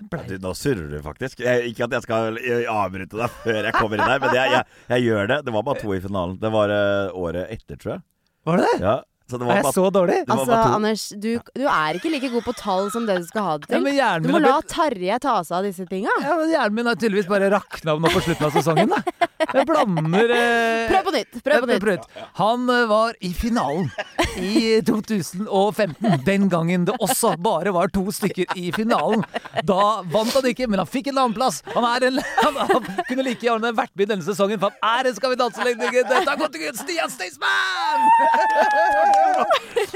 Det 0.00 0.06
ble 0.12 0.22
Du, 0.28 0.36
nå 0.42 0.52
surrer 0.56 0.88
du 0.92 0.98
faktisk. 1.04 1.40
Jeg, 1.44 1.72
ikke 1.72 1.86
at 1.88 1.96
jeg 1.98 2.06
skal 2.06 2.40
eh, 2.40 2.66
avbryte 2.70 3.16
deg 3.20 3.38
før 3.42 3.60
jeg 3.68 3.76
kommer 3.76 4.00
inn 4.00 4.08
her, 4.08 4.20
men 4.22 4.34
jeg, 4.36 4.56
jeg, 4.56 4.80
jeg 4.94 5.06
gjør 5.08 5.30
det. 5.34 5.38
Det 5.46 5.54
var 5.56 5.66
bare 5.70 5.82
to 5.84 5.94
i 5.96 6.02
finalen. 6.04 6.36
Det 6.42 6.52
var 6.54 6.74
eh, 6.74 7.14
året 7.20 7.54
etter, 7.56 7.80
tror 7.80 7.96
jeg. 7.96 8.04
Var 8.48 8.60
det 8.60 8.68
det? 8.70 8.76
Ja, 8.84 8.98
så 9.30 9.38
det 9.38 9.46
var 9.46 9.52
Er 9.52 9.58
jeg 9.60 9.66
bare 9.68 9.76
så 9.76 9.90
dårlig? 9.94 10.14
Altså. 10.34 10.60
Anders, 10.74 11.02
du, 11.22 11.28
du 11.54 11.64
er 11.70 11.98
ikke 11.98 12.10
like 12.10 12.30
god 12.32 12.46
på 12.48 12.54
tall 12.58 12.88
som 12.90 13.04
det 13.06 13.20
du 13.20 13.26
skal 13.28 13.44
ha 13.46 13.52
det 13.60 13.68
til. 13.70 13.90
Ja, 13.94 14.08
Du 14.18 14.30
må 14.32 14.40
la 14.42 14.56
blitt 14.56 14.72
Tarjei 14.72 15.18
ta 15.22 15.36
seg 15.46 15.58
av 15.60 15.68
disse 15.68 15.86
tinga. 15.90 16.14
ja, 16.24 16.34
men 16.40 16.50
Hjernen 16.50 16.78
min 16.80 16.90
har 16.90 16.98
tydeligvis 16.98 17.28
bare 17.30 17.50
rakna 17.52 17.94
nå 18.00 18.10
på 18.10 18.24
slutten 18.24 18.48
av 18.48 18.56
sesongen. 18.58 18.90
Da. 18.96 19.28
Jeg 19.40 19.66
blander 19.68 20.32
eh, 20.34 20.90
Prøv 20.90 21.04
på 21.06 21.12
nytt. 21.14 21.38
Prøv 21.46 21.64
på 21.64 21.68
nytt. 21.70 22.04
Han 22.40 22.66
eh, 22.72 22.84
var 22.90 23.14
i 23.24 23.30
finalen 23.36 23.88
i 24.36 24.80
2015. 24.86 26.20
Den 26.26 26.48
gangen 26.52 26.84
det 26.88 26.94
også 27.00 27.34
bare 27.40 27.72
var 27.74 27.88
to 27.94 28.04
stykker 28.14 28.52
i 28.60 28.70
finalen. 28.76 29.24
Da 29.66 30.02
vant 30.12 30.34
han 30.36 30.48
ikke, 30.50 30.68
men 30.70 30.82
han 30.82 30.88
fikk 30.90 31.10
en 31.12 31.22
annenplass. 31.24 31.62
Han, 31.74 31.86
er 31.88 32.08
en, 32.10 32.20
han, 32.44 32.60
han 32.70 32.90
kunne 33.08 33.24
like 33.26 33.44
gjerne 33.46 33.72
vært 33.76 33.94
med 33.96 34.06
i 34.06 34.10
denne 34.14 34.26
sesongen, 34.26 34.60
for 34.62 34.70
han 34.74 35.00
er 35.00 35.10
en 35.10 35.16
Skal 35.20 35.34
vi 35.34 35.40
danse-legende. 35.40 36.04
Dette 36.10 36.30
har 36.30 36.38
gått 36.40 36.54
til 36.56 36.66
Gud, 36.66 36.76
Stian 36.80 37.10
Staysman! 37.12 38.00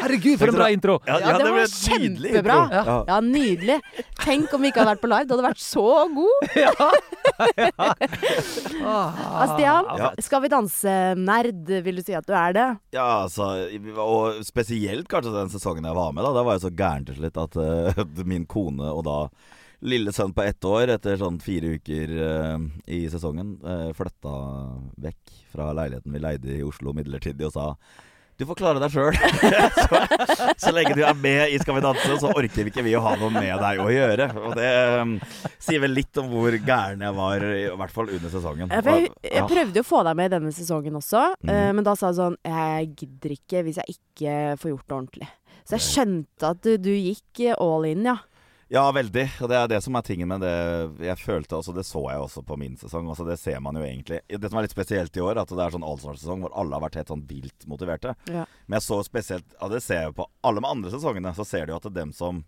Herregud, 0.01 0.39
for 0.41 0.51
en 0.51 0.59
bra 0.59 0.69
intro. 0.75 0.99
Ja, 1.09 1.21
Ja, 1.25 1.37
det 1.41 1.53
var 1.55 1.71
kjempebra. 1.71 2.59
Ja. 2.73 2.97
Ja, 3.09 3.21
nydelig. 3.25 3.79
Tenk 4.21 4.53
om 4.55 4.61
vi 4.65 4.71
ikke 4.73 4.83
hadde 4.83 4.95
vært 4.95 5.05
på 5.05 5.11
live. 5.11 5.27
Du 5.29 5.35
hadde 5.37 5.49
vært 5.49 5.63
så 5.65 6.09
god. 6.15 6.37
Ah, 8.85 9.34
Stian, 9.55 9.91
Ja. 9.99 10.13
Skal 10.23 10.45
vi 10.45 10.53
danse-nerd, 10.53 11.75
vil 11.87 12.01
du 12.01 12.05
si 12.05 12.15
at 12.17 12.27
du 12.29 12.33
er 12.37 12.55
det? 12.57 12.69
Ja, 12.97 13.25
altså, 13.25 13.51
og 14.01 14.41
spesielt 14.47 15.09
kanskje 15.11 15.35
den 15.35 15.53
sesongen 15.53 15.87
jeg 15.89 15.99
var 15.99 16.15
med, 16.15 16.25
da. 16.27 16.33
Da 16.39 16.47
var 16.47 16.59
jeg 16.59 16.65
så 16.67 16.73
gæren 16.75 17.07
til 17.09 17.19
slutt 17.21 17.43
at 17.45 17.61
uh, 17.61 18.25
min 18.25 18.47
kone 18.51 18.89
og 18.91 19.05
da 19.09 19.19
lille 19.85 20.15
sønn 20.17 20.33
på 20.33 20.45
ett 20.47 20.65
år, 20.65 20.95
etter 20.95 21.19
sånn 21.21 21.37
fire 21.45 21.75
uker 21.77 22.17
uh, 22.17 22.57
i 22.89 23.05
sesongen, 23.13 23.57
uh, 23.67 23.91
flytta 23.97 24.35
vekk 25.05 25.39
fra 25.53 25.71
leiligheten 25.77 26.15
vi 26.15 26.23
leide 26.23 26.57
i 26.57 26.65
Oslo 26.65 26.95
midlertidig 26.97 27.51
og 27.51 27.55
sa 27.55 27.69
du 28.39 28.47
får 28.49 28.59
klare 28.59 28.81
deg 28.83 28.91
sjøl. 28.91 29.15
så, 29.85 30.01
så 30.59 30.73
lenge 30.75 30.97
du 30.99 31.05
er 31.07 31.15
med 31.19 31.55
i 31.55 31.61
Skal 31.63 31.79
vi 31.79 31.85
danse, 31.85 32.17
så 32.21 32.33
orker 32.35 32.71
ikke 32.71 32.83
vi 32.87 32.97
å 32.99 33.03
ha 33.05 33.15
noe 33.21 33.31
med 33.35 33.53
deg 33.63 33.83
å 33.83 33.87
gjøre. 33.93 34.29
Og 34.43 34.57
det 34.59 34.73
um, 35.01 35.15
sier 35.63 35.83
vel 35.85 35.95
litt 35.95 36.19
om 36.23 36.33
hvor 36.33 36.57
gæren 36.57 37.05
jeg 37.07 37.17
var, 37.19 37.47
i 37.47 37.69
hvert 37.71 37.95
fall 37.95 38.11
under 38.17 38.35
sesongen. 38.35 38.75
Jeg, 38.75 39.09
jeg 39.29 39.47
prøvde 39.51 39.81
jo 39.81 39.87
å 39.87 39.89
få 39.89 40.03
deg 40.09 40.19
med 40.19 40.31
i 40.31 40.35
denne 40.35 40.53
sesongen 40.57 40.99
også, 40.99 41.25
mm. 41.45 41.55
uh, 41.55 41.71
men 41.79 41.87
da 41.87 41.95
sa 41.99 42.11
du 42.11 42.19
sånn 42.19 42.37
Jeg 42.43 42.93
gidder 42.99 43.39
ikke 43.39 43.65
hvis 43.67 43.81
jeg 43.83 43.97
ikke 43.99 44.37
får 44.61 44.75
gjort 44.75 44.87
det 44.87 44.99
ordentlig. 44.99 45.33
Så 45.65 45.79
jeg 45.79 45.87
skjønte 45.87 46.55
at 46.55 46.65
du, 46.67 46.75
du 46.77 46.93
gikk 46.93 47.47
all 47.55 47.87
in, 47.89 48.05
ja. 48.11 48.19
Ja, 48.73 48.85
veldig. 48.93 49.25
Og 49.45 49.51
det 49.51 49.59
er 49.59 49.69
det 49.71 49.81
som 49.85 49.97
er 49.99 50.07
tingen 50.07 50.31
med 50.31 50.43
det 50.45 50.55
jeg 51.05 51.21
følte 51.21 51.59
også. 51.59 51.75
Det 51.77 51.85
så 51.87 52.01
jeg 52.09 52.23
også 52.25 52.45
på 52.47 52.57
min 52.61 52.77
sesong. 52.81 53.09
Altså, 53.13 53.27
det 53.29 53.39
ser 53.41 53.61
man 53.65 53.77
jo 53.77 53.85
egentlig. 53.85 54.23
Det 54.29 54.51
som 54.51 54.61
er 54.61 54.67
litt 54.67 54.75
spesielt 54.75 55.17
i 55.17 55.25
år, 55.25 55.43
at 55.43 55.53
det 55.53 55.61
er 55.65 55.75
sånn 55.77 55.87
allstar-sesong 55.87 56.45
hvor 56.47 56.57
alle 56.57 56.77
har 56.79 56.85
vært 56.87 57.01
helt 57.03 57.13
sånn 57.13 57.27
vilt 57.29 57.69
motiverte. 57.71 58.17
Ja. 58.33 58.47
Men 58.67 58.79
jeg 58.81 58.89
så 58.89 59.01
spesielt 59.07 59.57
Ja, 59.61 59.69
det 59.73 59.83
ser 59.85 60.03
jeg 60.03 60.13
jo 60.13 60.19
på 60.23 60.29
alle 60.45 60.65
de 60.65 60.71
andre 60.71 60.95
sesongene. 60.95 61.35
Så 61.37 61.47
ser 61.49 61.67
du 61.67 61.75
jo 61.75 61.81
at 61.81 61.89
det 61.89 61.93
er 61.95 62.01
dem 62.03 62.15
som 62.17 62.45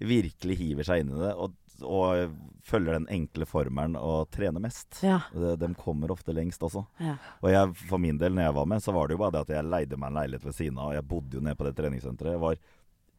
virkelig 0.00 0.56
hiver 0.56 0.86
seg 0.88 1.02
inn 1.02 1.10
i 1.12 1.18
det 1.20 1.34
og, 1.36 1.52
og 1.84 2.30
følger 2.64 2.96
den 2.96 3.08
enkle 3.12 3.44
formelen 3.48 3.98
og 4.00 4.30
trener 4.32 4.62
mest. 4.64 5.02
Ja. 5.04 5.18
De, 5.34 5.54
de 5.60 5.68
kommer 5.76 6.12
ofte 6.14 6.32
lengst 6.36 6.62
også. 6.64 6.86
Ja. 7.00 7.18
Og 7.42 7.52
jeg, 7.52 7.74
for 7.90 8.00
min 8.00 8.20
del, 8.20 8.32
når 8.36 8.48
jeg 8.48 8.56
var 8.56 8.68
med, 8.72 8.84
så 8.84 8.94
var 8.96 9.08
det 9.08 9.16
jo 9.16 9.22
bare 9.22 9.36
det 9.36 9.44
at 9.44 9.54
jeg 9.58 9.68
leide 9.68 10.00
meg 10.00 10.12
en 10.12 10.20
leilighet 10.22 10.48
ved 10.48 10.56
siden 10.56 10.80
av. 10.80 10.90
Og 10.90 10.96
jeg 10.96 11.08
bodde 11.12 11.36
jo 11.36 11.44
nede 11.44 11.58
på 11.60 11.68
det 11.68 11.74
treningssenteret. 11.76 12.36
Jeg 12.36 12.44
var 12.46 12.60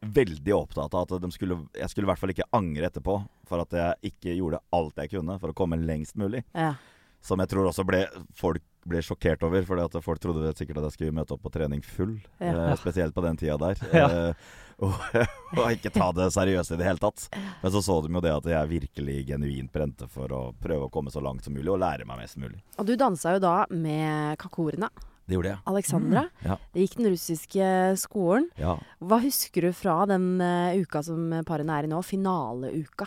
veldig 0.02 0.54
opptatt 0.56 0.94
av 0.94 1.06
at 1.06 1.22
de 1.22 1.30
skulle, 1.34 1.60
jeg 1.78 1.90
skulle 1.92 2.08
i 2.08 2.10
hvert 2.10 2.20
fall 2.20 2.32
ikke 2.34 2.48
angre 2.56 2.88
etterpå 2.88 3.20
for 3.48 3.62
at 3.62 3.76
jeg 3.76 4.12
ikke 4.12 4.34
gjorde 4.38 4.62
alt 4.74 4.98
jeg 4.98 5.12
kunne 5.14 5.38
for 5.38 5.52
å 5.52 5.56
komme 5.56 5.78
lengst 5.80 6.18
mulig. 6.18 6.42
Ja. 6.56 6.74
Som 7.22 7.38
jeg 7.38 7.52
tror 7.52 7.68
også 7.70 7.84
ble, 7.86 8.02
folk 8.34 8.64
ble 8.88 8.98
sjokkert 9.04 9.44
over, 9.46 9.62
at 9.84 9.94
folk 10.02 10.18
trodde 10.22 10.50
sikkert 10.58 10.80
at 10.80 10.88
jeg 10.88 10.96
skulle 10.96 11.14
møte 11.14 11.36
opp 11.36 11.44
på 11.44 11.52
trening 11.54 11.84
full. 11.86 12.16
Ja. 12.42 12.72
Eh, 12.72 12.74
spesielt 12.80 13.14
på 13.14 13.22
den 13.24 13.38
tida 13.38 13.58
der. 13.62 13.86
Ja. 14.02 14.08
Eh, 14.10 14.58
og, 14.82 14.96
og 15.60 15.76
ikke 15.76 15.92
ta 15.94 16.08
det 16.16 16.32
seriøst 16.34 16.72
i 16.74 16.76
det 16.80 16.86
hele 16.88 16.98
tatt. 16.98 17.28
Men 17.62 17.70
så 17.70 17.82
så 17.86 18.00
de 18.02 18.10
jo 18.10 18.22
det 18.24 18.32
at 18.34 18.48
jeg 18.50 18.70
virkelig 18.72 19.20
genuint 19.28 19.70
brente 19.70 20.08
for 20.10 20.32
å 20.34 20.40
prøve 20.58 20.88
å 20.88 20.90
komme 20.90 21.12
så 21.14 21.22
langt 21.22 21.46
som 21.46 21.54
mulig 21.54 21.70
og 21.70 21.78
lære 21.84 22.08
meg 22.08 22.18
mest 22.24 22.40
mulig. 22.42 22.58
Og 22.82 22.88
du 22.88 22.96
dansa 22.98 23.36
jo 23.36 23.44
da 23.44 23.54
med 23.70 24.34
kakorene. 24.42 24.90
Det 25.26 25.36
gjorde 25.36 25.52
jeg. 25.52 25.62
Alexandra. 25.70 26.26
Ja. 26.42 26.58
Det 26.74 26.84
gikk 26.84 26.96
den 26.98 27.10
russiske 27.12 27.66
skolen. 28.02 28.48
Ja. 28.58 28.74
Hva 28.98 29.20
husker 29.22 29.68
du 29.68 29.74
fra 29.76 30.00
den 30.10 30.34
uh, 30.42 30.74
uka 30.82 31.04
som 31.06 31.30
parene 31.48 31.78
er 31.78 31.86
i 31.86 31.92
nå? 31.92 32.00
Finaleuka. 32.06 33.06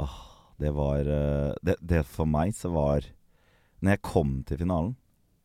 Åh, 0.00 0.16
det 0.62 0.72
var 0.72 1.04
eh, 1.04 1.52
det, 1.60 1.76
det 1.84 2.04
for 2.08 2.24
meg 2.24 2.54
så 2.56 2.70
var 2.72 3.04
Når 3.82 3.96
jeg 3.96 4.00
kom 4.06 4.30
til 4.48 4.60
finalen, 4.62 4.94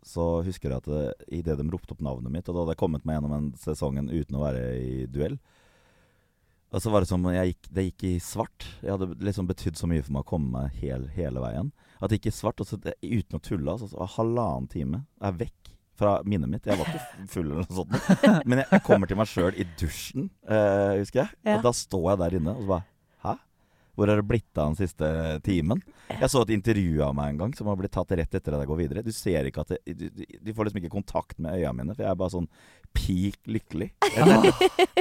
så 0.08 0.42
husker 0.46 0.72
jeg 0.72 0.80
at 0.80 0.88
det, 0.88 1.28
idet 1.40 1.58
de 1.60 1.66
ropte 1.68 1.96
opp 1.96 2.04
navnet 2.06 2.32
mitt 2.32 2.48
Og 2.48 2.56
da 2.56 2.62
hadde 2.62 2.76
jeg 2.76 2.80
kommet 2.80 3.04
meg 3.04 3.18
gjennom 3.18 3.34
en 3.36 3.50
sesongen 3.60 4.08
uten 4.08 4.38
å 4.38 4.44
være 4.46 4.62
i 4.80 5.06
duell. 5.12 5.36
Og 6.72 6.84
så 6.84 6.92
var 6.92 7.04
det 7.04 7.10
som 7.10 7.24
jeg 7.32 7.54
gikk, 7.54 7.70
det 7.72 7.86
gikk 7.90 8.06
i 8.08 8.14
svart. 8.24 8.66
Jeg 8.84 8.94
hadde 8.94 9.16
liksom 9.24 9.48
betydd 9.48 9.80
så 9.80 9.88
mye 9.88 10.04
for 10.04 10.16
meg 10.16 10.26
å 10.26 10.32
komme 10.32 10.52
meg 10.52 10.80
hel, 10.82 11.08
hele 11.16 11.44
veien. 11.44 11.72
At 12.00 12.12
det 12.12 12.20
gikk 12.20 12.32
i 12.32 12.36
svart. 12.36 12.62
Og 12.64 12.70
så 12.70 12.80
det, 12.82 12.98
uten 13.02 13.40
å 13.40 13.44
tulle, 13.44 13.74
altså, 13.74 13.90
så 13.94 14.10
halvannen 14.18 14.70
time 14.72 15.04
er 15.22 15.32
jeg 15.32 15.42
vekk 15.46 15.74
fra 15.98 16.18
minnet 16.26 16.52
mitt. 16.52 16.68
Jeg 16.68 16.78
var 16.78 16.92
ikke 16.92 17.26
full 17.32 17.50
eller 17.50 17.66
noe 17.66 17.80
sånt. 17.80 17.98
Men 18.50 18.62
jeg, 18.62 18.70
jeg 18.76 18.86
kommer 18.86 19.10
til 19.10 19.20
meg 19.20 19.32
sjøl 19.32 19.58
i 19.58 19.66
dusjen, 19.80 20.30
eh, 20.46 20.94
husker 21.02 21.24
jeg. 21.24 21.34
Ja. 21.42 21.58
Og 21.58 21.66
da 21.66 21.74
står 21.76 22.08
jeg 22.12 22.24
der 22.24 22.40
inne 22.40 22.54
og 22.54 22.64
så 22.64 22.72
bare 22.76 22.88
Hæ? 23.26 23.34
Hvor 23.98 24.12
er 24.14 24.20
det 24.20 24.28
blitt 24.30 24.60
av 24.62 24.70
den 24.70 24.78
siste 24.78 25.08
timen? 25.46 25.82
Jeg 26.12 26.30
så 26.30 26.44
et 26.46 26.54
intervju 26.54 27.02
av 27.02 27.16
meg 27.18 27.34
en 27.34 27.40
gang 27.42 27.56
som 27.58 27.70
har 27.72 27.80
blitt 27.80 27.96
tatt 27.96 28.14
rett 28.14 28.38
etter 28.38 28.54
at 28.54 28.62
jeg 28.62 28.70
går 28.70 28.80
videre. 28.84 29.04
Du 29.04 29.10
ser 29.16 29.50
ikke 29.50 29.66
at 29.66 29.74
det, 29.74 29.96
du, 29.98 30.22
De 30.22 30.54
får 30.54 30.70
liksom 30.70 30.84
ikke 30.84 30.94
kontakt 30.94 31.42
med 31.42 31.58
øynene 31.58 31.80
mine, 31.80 31.98
for 31.98 32.06
jeg 32.06 32.14
er 32.14 32.22
bare 32.22 32.36
sånn 32.36 32.50
peak 32.94 33.42
lykkelig. 33.50 33.90
Det, 34.06 34.24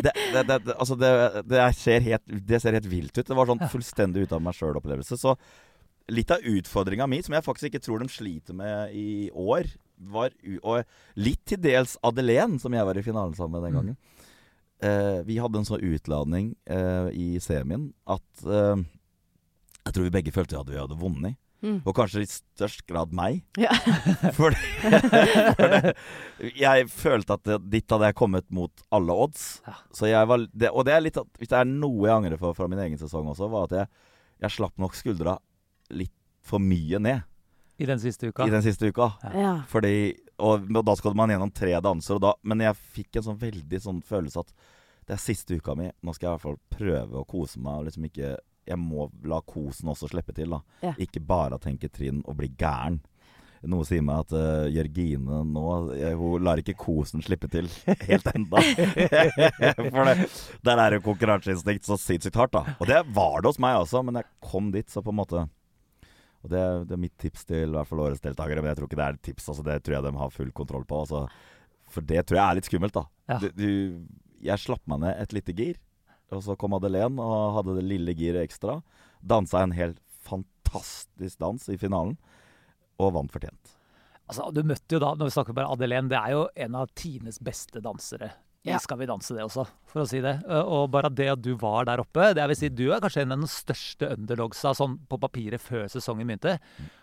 det, 0.01 0.13
det, 0.33 0.43
det, 0.49 0.75
altså 0.75 0.97
det, 1.01 1.61
ser 1.77 2.03
helt, 2.09 2.35
det 2.49 2.61
ser 2.65 2.77
helt 2.77 2.89
vilt 2.89 3.13
ut. 3.17 3.25
Det 3.29 3.37
var 3.37 3.49
sånn 3.53 3.63
fullstendig 3.73 4.27
ut 4.27 4.35
av 4.37 4.43
meg 4.45 4.57
sjøl-opplevelse. 4.57 5.21
Så 5.21 5.37
litt 6.13 6.31
av 6.31 6.45
utfordringa 6.47 7.07
mi, 7.11 7.21
som 7.25 7.35
jeg 7.35 7.45
faktisk 7.47 7.71
ikke 7.71 7.83
tror 7.83 8.03
de 8.03 8.09
sliter 8.13 8.57
med 8.57 8.95
i 8.95 9.31
år, 9.33 9.69
var 9.97 10.35
Og 10.61 10.85
litt 11.17 11.41
til 11.49 11.61
dels 11.65 11.97
Adelén, 12.05 12.59
som 12.61 12.75
jeg 12.77 12.85
var 12.85 12.99
i 12.99 13.03
finalen 13.03 13.33
sammen 13.35 13.57
med 13.57 13.65
den 13.65 13.79
gangen. 13.79 13.97
Eh, 14.85 15.23
vi 15.25 15.39
hadde 15.41 15.63
en 15.63 15.65
sånn 15.65 15.81
utladning 15.81 16.51
eh, 16.69 17.09
i 17.17 17.41
semien 17.41 17.89
at 18.05 18.45
eh, 18.45 18.83
jeg 19.87 19.95
tror 19.95 20.05
vi 20.05 20.13
begge 20.19 20.35
følte 20.35 20.59
at 20.61 20.69
vi 20.69 20.77
hadde 20.77 20.99
vunnet. 21.01 21.39
Mm. 21.65 21.79
Og 21.89 21.95
kanskje 21.97 22.21
i 22.21 22.29
størst 22.29 22.83
grad 22.87 23.15
meg. 23.17 23.41
Ja. 23.59 23.73
Fordi 24.37 24.91
det, 25.57 25.95
jeg 26.53 26.91
følte 26.93 27.39
at 27.39 27.47
det, 27.49 27.57
dit 27.73 27.95
hadde 27.95 28.11
jeg 28.11 28.19
kommet 28.19 28.47
mot 28.55 28.85
alle 28.93 29.17
odds. 29.25 29.47
Ja. 29.65 29.79
Så 29.97 30.11
jeg 30.11 30.29
var, 30.29 30.45
det, 30.53 30.71
og 30.71 30.85
det 30.87 30.95
er 30.95 31.07
litt 31.07 31.17
at, 31.23 31.31
hvis 31.41 31.51
det 31.55 31.59
er 31.63 31.71
noe 31.71 32.05
jeg 32.05 32.19
angrer 32.19 32.43
for 32.43 32.59
fra 32.59 32.69
min 32.69 32.83
egen 32.85 33.01
sesong 33.01 33.33
også, 33.33 33.49
var 33.51 33.71
at 33.71 33.79
jeg, 33.81 34.13
jeg 34.45 34.57
slapp 34.59 34.77
nok 34.83 34.99
skuldra 34.99 35.39
litt 35.91 36.13
for 36.47 36.63
mye 36.63 36.99
ned 37.03 37.23
I 37.83 37.87
den 37.89 37.99
siste 38.01 38.31
uka. 38.31 38.47
i 38.47 38.51
den 38.55 38.63
siste 38.65 38.89
uka. 38.89 39.11
Ja. 39.35 39.53
Fordi, 39.69 40.15
og, 40.39 40.65
og 40.71 40.85
da 40.87 40.95
skal 40.97 41.15
man 41.19 41.29
gjennom 41.33 41.51
tre 41.53 41.75
danser, 41.85 42.17
og 42.17 42.23
da, 42.25 42.35
men 42.43 42.63
jeg 42.65 42.79
fikk 42.97 43.19
en 43.21 43.27
sånn 43.31 43.41
veldig 43.41 43.81
sånn 43.83 44.03
følelse 44.07 44.41
at 44.47 44.53
det 45.07 45.15
er 45.15 45.23
siste 45.23 45.59
uka 45.61 45.75
mi. 45.79 45.91
Nå 46.03 46.15
skal 46.17 46.27
jeg 46.27 46.31
i 46.31 46.37
hvert 46.37 46.47
fall 46.47 46.79
prøve 46.79 47.21
å 47.21 47.27
kose 47.29 47.61
meg. 47.63 47.79
Og 47.79 47.85
liksom 47.91 48.07
ikke 48.09 48.37
Jeg 48.67 48.79
må 48.83 49.05
la 49.23 49.39
kosen 49.47 49.87
også 49.93 50.09
slippe 50.11 50.35
til. 50.35 50.51
da 50.51 50.63
Ja. 50.83 50.95
Ikke 50.99 51.21
bare 51.23 51.59
tenke 51.63 51.87
trinn 51.89 52.25
og 52.27 52.35
bli 52.41 52.49
gæren. 52.59 52.97
Noe 53.67 53.85
sier 53.87 54.03
meg 54.03 54.25
at 54.25 54.33
uh, 54.35 54.67
Jørgine 54.71 55.45
nå 55.47 55.95
jeg, 55.97 56.17
Hun 56.19 56.43
lar 56.45 56.59
ikke 56.59 56.75
kosen 56.79 57.23
slippe 57.23 57.49
til 57.51 57.69
helt 57.87 58.27
enda. 58.35 58.61
For 59.95 60.05
det, 60.11 60.27
der 60.67 60.83
er 60.83 60.97
jo 60.99 61.05
konkurranseinstinkt 61.07 61.87
så 61.87 61.97
sinnssykt 62.01 62.37
hardt, 62.39 62.53
da. 62.57 62.75
Og 62.81 62.87
det 62.91 63.01
var 63.15 63.41
det 63.43 63.53
hos 63.53 63.61
meg 63.63 63.79
også, 63.85 64.03
men 64.07 64.21
jeg 64.21 64.29
kom 64.45 64.73
dit, 64.75 64.91
så 64.91 65.03
på 65.03 65.15
en 65.15 65.21
måte 65.23 65.47
Og 66.45 66.53
det, 66.53 66.63
det 66.89 66.95
er 66.97 67.03
mitt 67.03 67.17
tips 67.21 67.47
til 67.49 67.71
i 67.71 67.75
hvert 67.75 67.89
fall 67.89 68.05
årets 68.05 68.23
deltakere, 68.25 68.63
men 68.63 68.71
jeg 68.71 68.79
tror 68.79 68.91
ikke 68.91 69.01
det 69.01 69.07
er 69.07 69.19
et 69.19 69.25
tips. 69.31 69.49
Altså, 69.53 69.65
det 69.67 69.81
tror 69.83 69.97
jeg 69.97 70.07
de 70.07 70.15
har 70.21 70.35
full 70.35 70.53
kontroll 70.57 70.87
på. 70.89 71.01
Altså, 71.05 71.25
For 71.91 72.07
det 72.07 72.27
tror 72.27 72.41
jeg 72.41 72.47
er 72.47 72.59
litt 72.61 72.71
skummelt, 72.71 72.97
da. 72.97 73.05
Ja. 73.33 73.39
Du, 73.43 73.49
du, 73.57 73.69
jeg 74.47 74.63
slapp 74.63 74.85
meg 74.91 75.03
ned 75.03 75.23
et 75.23 75.35
lite 75.35 75.57
gir, 75.57 75.81
og 76.35 76.43
så 76.45 76.57
kom 76.59 76.75
Madeleine 76.75 77.23
og 77.23 77.57
hadde 77.59 77.79
det 77.79 77.87
lille 77.87 78.15
giret 78.19 78.47
ekstra. 78.47 78.81
Dansa 79.23 79.63
en 79.65 79.75
helt 79.77 80.01
fantastisk 80.27 81.39
dans 81.43 81.69
i 81.73 81.79
finalen, 81.81 82.17
og 83.03 83.15
vant 83.17 83.33
fortjent. 83.33 83.77
Altså, 84.27 84.49
du 84.51 84.65
møtte 84.67 84.97
jo 84.97 85.03
da, 85.03 85.13
når 85.15 85.29
vi 85.29 85.35
snakker 85.37 85.55
bare 85.55 85.71
Adelén, 85.71 86.11
det 86.11 86.19
er 86.19 86.35
jo 86.35 86.47
en 86.67 86.79
av 86.79 86.91
Tines 86.99 87.39
beste 87.43 87.83
dansere. 87.83 88.33
I 88.67 88.73
Ja. 88.75 88.79
Skal 88.83 88.99
vi 88.99 89.07
danse 89.07 89.31
det 89.37 89.45
også, 89.47 89.63
for 89.87 90.03
å 90.03 90.07
si 90.11 90.19
det. 90.21 90.41
Eh, 90.43 90.63
Og 90.77 90.91
bare 90.91 91.09
det 91.15 91.29
at 91.31 91.43
du 91.43 91.53
var 91.57 91.85
der 91.87 92.01
oppe 92.03 92.33
det 92.35 92.43
jeg 92.43 92.49
vil 92.51 92.57
si, 92.59 92.69
Du 92.75 92.87
er 92.93 93.01
kanskje 93.01 93.23
en 93.23 93.33
av 93.37 93.45
de 93.45 93.47
største 93.53 94.09
underdogsa 94.17 94.73
sånn 94.75 94.99
på 95.09 95.21
papiret 95.23 95.63
før 95.63 95.87
sesongen 95.93 96.27
begynte. 96.27 96.57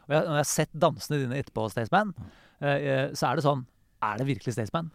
Og 0.07 0.11
jeg, 0.11 0.25
når 0.27 0.33
jeg 0.35 0.43
har 0.43 0.49
sett 0.51 0.73
dansene 0.75 1.21
dine 1.23 1.39
etterpå, 1.39 1.69
Staysman, 1.71 2.11
eh, 2.61 3.13
så 3.15 3.31
er 3.31 3.35
det 3.39 3.45
sånn 3.47 3.65
Er 4.03 4.17
det 4.19 4.27
virkelig 4.27 4.53
Staysman? 4.57 4.91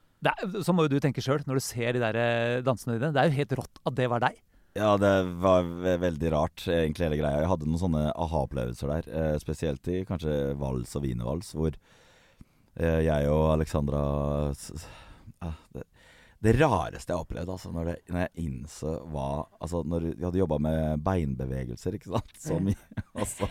Så 0.60 0.74
må 0.74 0.84
jo 0.84 0.88
du 0.92 1.00
tenke 1.00 1.22
sjøl, 1.22 1.40
når 1.46 1.54
du 1.54 1.60
ser 1.64 1.92
de 1.94 2.00
der 2.02 2.16
eh, 2.18 2.60
dansene 2.60 2.98
dine. 2.98 3.12
Det 3.14 3.22
er 3.22 3.30
jo 3.30 3.38
helt 3.38 3.52
rått 3.62 3.80
at 3.86 3.94
det 3.94 4.08
var 4.10 4.20
deg. 4.20 4.36
Ja, 4.76 4.96
det 5.00 5.12
var 5.40 5.62
ve 5.64 5.94
veldig 5.98 6.30
rart, 6.34 6.66
egentlig, 6.68 7.06
hele 7.08 7.16
greia. 7.22 7.40
Jeg 7.40 7.48
hadde 7.48 7.66
noen 7.66 7.80
sånne 7.80 8.02
aha-opplevelser 8.12 8.90
der. 8.92 9.08
Eh, 9.08 9.38
spesielt 9.40 9.88
i 9.88 10.04
kanskje 10.04 10.54
vals 10.60 10.92
og 10.98 11.02
wienervals, 11.06 11.54
hvor 11.56 11.72
eh, 12.76 13.00
jeg 13.06 13.30
og 13.32 13.46
Alexandra 13.56 14.02
ja, 14.52 15.52
det, 15.74 15.86
det 16.38 16.52
rareste 16.54 17.10
jeg 17.10 17.18
opplevde, 17.18 17.50
altså, 17.50 17.70
når, 17.74 17.88
det, 17.90 17.94
når 18.14 18.20
jeg 18.22 18.44
innså 18.46 18.92
hva 19.10 19.24
Altså, 19.58 19.80
når 19.82 20.04
vi 20.12 20.22
hadde 20.22 20.38
jobba 20.38 20.58
med 20.62 21.02
beinbevegelser, 21.02 21.96
ikke 21.98 22.12
sant, 22.12 22.36
så 22.38 22.60
mye 22.62 22.78
Altså, 23.18 23.48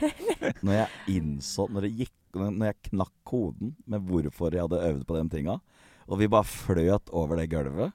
når 0.63 0.77
jeg 0.77 1.17
innså 1.17 1.67
Når 1.73 1.87
det 1.87 1.91
gikk 2.03 2.39
Når 2.39 2.69
jeg 2.69 2.79
knakk 2.91 3.11
koden 3.27 3.75
med 3.91 4.07
hvorfor 4.07 4.55
jeg 4.55 4.63
hadde 4.63 4.79
øvd 4.91 5.03
på 5.09 5.17
de 5.17 5.25
tinga, 5.35 5.57
og 6.07 6.21
vi 6.21 6.31
bare 6.31 6.47
fløt 6.47 7.11
over 7.11 7.41
det 7.41 7.49
gulvet 7.51 7.91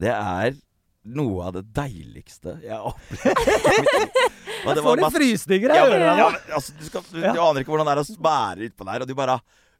Det 0.00 0.12
er 0.14 0.56
noe 1.10 1.46
av 1.48 1.54
det 1.56 1.62
deiligste 1.72 2.58
jeg 2.60 2.76
har 2.76 2.84
opplevd. 2.90 3.38
Jeg 4.60 4.82
får 4.84 4.98
litt 5.00 5.14
frysninger. 5.14 5.72
ja, 5.72 5.84
jeg 5.88 6.18
ja, 6.20 6.26
altså, 6.52 6.74
du, 6.76 6.82
skal, 6.84 7.04
du, 7.08 7.22
du 7.24 7.38
aner 7.40 7.62
ikke 7.62 7.72
hvordan 7.72 7.88
det 7.88 7.94
er 7.94 8.00
å 8.02 8.04
spære 8.04 8.66
utpå 8.68 8.84
der, 8.84 9.04
og 9.04 9.08
du 9.08 9.14
bare 9.16 9.38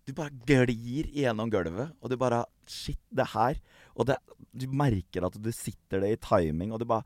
Du 0.09 0.15
bare 0.17 0.33
glir 0.49 1.11
gjennom 1.13 1.53
gulvet, 1.53 1.93
og 2.01 2.09
du 2.09 2.17
bare 2.17 2.47
Shit, 2.65 3.01
det 3.13 3.29
her 3.35 3.61
Og 4.01 4.09
det, 4.09 4.17
du 4.57 4.67
merker 4.73 5.29
at 5.29 5.37
du 5.37 5.51
sitter 5.55 6.03
det 6.05 6.15
i 6.15 6.23
timing, 6.25 6.73
og 6.73 6.81
du 6.83 6.89
bare 6.89 7.05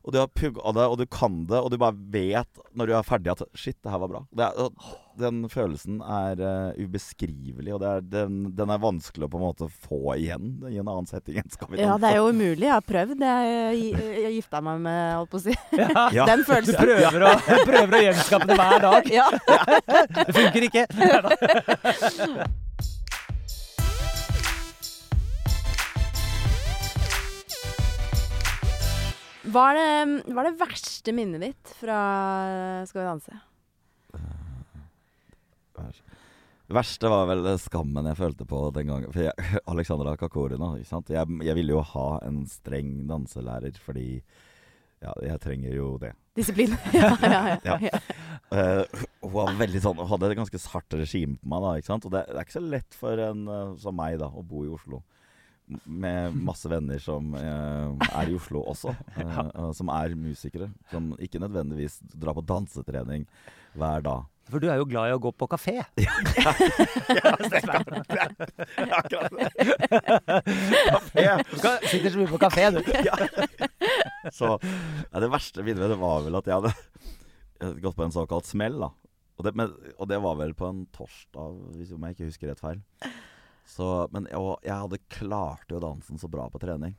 og 0.00 0.14
du 0.14 0.16
har 0.16 0.30
pugga 0.32 0.72
det, 0.72 0.84
og 0.88 0.96
du 0.96 1.04
kan 1.12 1.42
det, 1.44 1.58
og 1.60 1.68
du 1.72 1.76
bare 1.80 1.92
vet 2.12 2.60
når 2.72 2.88
du 2.88 2.92
er 2.96 3.04
ferdig 3.04 3.34
at 3.34 3.42
Shit, 3.52 3.76
det 3.84 3.90
her 3.92 4.00
var 4.00 4.08
bra. 4.08 4.20
Det 4.32 4.46
er, 4.46 4.70
den 5.20 5.42
følelsen 5.52 5.98
er 6.00 6.40
uh, 6.40 6.78
ubeskrivelig, 6.80 7.74
og 7.74 7.82
det 7.82 7.90
er, 7.90 8.06
den, 8.14 8.38
den 8.56 8.72
er 8.72 8.80
vanskelig 8.80 9.26
å 9.26 9.30
på 9.34 9.36
en 9.36 9.44
måte 9.44 9.68
få 9.68 10.14
igjen 10.14 10.54
i 10.70 10.78
en 10.80 10.88
annen 10.88 11.08
setting 11.10 11.42
enn 11.42 11.52
Skal 11.52 11.68
vi 11.74 11.82
Ja, 11.82 11.98
det 12.00 12.14
er 12.14 12.16
jo 12.22 12.30
umulig. 12.32 12.64
Jeg 12.64 12.72
har 12.72 12.86
prøvd. 12.86 13.26
Jeg, 13.26 13.52
jeg, 13.76 14.08
jeg 14.24 14.32
gifta 14.38 14.62
meg 14.64 14.80
med, 14.86 15.02
holdt 15.18 15.34
på 15.34 15.42
å 15.42 15.44
si. 15.44 15.58
Ja. 15.76 16.06
Ja. 16.16 16.24
Den 16.32 16.46
Du 16.46 16.48
følelsen. 16.48 16.80
prøver 16.80 17.26
å, 17.28 17.34
prøver 17.68 17.98
å 17.98 18.02
gjenskape 18.06 18.48
det 18.48 18.58
hver 18.62 18.88
dag. 18.88 19.12
Ja. 19.12 19.28
Det 20.16 20.32
funker 20.32 20.68
ikke. 20.70 20.84
Hva 29.50 29.70
er, 29.72 29.78
det, 29.78 30.32
hva 30.32 30.42
er 30.44 30.50
det 30.50 30.60
verste 30.60 31.14
minnet 31.16 31.42
ditt 31.42 31.72
fra 31.80 32.00
Skal 32.86 33.00
vi 33.00 33.06
danse? 33.08 33.38
Det 36.70 36.76
verste 36.76 37.10
var 37.10 37.24
vel 37.26 37.48
skammen 37.58 38.06
jeg 38.12 38.18
følte 38.20 38.44
på 38.46 38.60
den 38.76 38.92
gangen. 38.92 39.10
For 39.10 39.24
jeg, 39.24 39.46
Alexandra 39.72 40.12
Kakorina, 40.20 40.76
ikke 40.78 40.86
sant. 40.92 41.10
Jeg, 41.10 41.26
jeg 41.42 41.58
ville 41.58 41.74
jo 41.74 41.82
ha 41.96 42.04
en 42.22 42.44
streng 42.46 42.92
danselærer 43.10 43.80
fordi 43.82 44.20
ja, 45.00 45.14
jeg 45.24 45.40
trenger 45.42 45.74
jo 45.74 45.94
det. 45.98 46.12
Disiplin. 46.38 46.76
Ja, 46.94 47.10
ja, 47.24 47.40
ja. 47.64 47.76
Ja. 47.88 48.00
Eh, 48.54 49.02
hun 49.24 49.32
var 49.34 49.58
veldig 49.58 49.80
sånn, 49.82 49.98
hun 49.98 50.10
hadde 50.12 50.30
et 50.30 50.38
ganske 50.38 50.60
hardt 50.76 50.96
regime 51.00 51.40
på 51.40 51.50
meg. 51.50 51.64
da, 51.64 51.72
ikke 51.80 51.90
sant? 51.90 52.06
Og 52.06 52.14
det, 52.14 52.22
det 52.28 52.38
er 52.38 52.46
ikke 52.46 52.58
så 52.60 52.62
lett 52.76 52.98
for 53.02 53.24
en 53.24 53.42
uh, 53.50 53.74
som 53.80 53.96
meg 53.96 54.20
da, 54.22 54.28
å 54.30 54.44
bo 54.46 54.62
i 54.66 54.70
Oslo. 54.70 55.02
Med 55.84 56.34
masse 56.34 56.70
venner 56.70 56.98
som 57.02 57.34
eh, 57.38 58.08
er 58.10 58.30
i 58.30 58.34
Oslo 58.34 58.64
også. 58.72 58.94
eh, 59.20 59.38
eh, 59.38 59.70
Som 59.76 59.92
er 59.94 60.16
musikere. 60.18 60.70
Som 60.90 61.12
ikke 61.22 61.42
nødvendigvis 61.42 62.00
drar 62.14 62.36
på 62.38 62.44
dansetrening 62.46 63.26
hver 63.78 64.04
dag. 64.04 64.28
For 64.50 64.58
du 64.58 64.66
er 64.66 64.80
jo 64.80 64.86
glad 64.88 65.10
i 65.10 65.14
å 65.14 65.20
gå 65.22 65.30
på 65.38 65.46
kafé. 65.50 65.76
Ja, 66.00 67.32
akkurat 68.96 69.32
det. 69.34 69.50
Kafé. 70.90 71.24
Du 71.50 71.58
sitter 71.86 72.10
så 72.10 72.18
mye 72.18 72.30
på 72.30 72.40
kafé, 72.40 72.66
du. 72.74 72.80
Så 74.36 74.52
ja, 74.58 75.22
det 75.22 75.30
verste 75.32 75.64
minnet 75.66 75.90
det 75.90 75.98
var 76.00 76.24
vel 76.26 76.38
at 76.38 76.50
jeg 76.50 76.58
hadde 76.58 77.78
gått 77.82 77.98
på 77.98 78.06
en 78.06 78.14
såkalt 78.14 78.48
smell. 78.48 78.78
da 78.82 78.90
Og 79.38 79.46
det, 79.46 79.54
men, 79.58 79.72
og 79.96 80.10
det 80.10 80.20
var 80.22 80.38
vel 80.40 80.54
på 80.56 80.68
en 80.70 80.84
torsdag, 80.94 81.58
hvis 81.78 81.94
jeg 81.94 82.16
ikke 82.16 82.30
husker 82.30 82.52
rett 82.52 82.62
feil. 82.62 82.82
Så, 83.70 83.86
men 84.10 84.26
og 84.34 84.58
jeg 84.66 84.74
hadde 84.74 84.98
klart 85.14 85.70
jo 85.70 85.78
dansen 85.82 86.18
så 86.18 86.26
bra 86.32 86.48
på 86.50 86.58
trening. 86.62 86.96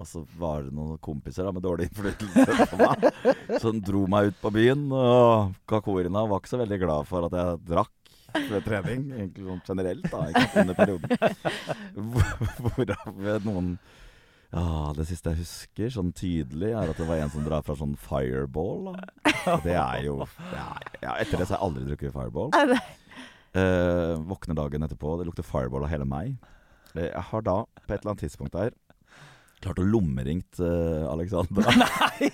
Og 0.00 0.06
så 0.08 0.22
var 0.40 0.64
det 0.66 0.72
noen 0.74 0.96
kompiser 1.04 1.46
da 1.46 1.52
med 1.54 1.62
dårlig 1.64 1.86
innflytelse 1.88 2.66
på 2.72 2.78
meg. 2.80 3.06
Som 3.62 3.80
dro 3.84 4.04
meg 4.10 4.32
ut 4.32 4.38
på 4.42 4.50
byen. 4.54 4.86
Og 4.92 5.52
Kakorina 5.70 6.24
var 6.28 6.40
ikke 6.42 6.52
så 6.52 6.60
veldig 6.62 6.78
glad 6.82 7.08
for 7.08 7.28
at 7.28 7.36
jeg 7.38 7.60
drakk 7.70 8.14
ved 8.50 8.64
trening. 8.66 9.04
Egentlig 9.14 9.44
sånn 9.46 9.60
generelt, 9.68 10.08
da, 10.12 10.22
ikke 10.32 10.64
under 10.64 10.78
perioden. 10.80 11.08
Hvor- 11.94 12.48
Hvorav 12.62 13.44
noen 13.46 13.74
ja, 14.52 14.64
Det 14.96 15.06
siste 15.08 15.30
jeg 15.32 15.40
husker 15.46 15.92
sånn 15.94 16.10
tydelig, 16.12 16.74
er 16.76 16.90
at 16.92 16.98
det 17.00 17.06
var 17.08 17.22
en 17.22 17.30
som 17.32 17.44
drar 17.46 17.62
fra 17.64 17.76
sånn 17.78 17.94
fireball. 17.96 18.90
Da. 18.90 19.54
Det 19.64 19.76
er 19.80 20.02
jo 20.10 20.18
det 20.26 20.58
er, 20.60 20.90
ja, 21.06 21.14
Etter 21.22 21.40
det 21.40 21.46
så 21.48 21.54
har 21.54 21.62
jeg 21.62 21.68
aldri 21.70 21.86
drukket 21.88 22.12
fireball. 22.16 22.50
Eh, 23.52 24.14
våkner 24.24 24.56
dagen 24.56 24.82
etterpå, 24.82 25.18
det 25.20 25.26
lukter 25.28 25.44
fireball 25.44 25.84
av 25.84 25.92
hele 25.92 26.06
meg. 26.08 26.38
Eh, 26.94 27.10
jeg 27.10 27.24
har 27.28 27.44
da, 27.44 27.58
på 27.84 27.92
et 27.92 27.98
eller 27.98 28.14
annet 28.14 28.24
tidspunkt 28.24 28.56
der, 28.56 28.72
klart 29.62 29.78
å 29.78 29.84
lommeringt 29.86 30.58
uh, 30.58 31.06
Alexandra. 31.12 31.70
Nei! 31.82 32.30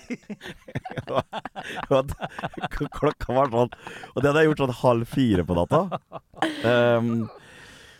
klokka 2.95 3.35
var 3.35 3.51
sånn 3.53 3.69
Og 3.69 4.17
det 4.17 4.31
hadde 4.31 4.41
jeg 4.41 4.49
gjort 4.49 4.63
sånn 4.63 4.75
halv 4.79 5.11
fire 5.11 5.45
på 5.45 5.57
natta. 5.59 5.83
Um, 6.65 7.27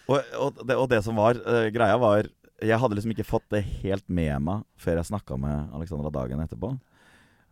og, 0.09 0.17
og, 0.17 0.63
det, 0.63 0.79
og 0.79 0.89
det 0.89 1.03
som 1.05 1.19
var 1.19 1.37
uh, 1.45 1.67
greia, 1.75 1.99
var 2.01 2.31
Jeg 2.63 2.81
hadde 2.81 2.97
liksom 2.97 3.13
ikke 3.13 3.27
fått 3.27 3.45
det 3.53 3.61
helt 3.83 4.07
med 4.07 4.47
meg 4.47 4.65
før 4.81 4.97
jeg 4.97 5.11
snakka 5.11 5.37
med 5.37 5.77
Alexandra 5.77 6.09
dagen 6.15 6.41
etterpå. 6.41 6.73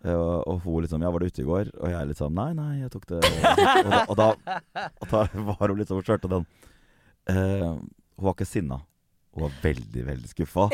Eh, 0.05 0.13
og, 0.13 0.61
hun 0.61 0.83
liksom 0.83 1.01
'Ja, 1.01 1.09
var 1.09 1.19
du 1.19 1.25
ute 1.25 1.41
i 1.41 1.45
går?' 1.45 1.71
Og 1.81 1.89
jeg 1.89 2.07
liksom 2.07 2.33
'Nei, 2.33 2.53
nei, 2.53 2.81
jeg 2.81 2.91
tok 2.91 3.05
det' 3.07 3.17
Og 3.17 3.87
da, 3.89 4.03
og 4.09 4.15
da, 4.17 4.27
og 5.01 5.07
da 5.09 5.23
var 5.33 5.67
hun 5.67 5.77
liksom 5.79 5.97
Hun 5.97 6.05
kjørte 6.05 6.29
den 6.29 6.45
eh, 7.29 7.73
Hun 8.17 8.23
var 8.25 8.33
ikke 8.33 8.45
sinna. 8.45 8.81
Hun 9.33 9.47
var 9.47 9.57
veldig, 9.63 10.05
veldig 10.05 10.29
skuffa. 10.29 10.69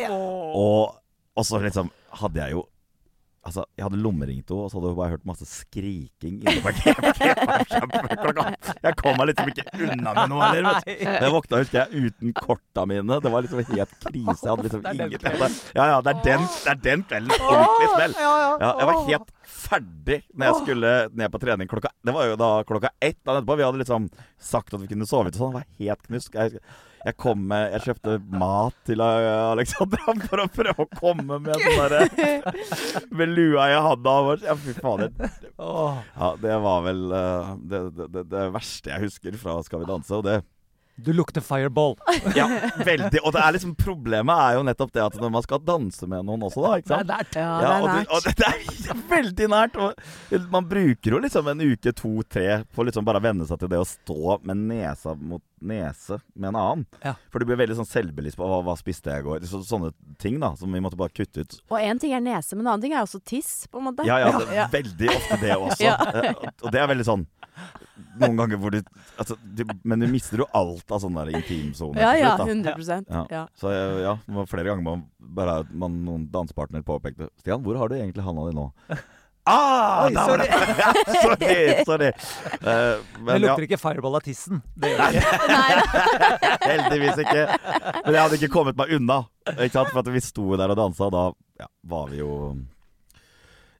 Og, 0.55 0.95
og 1.35 1.45
så 1.45 1.59
liksom 1.59 1.89
hadde 2.19 2.39
jeg 2.39 2.51
jo 2.51 2.67
Altså, 3.43 3.65
jeg 3.75 3.83
hadde 3.83 3.97
lommeringt 3.99 4.47
henne, 4.47 4.63
og 4.63 4.69
så 4.71 4.77
hadde 4.79 4.91
hun 4.93 4.97
bare 5.01 5.13
hørt 5.17 5.25
masse 5.27 5.43
skriking 5.49 6.37
inne 6.45 6.61
på 6.63 6.71
klokka. 8.21 8.45
Jeg 8.85 8.95
kom 9.01 9.17
meg 9.19 9.29
liksom 9.33 9.49
ikke 9.51 9.65
unna 9.83 10.13
med 10.15 10.31
noe 10.31 10.47
heller. 10.53 10.79
Jeg 10.87 11.33
våkna 11.33 11.59
husker 11.59 11.79
jeg 11.81 12.05
uten 12.07 12.31
korta 12.37 12.85
mine. 12.87 13.17
Det 13.25 13.33
var 13.33 13.43
liksom 13.43 13.59
helt 13.67 13.97
krise. 14.05 14.37
Jeg 14.45 14.53
hadde 14.53 14.67
liksom 14.69 14.85
Det 14.85 14.93
ingenting. 14.95 15.59
Ja, 15.75 15.89
ja, 15.91 15.97
det 16.05 16.13
er 16.13 16.21
den, 16.29 16.47
det 16.53 16.71
er 16.71 16.79
den 16.87 17.03
kvelden. 17.09 17.35
Ordentlig 17.49 17.89
smell. 17.97 18.15
Ja, 18.23 18.71
jeg 18.79 18.89
var 18.93 19.03
helt 19.11 19.35
ferdig 19.43 20.19
når 20.31 20.47
jeg 20.49 20.61
skulle 20.63 20.93
ned 21.19 21.33
på 21.33 21.39
trening 21.43 21.69
klokka 21.71 21.91
Det 22.05 22.13
var 22.15 22.27
jo 22.29 22.39
da 22.39 22.49
klokka 22.67 22.93
ett 23.03 23.19
dagen 23.25 23.41
etterpå. 23.41 23.59
Vi 23.59 23.67
hadde 23.67 23.83
liksom 23.83 24.07
sagt 24.39 24.71
at 24.73 24.81
vi 24.85 24.91
kunne 24.93 25.09
sove 25.09 25.27
ut 25.27 25.35
og 25.35 25.43
sånn. 25.43 25.59
Jeg 25.59 25.59
var 25.59 25.67
helt 25.83 26.07
knusk. 26.07 26.39
Jeg, 27.03 27.35
med 27.35 27.73
Jeg 27.73 27.83
kjøpte 27.87 28.15
mat 28.39 28.75
til 28.87 29.03
Alexandra 29.03 30.15
for 30.29 30.43
å 30.43 30.47
prøve 30.55 30.85
å 30.85 30.89
komme 30.95 31.39
med 31.43 31.59
sånn 31.59 31.81
derre 31.81 32.07
Med 33.19 33.33
lua 33.35 33.67
i 33.73 33.75
handa. 33.75 34.15
og 34.23 34.45
Ja, 34.47 34.55
fy 34.55 34.75
fader. 34.77 35.11
Ja, 35.59 36.33
det 36.39 36.57
var 36.63 36.87
vel 36.87 37.05
uh, 37.11 37.53
det, 37.59 37.85
det, 37.99 38.25
det, 38.31 38.47
verste 38.55 38.93
jeg 38.93 39.09
husker 39.09 39.39
fra 39.41 39.59
Skal 39.67 39.83
vi 39.83 39.89
danse. 39.91 40.15
Og 40.15 40.23
det 40.29 40.39
Du 41.03 41.11
lukter 41.11 41.43
fireball. 41.43 41.97
Ja, 42.39 42.47
veldig. 42.85 43.19
Og 43.19 43.35
det 43.35 43.45
liksom 43.57 43.75
problemet 43.75 44.39
er 44.47 44.57
jo 44.59 44.65
nettopp 44.69 44.95
det 44.95 45.03
at 45.03 45.19
når 45.19 45.35
man 45.35 45.43
skal 45.43 45.63
danse 45.65 46.07
med 46.07 46.23
noen 46.27 46.47
også, 46.47 46.63
da. 46.63 46.75
Ikke 46.79 46.93
Det 46.93 46.99
er 47.01 47.09
nært. 47.11 47.39
Ja, 47.43 47.49
Ja, 47.49 47.59
det 47.59 47.71
og, 47.73 47.87
er 47.89 47.95
det, 47.95 48.03
og 48.07 48.27
nært. 48.27 48.43
det, 48.43 48.77
det 48.79 48.93
er 48.95 49.07
veldig 49.11 49.49
nært. 49.57 49.81
Og 49.83 50.51
man 50.55 50.71
bruker 50.71 51.17
jo 51.17 51.23
liksom 51.27 51.51
en 51.51 51.65
uke, 51.67 51.95
to, 51.99 52.15
tre 52.31 52.61
på 52.71 52.87
liksom 52.87 53.11
bare 53.11 53.19
å 53.19 53.27
venne 53.27 53.49
seg 53.49 53.59
til 53.59 53.75
det 53.75 53.83
å 53.83 53.89
stå 53.91 54.39
med 54.47 54.69
nesa 54.71 55.17
mot 55.19 55.43
nese 55.63 56.19
med 56.35 56.49
en 56.51 56.57
annen. 56.59 56.85
Ja. 57.03 57.15
For 57.31 57.39
du 57.39 57.47
blir 57.49 57.59
veldig 57.59 57.77
sånn 57.79 57.87
selvbevisst 57.89 58.37
på 58.39 58.47
hva, 58.49 58.59
hva 58.67 58.75
spiste 58.79 59.11
jeg 59.13 59.23
i 59.23 59.27
går. 59.27 59.45
Så, 59.49 59.61
sånne 59.67 59.91
ting 60.21 60.39
da, 60.43 60.53
som 60.59 60.71
vi 60.75 60.81
måtte 60.83 60.99
bare 60.99 61.13
kutte 61.15 61.45
ut. 61.45 61.57
Og 61.71 61.79
én 61.79 61.99
ting 62.01 62.13
er 62.15 62.23
nese, 62.23 62.55
men 62.57 62.65
en 62.67 62.73
annen 62.73 62.85
ting 62.85 62.93
er 62.95 63.03
også 63.05 63.21
tiss, 63.23 63.53
på 63.71 63.79
en 63.81 63.87
måte. 63.89 64.05
Ja, 64.07 64.19
ja, 64.23 64.33
det 64.37 64.49
er 64.49 64.57
Ja. 64.63 64.67
veldig 64.73 65.09
ofte 65.15 65.39
det 65.41 65.55
også. 65.67 65.83
Ja. 65.87 65.97
Og 66.63 66.69
det 66.73 66.83
er 66.83 66.91
veldig 66.93 67.07
sånn 67.09 67.27
Noen 68.17 68.33
ganger 68.39 68.57
hvor 68.57 68.73
du, 68.73 68.79
altså, 69.21 69.35
du 69.45 69.61
Men 69.85 70.01
du 70.01 70.07
mister 70.09 70.41
jo 70.41 70.47
alt 70.57 70.89
av 70.93 71.03
sånne 71.03 71.21
der 71.27 71.37
intimsoner 71.37 72.01
Ja, 72.01 72.11
ja, 72.17 72.31
slutt, 72.39 72.63
da. 72.65 72.73
100 72.73 73.05
Ja. 73.13 73.21
ja. 73.29 73.41
Så 73.61 73.69
ja, 73.73 74.15
det 74.25 74.33
var 74.39 74.49
flere 74.49 74.71
ganger 74.71 74.85
man 74.87 75.03
bare 75.37 75.59
man, 75.69 75.99
noen 76.05 76.25
dansepartner 76.33 76.81
påpekte 76.85 77.29
Stian, 77.41 77.61
hvor 77.65 77.77
har 77.77 77.89
du 77.93 77.95
egentlig 77.99 78.25
handa 78.25 78.47
di 78.49 78.55
nå? 78.57 78.65
Ah! 79.45 80.05
Oi, 80.05 80.13
sorry. 80.15 80.47
sorry! 81.21 81.83
sorry. 81.85 82.11
Uh, 82.63 83.01
Men 83.19 83.25
men 83.25 83.33
ja, 83.35 83.49
lukter 83.49 83.65
ikke 83.65 83.77
fireball 83.81 84.15
av 84.15 84.21
tissen. 84.23 84.61
Det 84.79 84.93
gjør 84.93 85.01
det 85.03 85.19
ikke. 85.19 86.51
Heldigvis 86.69 87.17
ikke. 87.25 87.41
Men 88.05 88.15
jeg 88.15 88.21
hadde 88.21 88.37
ikke 88.39 88.51
kommet 88.53 88.77
meg 88.79 88.93
unna. 88.95 89.17
Ikke 89.57 89.73
sant? 89.73 89.89
For 89.91 89.99
at 89.99 90.11
vi 90.15 90.21
sto 90.23 90.45
der 90.59 90.71
og 90.71 90.79
dansa, 90.79 91.09
og 91.09 91.15
da 91.17 91.23
ja, 91.65 91.67
var 91.91 92.07
vi 92.13 92.21
jo 92.21 92.29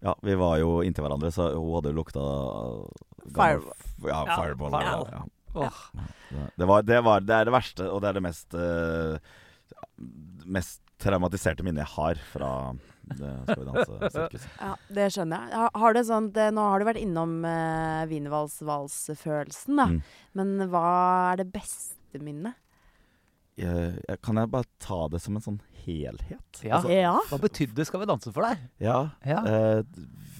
Ja, 0.03 0.17
vi 0.19 0.35
var 0.35 0.57
jo 0.59 0.73
inntil 0.83 1.05
hverandre, 1.07 1.31
så 1.31 1.47
hun 1.55 1.69
hadde 1.77 1.93
lukta 1.95 2.19
gammel- 2.19 3.37
Fireball. 3.37 3.87
Ja, 4.03 4.19
Ja, 4.27 4.35
fireball. 4.41 4.75
fireball. 4.75 5.07
Ja. 5.15 5.23
Åh. 5.63 5.79
Det, 6.59 6.65
var, 6.67 6.81
det, 6.83 6.99
var, 7.07 7.23
det 7.23 7.35
er 7.39 7.47
det 7.47 7.53
verste, 7.55 7.87
og 7.87 8.01
det 8.03 8.09
er 8.11 8.17
det 8.19 8.23
mest 8.25 8.55
uh, 8.57 9.15
Mest 10.43 10.81
traumatiserte 10.99 11.63
minnet 11.63 11.85
jeg 11.85 11.93
har 11.95 12.19
fra 12.33 12.51
det 13.03 13.31
Skal 13.43 13.59
vi 13.59 13.65
danse-sirkuset. 13.71 14.49
Ja, 14.59 14.73
det 14.97 15.07
skjønner 15.13 15.47
jeg. 15.51 15.69
Har, 15.83 15.93
det 15.97 16.03
sånt, 16.07 16.37
nå 16.55 16.65
har 16.71 16.79
du 16.79 16.85
vært 16.87 17.01
innom 17.03 17.33
uh, 17.45 18.03
wienervals-valsfølelsen, 18.09 19.75
da. 19.79 19.87
Mm. 19.91 20.01
Men 20.39 20.53
hva 20.71 20.83
er 21.33 21.41
det 21.43 21.49
beste 21.53 22.21
minnet? 22.23 22.55
Jeg- 23.57 23.99
jeg- 24.09 24.21
Kan 24.21 24.35
jeg 24.37 24.49
bare 24.49 24.65
ta 24.79 25.07
det 25.09 25.21
som 25.21 25.35
en 25.35 25.41
sånn 25.41 25.59
helhet? 25.85 26.63
Ja. 26.63 26.77
Altså, 26.79 26.89
Ja. 26.89 27.19
Hva 27.29 27.37
betydde 27.39 27.85
'Skal 27.85 27.99
vi 27.99 28.05
danse' 28.05 28.33
for 28.33 28.41
deg? 28.43 28.57
ja 28.79 29.11
Ja. 29.25 29.43
eh, 29.45 29.83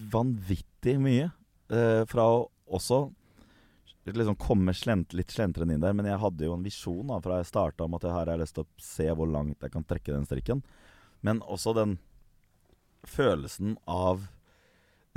vanvittig 0.10 1.00
mye. 1.00 1.32
Eh, 1.70 2.06
fra 2.06 2.22
å 2.24 2.50
også 2.72 3.14
liksom 4.06 4.36
komme 4.38 4.74
slent, 4.74 5.14
litt 5.14 5.28
slentrende 5.32 5.74
inn 5.74 5.80
der. 5.80 5.94
Men 5.94 6.06
jeg 6.06 6.20
hadde 6.20 6.42
jo 6.44 6.54
en 6.54 6.64
visjon 6.64 7.08
da, 7.08 7.20
fra 7.20 7.38
jeg 7.38 7.46
starta 7.52 7.86
om 7.86 7.94
at 7.94 8.02
jeg 8.02 8.12
her 8.12 8.26
har 8.26 8.38
jeg 8.38 8.40
lyst 8.40 8.54
til 8.56 8.64
å 8.64 8.68
se 8.78 9.04
hvor 9.16 9.32
langt 9.32 9.60
jeg 9.62 9.72
kan 9.72 9.84
trekke 9.84 10.12
den 10.14 10.26
strikken. 10.26 10.64
Men 11.22 11.40
også 11.42 11.74
den 11.76 12.00
følelsen 13.08 13.78
av 13.90 14.28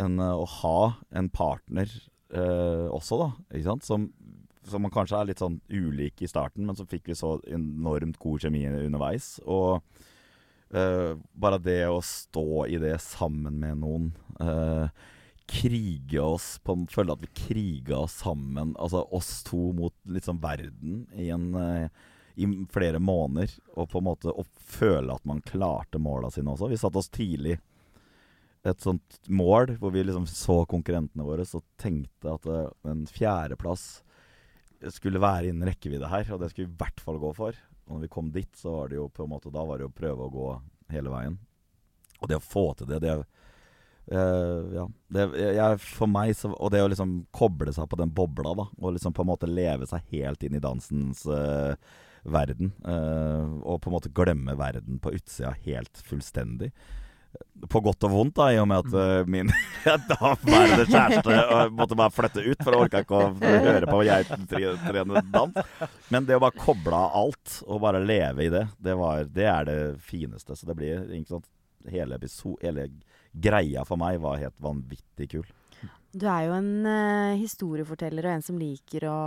en, 0.01 0.19
eh, 0.21 0.35
å 0.35 0.47
ha 0.63 0.81
en 1.11 1.29
partner 1.33 1.91
eh, 2.33 2.87
også, 2.91 3.21
da. 3.23 3.31
Ikke 3.53 3.69
sant? 3.71 3.87
Som, 3.87 4.09
som 4.67 4.85
man 4.85 4.95
kanskje 4.95 5.21
er 5.21 5.31
litt 5.31 5.43
sånn 5.43 5.61
ulik 5.71 6.23
i 6.23 6.31
starten, 6.31 6.67
men 6.67 6.79
så 6.79 6.87
fikk 6.89 7.11
vi 7.11 7.19
så 7.19 7.37
enormt 7.47 8.19
god 8.23 8.47
kjemi 8.47 8.67
underveis. 8.69 9.37
Og 9.47 9.79
eh, 10.75 11.13
bare 11.33 11.63
det 11.63 11.83
å 11.89 12.03
stå 12.05 12.67
i 12.73 12.81
det 12.83 12.97
sammen 13.05 13.61
med 13.63 13.85
noen 13.85 14.11
eh, 14.41 14.89
Krige 15.47 16.19
oss 16.27 16.57
på, 16.59 16.75
Føle 16.91 17.15
at 17.15 17.21
vi 17.23 17.29
kriga 17.39 18.01
oss 18.01 18.17
sammen. 18.25 18.73
Altså 18.83 19.05
oss 19.15 19.45
to 19.47 19.69
mot 19.79 19.95
liksom 20.11 20.41
verden 20.43 21.05
i 21.15 21.29
en 21.31 21.53
eh, 21.55 22.01
i 22.37 22.47
flere 22.69 22.99
måneder, 23.01 23.49
og 23.81 23.89
på 23.89 24.01
en 24.01 24.05
måte 24.11 24.33
føle 24.61 25.15
at 25.15 25.25
man 25.25 25.39
klarte 25.41 25.97
måla 26.03 26.29
sine 26.31 26.53
også. 26.53 26.69
Vi 26.69 26.77
satte 26.77 27.01
oss 27.01 27.09
tidlig 27.09 27.55
et 28.67 28.83
sånt 28.83 29.19
mål 29.29 29.77
hvor 29.81 29.93
vi 29.95 30.05
liksom 30.07 30.27
så 30.31 30.63
konkurrentene 30.69 31.27
våre 31.27 31.45
og 31.47 31.65
tenkte 31.81 32.33
at 32.33 32.49
eh, 32.51 32.73
en 32.91 33.05
fjerdeplass 33.11 33.87
skulle 34.93 35.23
være 35.23 35.51
innen 35.51 35.69
rekkevidde 35.69 36.11
her, 36.11 36.29
og 36.33 36.43
det 36.43 36.51
skulle 36.53 36.69
vi 36.69 36.75
i 36.75 36.81
hvert 36.83 37.03
fall 37.03 37.19
gå 37.23 37.33
for. 37.37 37.57
Og 37.87 37.97
når 37.97 38.07
vi 38.07 38.13
kom 38.13 38.31
dit, 38.35 38.51
så 38.59 38.75
var 38.75 38.91
det 38.91 38.99
jo 38.99 39.09
på 39.13 39.25
en 39.25 39.31
måte 39.31 39.53
Da 39.55 39.65
var 39.65 39.79
det 39.79 39.87
jo 39.87 39.93
å 39.93 39.99
prøve 40.01 40.27
å 40.27 40.33
gå 40.33 40.49
hele 40.95 41.13
veien. 41.13 41.37
Og 42.21 42.31
det 42.31 42.39
å 42.39 42.45
få 42.45 42.69
til 42.79 42.91
det, 42.91 43.01
det 43.05 43.15
uh, 44.13 44.75
Ja. 44.75 44.87
Det, 45.13 45.29
jeg, 45.39 45.79
for 45.83 46.11
meg 46.11 46.33
så 46.35 46.51
Og 46.55 46.73
det 46.75 46.83
å 46.83 46.89
liksom 46.91 47.19
koble 47.35 47.73
seg 47.75 47.89
på 47.91 47.99
den 48.01 48.13
bobla, 48.15 48.57
da, 48.59 48.67
og 48.81 48.97
liksom 48.97 49.15
på 49.15 49.25
en 49.25 49.31
måte 49.31 49.51
leve 49.51 49.89
seg 49.91 50.05
helt 50.13 50.43
inn 50.47 50.59
i 50.59 50.63
dansens 50.63 51.25
uh, 51.31 51.79
verden. 52.27 52.73
uh, 52.83 53.63
og 53.63 53.81
på 53.83 53.91
en 53.91 53.99
måte 53.99 54.15
glemme 54.15 54.57
verden 54.59 55.01
på 55.03 55.15
utsida 55.15 55.55
helt 55.67 56.03
fullstendig. 56.07 56.73
På 57.73 57.81
godt 57.83 58.05
og 58.07 58.13
vondt, 58.13 58.35
da, 58.37 58.47
i 58.53 58.59
og 58.61 58.67
med 58.71 58.85
at 58.85 58.97
eh, 59.01 59.29
min 59.33 59.49
daværende 60.11 60.85
kjæreste 60.87 61.37
måtte 61.75 61.97
bare 61.99 62.13
flytte 62.15 62.45
ut, 62.45 62.61
for 62.63 62.75
jeg 62.77 62.83
orka 62.85 63.01
ikke 63.03 63.21
å 63.21 63.31
høre 63.41 63.89
på 63.91 64.01
jeg 64.07 64.29
tre- 64.51 64.77
trene 64.85 65.23
dans. 65.33 65.57
Men 66.13 66.29
det 66.29 66.37
å 66.39 66.43
bare 66.45 66.59
koble 66.61 66.95
av 67.01 67.17
alt, 67.23 67.57
og 67.67 67.81
bare 67.83 68.03
leve 68.05 68.47
i 68.47 68.53
det, 68.53 68.67
det, 68.79 68.95
var, 69.01 69.25
det 69.33 69.49
er 69.51 69.67
det 69.69 69.79
fineste. 70.05 70.55
Så 70.57 70.69
det 70.69 70.77
blir 70.79 71.07
ikke 71.19 71.37
sant 71.39 71.51
Hele, 71.87 72.17
episode, 72.19 72.59
hele 72.67 72.89
greia 73.31 73.85
for 73.87 73.95
meg 74.01 74.17
var 74.19 74.41
helt 74.41 74.57
vanvittig 74.59 75.29
kul. 75.37 75.45
Du 76.11 76.25
er 76.27 76.49
jo 76.49 76.57
en 76.57 76.71
uh, 76.83 77.37
historieforteller 77.39 78.27
og 78.27 78.33
en 78.33 78.43
som 78.43 78.59
liker 78.59 79.07
å, 79.07 79.19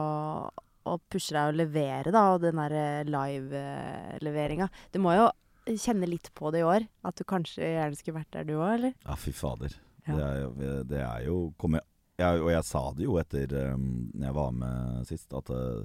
å 0.83 0.95
pushe 1.07 1.31
deg 1.37 1.53
og 1.53 1.59
levere, 1.61 2.11
da, 2.11 2.25
og 2.33 2.41
den 2.43 2.59
der 2.59 3.07
live-leveringa. 3.07 4.67
Du 4.91 4.99
må 5.03 5.13
jo 5.15 5.29
kjenne 5.77 6.07
litt 6.09 6.31
på 6.33 6.49
det 6.55 6.63
i 6.63 6.67
år, 6.67 6.87
at 7.05 7.15
du 7.19 7.23
kanskje 7.27 7.61
gjerne 7.67 7.99
skulle 7.99 8.19
vært 8.21 8.31
der 8.33 8.47
du 8.47 8.55
òg, 8.57 8.71
eller? 8.77 8.93
Ja, 9.05 9.15
fy 9.19 9.31
fader. 9.35 9.75
Ja. 10.07 10.15
Det, 10.15 10.25
er, 10.25 10.39
jo- 10.41 10.83
det 10.89 11.01
er 11.05 11.23
jo 11.27 11.37
jeg, 11.59 11.83
jeg, 12.17 12.41
Og 12.41 12.49
jeg 12.51 12.63
sa 12.65 12.81
det 12.97 13.05
jo 13.05 13.17
etter 13.21 13.53
um, 13.75 14.09
jeg 14.17 14.33
var 14.33 14.51
med 14.55 15.05
sist, 15.09 15.33
at 15.37 15.51
uh, 15.53 15.83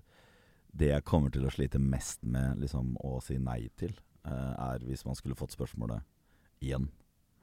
det 0.72 0.88
jeg 0.94 1.04
kommer 1.04 1.30
til 1.34 1.44
å 1.46 1.52
slite 1.52 1.78
mest 1.82 2.24
med 2.24 2.62
liksom, 2.62 2.94
å 3.04 3.18
si 3.22 3.36
nei 3.38 3.68
til, 3.76 3.92
uh, 4.26 4.54
er 4.72 4.86
hvis 4.86 5.04
man 5.04 5.14
skulle 5.18 5.36
fått 5.38 5.52
spørsmålet 5.54 6.00
igjen. 6.64 6.88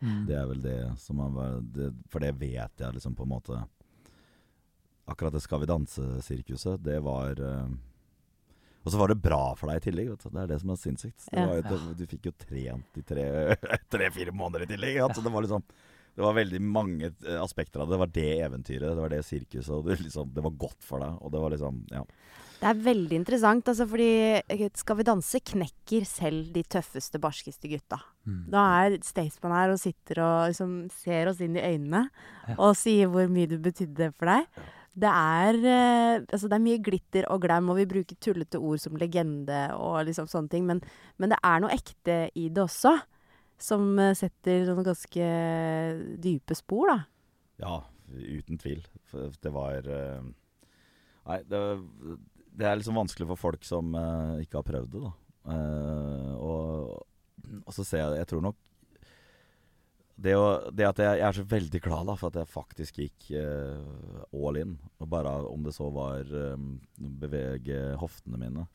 Mm. 0.02 0.26
Det 0.26 0.34
er 0.40 0.48
vel 0.50 0.62
det 0.64 0.80
som 0.98 1.20
man 1.22 1.36
det, 1.76 1.92
For 2.10 2.24
det 2.24 2.32
vet 2.42 2.82
jeg 2.82 2.96
liksom 2.96 3.14
på 3.14 3.22
en 3.22 3.30
måte 3.36 3.60
Akkurat 5.06 5.36
det 5.36 5.44
Skal 5.44 5.62
vi 5.62 5.68
danse-sirkuset, 5.70 6.82
det 6.82 6.96
var 7.06 7.38
eh, 7.38 7.68
Og 8.82 8.92
så 8.92 8.98
var 8.98 9.12
det 9.14 9.20
bra 9.22 9.42
for 9.60 9.70
deg 9.70 9.78
i 9.82 9.86
tillegg. 9.90 10.10
Vet 10.16 10.24
du. 10.26 10.30
Det 10.34 10.42
er 10.44 10.52
det 10.52 10.60
som 10.64 10.74
er 10.74 10.82
sinnssykt. 10.82 11.28
Ja. 11.36 11.46
jo, 11.54 11.80
du 12.00 12.06
fikk 12.10 12.28
jo 12.32 12.36
trent 12.42 12.98
i 12.98 13.04
tre-fire 13.94 14.34
måneder 14.34 14.66
i 14.66 14.72
tillegg. 14.74 14.98
Ja. 14.98 15.10
Så 15.14 15.22
det 15.22 15.34
var 15.34 15.46
liksom 15.46 15.64
Det 16.12 16.26
var 16.26 16.34
veldig 16.36 16.60
mange 16.60 17.08
eh, 17.08 17.38
aspekter 17.40 17.80
av 17.80 17.88
det. 17.88 17.96
Det 17.96 18.00
var 18.02 18.14
det 18.18 18.32
eventyret, 18.48 18.90
det 18.98 19.04
var 19.06 19.14
det 19.14 19.22
sirkuset, 19.24 19.70
og 19.72 19.86
det, 19.88 20.00
liksom, 20.02 20.34
det 20.36 20.44
var 20.44 20.58
godt 20.66 20.82
for 20.84 21.00
deg. 21.00 21.20
Og 21.22 21.32
det 21.32 21.44
var 21.46 21.54
liksom 21.56 21.84
Ja. 21.94 22.06
Det 22.62 22.70
er 22.70 22.82
veldig 22.86 23.16
interessant, 23.18 23.70
altså, 23.72 23.88
fordi 23.90 24.10
eh, 24.38 24.68
Skal 24.78 24.98
vi 25.00 25.06
danse 25.08 25.40
knekker 25.50 26.04
selv 26.06 26.52
de 26.54 26.62
tøffeste, 26.64 27.18
barskeste 27.22 27.70
gutta. 27.72 27.98
Mm. 28.28 28.44
Da 28.54 28.66
er 28.84 28.98
Staysman 29.06 29.56
her 29.56 29.72
og 29.74 29.80
sitter 29.82 30.22
og 30.22 30.52
liksom 30.52 30.76
ser 30.94 31.32
oss 31.32 31.42
inn 31.42 31.56
i 31.58 31.64
øynene 31.64 32.04
Ja. 32.50 32.56
og 32.58 32.76
sier 32.78 33.08
hvor 33.10 33.30
mye 33.32 33.50
du 33.50 33.58
betydde 33.62 34.12
for 34.18 34.30
deg. 34.30 34.46
Det 34.92 35.08
er, 35.08 35.56
eh, 35.56 36.24
altså 36.26 36.50
det 36.52 36.58
er 36.58 36.64
mye 36.66 36.82
glitter 36.84 37.28
og 37.32 37.46
glam, 37.46 37.70
og 37.72 37.78
vi 37.80 37.88
bruker 37.88 38.18
tullete 38.20 38.60
ord 38.60 38.82
som 38.84 38.98
legende 39.00 39.62
og 39.78 40.02
liksom 40.10 40.28
sånne 40.28 40.52
ting, 40.52 40.66
men, 40.68 40.82
men 41.16 41.32
det 41.32 41.40
er 41.48 41.62
noe 41.64 41.72
ekte 41.72 42.18
i 42.36 42.50
det 42.52 42.66
også, 42.66 42.98
som 43.62 43.94
eh, 44.02 44.12
setter 44.20 44.66
sånne 44.68 44.84
ganske 44.84 45.30
dype 46.20 46.58
spor, 46.60 46.92
da. 46.92 46.98
Ja, 47.62 47.78
uten 48.12 48.60
tvil. 48.60 48.84
Det 49.12 49.54
var 49.54 49.88
eh, 49.88 50.28
Nei, 51.22 51.38
det, 51.46 51.60
det 52.58 52.68
er 52.68 52.80
liksom 52.80 52.98
vanskelig 52.98 53.30
for 53.30 53.40
folk 53.40 53.64
som 53.64 53.94
ikke 54.42 54.58
har 54.58 54.66
prøvd 54.66 54.96
det, 54.96 55.02
da. 55.06 55.12
Og, 56.42 56.98
og 57.62 57.74
så 57.74 57.86
ser 57.86 58.02
jeg 58.02 58.20
Jeg 58.20 58.28
tror 58.30 58.44
nok 58.46 58.58
det, 60.22 60.36
å, 60.38 60.48
det 60.72 60.88
at 60.88 61.02
jeg, 61.02 61.20
jeg 61.20 61.28
er 61.28 61.38
så 61.38 61.46
veldig 61.54 61.82
glad 61.84 62.10
da, 62.12 62.16
for 62.20 62.32
at 62.32 62.40
jeg 62.42 62.52
faktisk 62.52 63.00
gikk 63.02 63.32
uh, 63.36 64.22
all 64.32 64.60
in. 64.62 64.76
Bare 65.12 65.34
om 65.50 65.66
det 65.66 65.74
så 65.76 65.90
var 65.94 66.30
um, 66.32 66.76
bevege 66.98 67.82
hoftene 68.02 68.40
mine. 68.42 68.68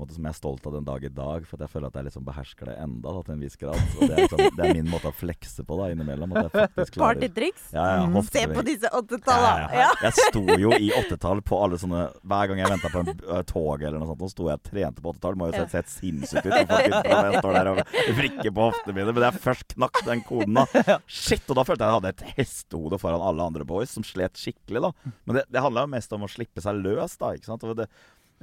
Måte 0.00 0.16
som 0.16 0.24
jeg 0.26 0.32
er 0.32 0.38
stolt 0.38 0.66
av 0.66 0.74
den 0.78 0.86
dag 0.88 1.04
i 1.04 1.10
dag, 1.12 1.44
for 1.48 1.58
at 1.58 1.64
jeg 1.66 1.72
føler 1.74 1.90
at 1.92 1.98
jeg 2.00 2.06
liksom 2.08 2.24
behersker 2.26 2.70
det 2.70 2.76
enda 2.80 3.12
da, 3.14 3.22
til 3.26 3.34
en 3.36 3.42
viss 3.44 3.56
grad. 3.60 3.80
Så 3.92 4.00
det, 4.00 4.10
er 4.16 4.22
liksom, 4.24 4.42
det 4.56 4.64
er 4.66 4.74
min 4.80 4.88
måte 4.90 5.10
å 5.12 5.14
flekse 5.16 5.64
på 5.68 5.78
da 5.80 5.88
innimellom. 5.92 6.32
At 6.40 6.48
jeg 6.48 6.70
faktisk 6.74 6.96
klarer 6.96 7.18
Partytriks. 7.20 7.66
Ja, 7.76 7.84
ja, 7.94 8.06
Mm, 8.10 8.18
Se 8.30 8.42
på 8.50 8.62
disse 8.66 8.90
åttetallene! 8.96 9.68
ja, 9.76 9.84
ja. 9.84 9.90
Jeg 10.08 10.16
sto 10.30 10.42
jo 10.58 10.72
i 10.80 10.88
åttetall 10.96 11.42
på 11.46 11.58
alle 11.62 11.76
sånne 11.80 12.00
Hver 12.26 12.48
gang 12.50 12.60
jeg 12.62 12.70
venta 12.72 12.90
på 12.92 13.02
en 13.04 13.10
uh, 13.28 13.40
tog 13.46 13.82
eller 13.84 13.98
noe 14.00 14.08
sånt, 14.10 14.22
så 14.24 14.30
sto 14.32 14.48
jeg 14.48 14.58
og 14.58 14.64
trente 14.66 15.04
på 15.04 15.12
åttetall. 15.12 15.36
Må 15.38 15.50
jo 15.50 15.58
se 15.60 15.66
helt 15.76 15.92
sinnssykt 15.92 16.48
ut. 16.48 16.54
når 16.70 17.10
Jeg 17.10 17.42
står 17.42 17.58
der 17.58 17.70
og 17.74 17.80
vrikker 18.18 18.54
på 18.56 18.66
hoftene 18.70 18.96
mine. 18.96 19.12
Men 19.16 19.26
jeg 19.28 19.42
først 19.44 19.74
knakk 19.76 20.00
den 20.08 20.24
koden, 20.26 20.60
da 20.62 20.98
Shit! 21.06 21.44
Og 21.50 21.58
da 21.60 21.64
følte 21.68 21.84
jeg 21.84 21.90
jeg 21.90 21.98
hadde 22.00 22.14
et 22.14 22.24
hestehode 22.38 22.98
foran 23.02 23.22
alle 23.26 23.46
andre 23.50 23.64
boys 23.68 23.90
som 23.96 24.04
slet 24.06 24.38
skikkelig, 24.38 24.82
da. 24.88 25.12
Men 25.26 25.40
det, 25.40 25.44
det 25.50 25.62
handla 25.64 25.84
jo 25.86 25.92
mest 25.96 26.12
om 26.16 26.24
å 26.26 26.30
slippe 26.30 26.62
seg 26.64 26.78
løs, 26.84 27.16
da. 27.20 27.32
Ikke 27.36 27.50
sant? 27.50 27.64
Og 27.66 27.76
det, 27.80 27.88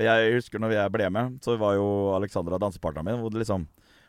jeg 0.05 0.33
husker 0.35 0.61
når 0.61 0.75
jeg 0.75 0.93
ble 0.93 1.09
med, 1.13 1.37
så 1.41 1.57
var 1.57 1.77
jo 1.77 1.87
Alexandra 2.15 2.59
dansepartneren 2.61 3.07
min. 3.07 3.21
Hvor 3.23 3.33
liksom 3.33 3.67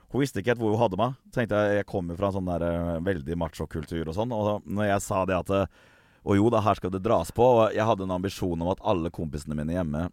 hun 0.08 0.22
visste 0.22 0.40
ikke 0.40 0.54
helt 0.54 0.62
hvor 0.62 0.72
hun 0.72 0.80
hadde 0.80 1.00
meg. 1.00 1.16
Så 1.28 1.36
tenkte 1.36 1.60
Jeg 1.68 1.82
jeg 1.82 1.88
kommer 1.88 2.16
fra 2.16 2.30
en 2.30 2.38
sånn 2.38 2.48
der 2.48 2.64
eh, 2.64 3.00
veldig 3.04 3.36
machokultur 3.40 4.08
og 4.08 4.16
sånn. 4.16 4.32
Og 4.32 4.64
når 4.64 4.92
jeg 4.94 5.04
sa 5.04 5.24
det 5.28 5.36
at 5.36 5.52
Og 6.28 6.36
jo 6.36 6.48
da, 6.50 6.60
her 6.60 6.74
skal 6.74 6.90
det 6.90 7.04
dras 7.04 7.30
på. 7.32 7.44
Og 7.44 7.74
jeg 7.76 7.84
hadde 7.84 8.04
en 8.04 8.16
ambisjon 8.16 8.60
om 8.60 8.72
at 8.72 8.80
alle 8.84 9.10
kompisene 9.10 9.56
mine 9.56 9.76
hjemme 9.76 10.08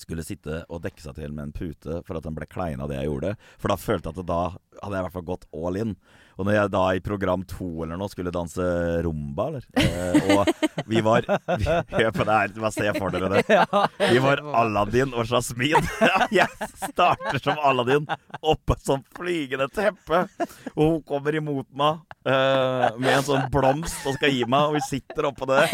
skulle 0.00 0.24
sitte 0.24 0.62
og 0.72 0.82
dekke 0.84 1.02
seg 1.04 1.18
til 1.18 1.32
med 1.34 1.48
en 1.48 1.54
pute 1.54 2.00
for 2.06 2.16
at 2.16 2.24
den 2.24 2.36
ble 2.36 2.48
klein 2.48 2.80
av 2.80 2.88
det 2.90 2.98
jeg 2.98 3.10
gjorde. 3.10 3.34
For 3.60 3.72
da 3.72 3.78
følte 3.80 4.08
jeg 4.08 4.22
at 4.22 4.28
da 4.28 4.40
hadde 4.54 4.94
jeg 4.94 5.02
i 5.02 5.06
hvert 5.06 5.16
fall 5.16 5.28
gått 5.28 5.48
all 5.52 5.78
in. 5.80 5.96
Og 6.38 6.46
når 6.46 6.56
jeg 6.56 6.72
da 6.72 6.82
i 6.96 7.02
program 7.04 7.42
to 7.48 7.68
eller 7.84 7.98
noe 8.00 8.10
skulle 8.12 8.32
danse 8.34 8.64
rumba, 9.04 9.48
eller 9.50 9.64
eh, 9.76 10.36
Og 10.36 10.86
vi 10.88 11.02
var 11.04 11.26
vi, 11.26 11.66
Hør 11.92 12.10
på 12.14 12.26
det 12.28 12.36
her, 12.38 12.54
bare 12.56 12.72
se 12.74 12.92
for 12.96 13.12
dere 13.14 13.30
det. 13.34 13.58
Vi 14.12 14.22
var 14.24 14.42
Aladdin 14.62 15.12
og 15.14 15.28
Jasmin. 15.28 15.88
Jeg 16.32 16.48
starter 16.78 17.40
som 17.42 17.60
Aladdin 17.62 18.06
oppe 18.40 18.76
som 18.82 19.02
flygende 19.16 19.68
teppe. 19.72 20.24
Og 20.76 20.82
hun 20.82 21.00
kommer 21.08 21.36
imot 21.38 21.68
meg 21.76 22.00
eh, 22.28 22.88
med 22.98 23.12
en 23.18 23.26
sånn 23.26 23.48
blomst 23.52 24.06
og 24.08 24.16
skal 24.16 24.32
gi 24.32 24.44
meg, 24.48 24.70
og 24.70 24.78
vi 24.78 24.84
sitter 24.88 25.28
oppå 25.32 25.48
det. 25.50 25.66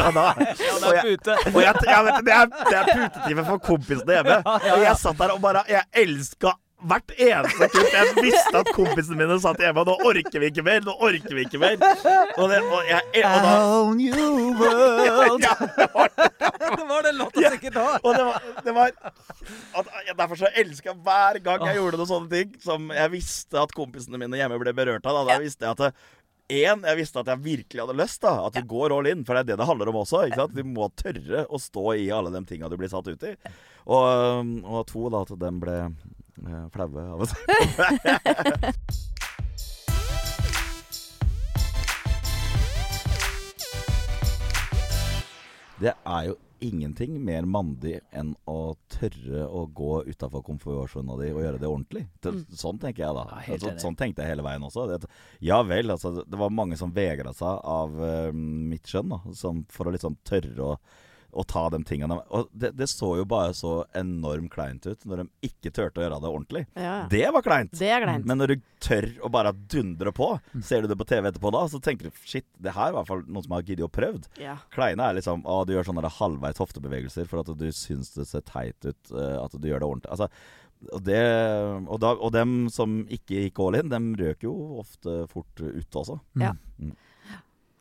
Og 0.00 0.14
da, 0.16 0.26
og 0.34 0.94
jeg, 0.96 1.18
og 1.52 1.60
jeg, 1.62 1.84
jeg 1.86 2.06
vet, 2.06 2.24
det 2.26 2.34
er, 2.34 2.50
det 2.66 2.76
er 2.80 2.90
putetime 2.90 3.44
for 3.46 3.62
kompisene 3.64 4.18
hjemme. 4.18 4.40
Og 4.74 4.84
jeg 4.84 4.96
satt 5.00 5.18
der 5.20 5.34
og 5.34 5.42
bare 5.42 5.62
Jeg 5.70 5.86
elska 6.02 6.54
hvert 6.88 7.12
eneste 7.16 7.68
kutt. 7.72 7.88
Jeg 7.94 8.14
visste 8.20 8.60
at 8.62 8.70
kompisene 8.76 9.18
mine 9.18 9.36
satt 9.42 9.60
hjemme, 9.62 9.82
og 9.82 9.90
nå 9.90 10.10
orker 10.10 10.42
vi 10.42 10.50
ikke 10.52 10.64
mer. 10.66 10.84
Nå 10.86 10.94
orker 10.96 11.36
vi 11.36 11.44
ikke 11.46 11.60
mer. 11.62 11.76
Og, 11.80 12.44
det, 12.50 12.60
og, 12.62 12.78
jeg, 12.88 13.24
og 13.24 13.46
da 13.46 13.54
Own 13.80 13.98
new 14.00 14.54
world. 14.60 15.44
ja, 15.48 15.56
det 15.76 15.88
var, 15.94 16.12
Det 16.16 16.86
var 16.92 17.08
den 17.08 17.18
låta 17.20 17.52
sikkert 17.56 17.76
da. 17.76 17.86
og 18.02 18.16
det 18.16 18.24
var, 18.28 18.46
det 18.64 18.76
var 18.76 18.94
at, 19.00 19.90
ja, 20.06 20.14
Derfor 20.14 20.40
så 20.40 20.52
elska 20.62 20.92
jeg 20.92 21.02
hver 21.04 21.40
gang 21.44 21.66
jeg 21.68 21.78
gjorde 21.78 22.00
noen 22.00 22.10
sånne 22.10 22.32
ting 22.32 22.56
som 22.62 22.88
jeg 22.94 23.12
visste 23.12 23.60
at 23.60 23.74
kompisene 23.76 24.20
mine 24.20 24.40
hjemme 24.40 24.58
ble 24.62 24.74
berørt 24.76 25.06
av. 25.06 25.20
Da, 25.20 25.34
da 25.34 25.42
visste 25.42 25.66
jeg 25.66 25.76
at 25.76 25.84
det, 25.84 25.92
en, 26.50 26.82
jeg 26.82 26.98
visste 26.98 27.20
at 27.22 27.28
jeg 27.30 27.42
virkelig 27.44 27.84
hadde 27.84 27.98
lyst. 27.98 28.22
da 28.24 28.32
At 28.48 28.56
du 28.56 28.64
går 28.66 28.94
all 28.96 29.08
in. 29.10 29.24
For 29.26 29.36
det 29.36 29.44
er 29.44 29.50
det 29.52 29.60
det 29.62 29.68
handler 29.68 29.92
om 29.92 30.00
også. 30.02 30.24
Ikke 30.26 30.42
sant? 30.42 30.56
Du 30.56 30.66
må 30.66 30.88
tørre 30.98 31.44
å 31.46 31.60
stå 31.62 31.84
i 32.00 32.08
alle 32.14 32.32
de 32.34 32.42
tinga 32.48 32.70
du 32.70 32.76
blir 32.80 32.90
satt 32.90 33.06
ut 33.06 33.28
i. 33.28 33.36
Og, 33.90 34.56
og 34.66 34.82
to, 34.90 35.06
da, 35.12 35.22
at 35.24 35.34
de 35.40 35.52
ble 35.62 35.76
eh, 35.86 35.92
flaue 36.74 37.06
av 37.14 37.20
å 37.20 37.30
se 37.30 37.36
på. 37.46 37.50
Det 45.80 45.92
er 45.96 46.24
jo 46.28 46.34
ingenting 46.60 47.14
mer 47.24 47.46
mandig 47.48 47.94
enn 48.12 48.34
å 48.50 48.74
tørre 48.92 49.46
å 49.48 49.62
gå 49.72 50.02
utafor 50.10 50.42
komfortsona 50.44 51.16
di 51.20 51.30
og 51.32 51.40
gjøre 51.40 51.60
det 51.60 51.68
ordentlig. 51.70 52.02
Sånn 52.52 52.80
tenker 52.82 53.06
jeg 53.06 53.16
da. 53.16 53.24
Ja, 53.30 53.38
helt 53.46 53.64
altså, 53.64 53.86
sånn 53.86 53.96
tenkte 53.96 54.24
jeg 54.24 54.34
hele 54.34 54.44
veien 54.44 54.66
også. 54.66 54.84
Det, 54.90 55.08
ja 55.46 55.62
vel, 55.64 55.94
altså, 55.94 56.12
det 56.20 56.40
var 56.40 56.52
mange 56.52 56.76
som 56.80 56.92
vegra 56.92 57.32
seg 57.36 57.64
av 57.64 57.96
uh, 57.96 58.28
mitt 58.34 58.92
skjønn, 58.92 59.14
da, 59.14 59.22
som, 59.36 59.64
for 59.72 59.88
å 59.88 59.94
liksom 59.96 60.18
tørre 60.26 60.68
å, 60.68 60.76
å 61.32 61.44
ta 61.46 61.66
de 61.72 61.80
tingene. 61.86 62.18
Og 62.34 62.48
det, 62.52 62.72
det 62.78 62.88
så 62.90 63.12
jo 63.20 63.26
bare 63.28 63.54
så 63.56 63.80
enormt 63.96 64.52
kleint 64.52 64.86
ut 64.86 65.04
når 65.08 65.22
de 65.22 65.50
ikke 65.50 65.72
turte 65.74 66.00
å 66.00 66.04
gjøre 66.04 66.20
det 66.22 66.30
ordentlig. 66.30 66.64
Ja. 66.74 66.96
Det 67.10 67.24
var 67.36 67.44
kleint. 67.46 67.74
Det 67.78 67.90
er 67.90 68.04
kleint. 68.04 68.28
Men 68.28 68.40
når 68.40 68.54
du 68.54 68.64
tør 68.82 69.08
å 69.26 69.30
bare 69.32 69.52
dundre 69.52 70.12
på, 70.16 70.30
ser 70.64 70.82
du 70.82 70.90
det 70.90 70.98
på 71.00 71.06
TV 71.08 71.30
etterpå 71.30 71.52
da, 71.54 71.64
så 71.70 71.80
tenker 71.84 72.08
du 72.08 72.22
shit, 72.24 72.46
det 72.58 72.74
her 72.76 72.88
er 72.90 72.94
i 72.94 72.98
hvert 72.98 73.10
fall 73.10 73.26
noen 73.26 73.46
som 73.46 73.56
har 73.56 73.66
giddet 73.66 73.86
og 73.86 73.92
prøvd. 73.96 74.30
Ja. 74.42 74.56
Kleine 74.74 75.10
er 75.10 75.18
liksom 75.18 75.44
å, 75.44 75.60
du 75.68 75.74
gjør 75.76 75.90
sånne 75.90 76.14
halvveis 76.20 76.62
hoftebevegelser 76.62 77.28
for 77.30 77.44
at 77.44 77.52
du 77.60 77.68
syns 77.76 78.14
det 78.16 78.26
ser 78.30 78.46
teit 78.48 78.88
ut, 78.88 79.12
eh, 79.14 79.36
at 79.40 79.54
du 79.54 79.68
gjør 79.70 79.84
det 79.84 79.90
ordentlig. 79.90 80.14
Altså, 80.16 80.30
og, 80.88 81.02
det, 81.04 81.20
og, 81.84 81.96
da, 82.00 82.14
og 82.16 82.32
dem 82.34 82.56
som 82.72 83.02
ikke 83.12 83.44
gikk 83.44 83.60
all 83.60 83.76
in, 83.82 83.92
dem 83.92 84.12
røk 84.18 84.46
jo 84.46 84.54
ofte 84.80 85.22
fort 85.30 85.60
ut 85.60 86.00
også. 86.02 86.16
Ja. 86.40 86.54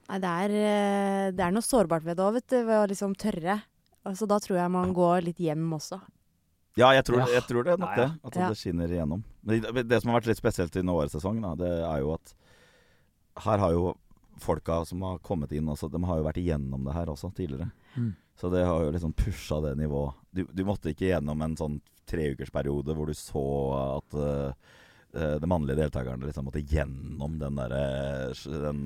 Nei, 0.09 0.17
det 0.23 0.29
er, 0.43 0.53
eh, 0.57 1.31
det 1.37 1.43
er 1.45 1.51
noe 1.53 1.61
sårbart 1.65 2.03
ved 2.03 2.17
det 2.17 2.25
òg, 2.25 2.33
vet 2.39 2.47
du. 2.49 2.57
Ved 2.65 2.79
å 2.81 2.87
liksom 2.89 3.13
tørre. 3.19 3.59
Altså, 4.09 4.25
da 4.27 4.39
tror 4.41 4.57
jeg 4.57 4.71
man 4.73 4.93
går 4.95 5.21
litt 5.27 5.37
hjem 5.43 5.67
også. 5.77 5.99
Ja, 6.79 6.91
jeg 6.95 7.03
tror, 7.05 7.19
Ja. 7.19 7.25
jeg 7.35 7.43
tror 7.49 7.63
det 7.63 7.73
er 7.73 7.77
nok 7.77 7.95
det. 7.95 8.09
At 8.25 8.35
Ja. 8.35 8.47
det 8.49 8.57
skinner 8.57 8.87
igjennom. 8.87 9.23
Men 9.43 9.61
det, 9.87 10.01
som 10.01 10.11
har 10.11 10.21
vært 10.21 10.27
litt 10.27 10.37
spesielt 10.41 10.75
i 10.75 10.81
årets 10.81 11.13
sesong, 11.13 11.41
da, 11.41 11.53
det 11.55 11.69
er 11.83 11.99
jo 11.99 12.13
at 12.13 12.33
her 13.43 13.57
har 13.57 13.71
jo 13.71 13.97
folka 14.39 14.85
som 14.87 15.01
har 15.01 15.19
kommet 15.19 15.51
inn, 15.51 15.65
også, 15.67 15.91
de 15.91 16.01
har 16.03 16.17
jo 16.17 16.23
vært 16.23 16.41
igjennom 16.41 16.83
det 16.85 16.93
her 16.93 17.05
også 17.07 17.33
tidligere. 17.35 17.71
Mm. 17.97 18.15
Så 18.37 18.49
det 18.49 18.65
har 18.65 18.79
jo 18.85 18.91
liksom 18.91 19.13
pusha 19.13 19.61
det 19.61 19.77
nivået. 19.77 20.13
Du, 20.33 20.45
du 20.45 20.63
måtte 20.63 20.89
ikke 20.93 21.11
gjennom 21.11 21.41
en 21.43 21.55
sånn 21.55 21.81
treukersperiode 22.07 22.95
hvor 22.95 23.05
du 23.05 23.13
så 23.13 23.97
at 23.97 24.13
eh, 24.15 24.53
eh, 25.15 25.35
de 25.41 25.47
mannlige 25.49 25.79
deltakerne 25.79 26.25
liksom 26.27 26.45
måtte 26.49 26.61
gjennom 26.69 27.37
den 27.41 27.55
derre 27.59 28.33
den 28.65 28.81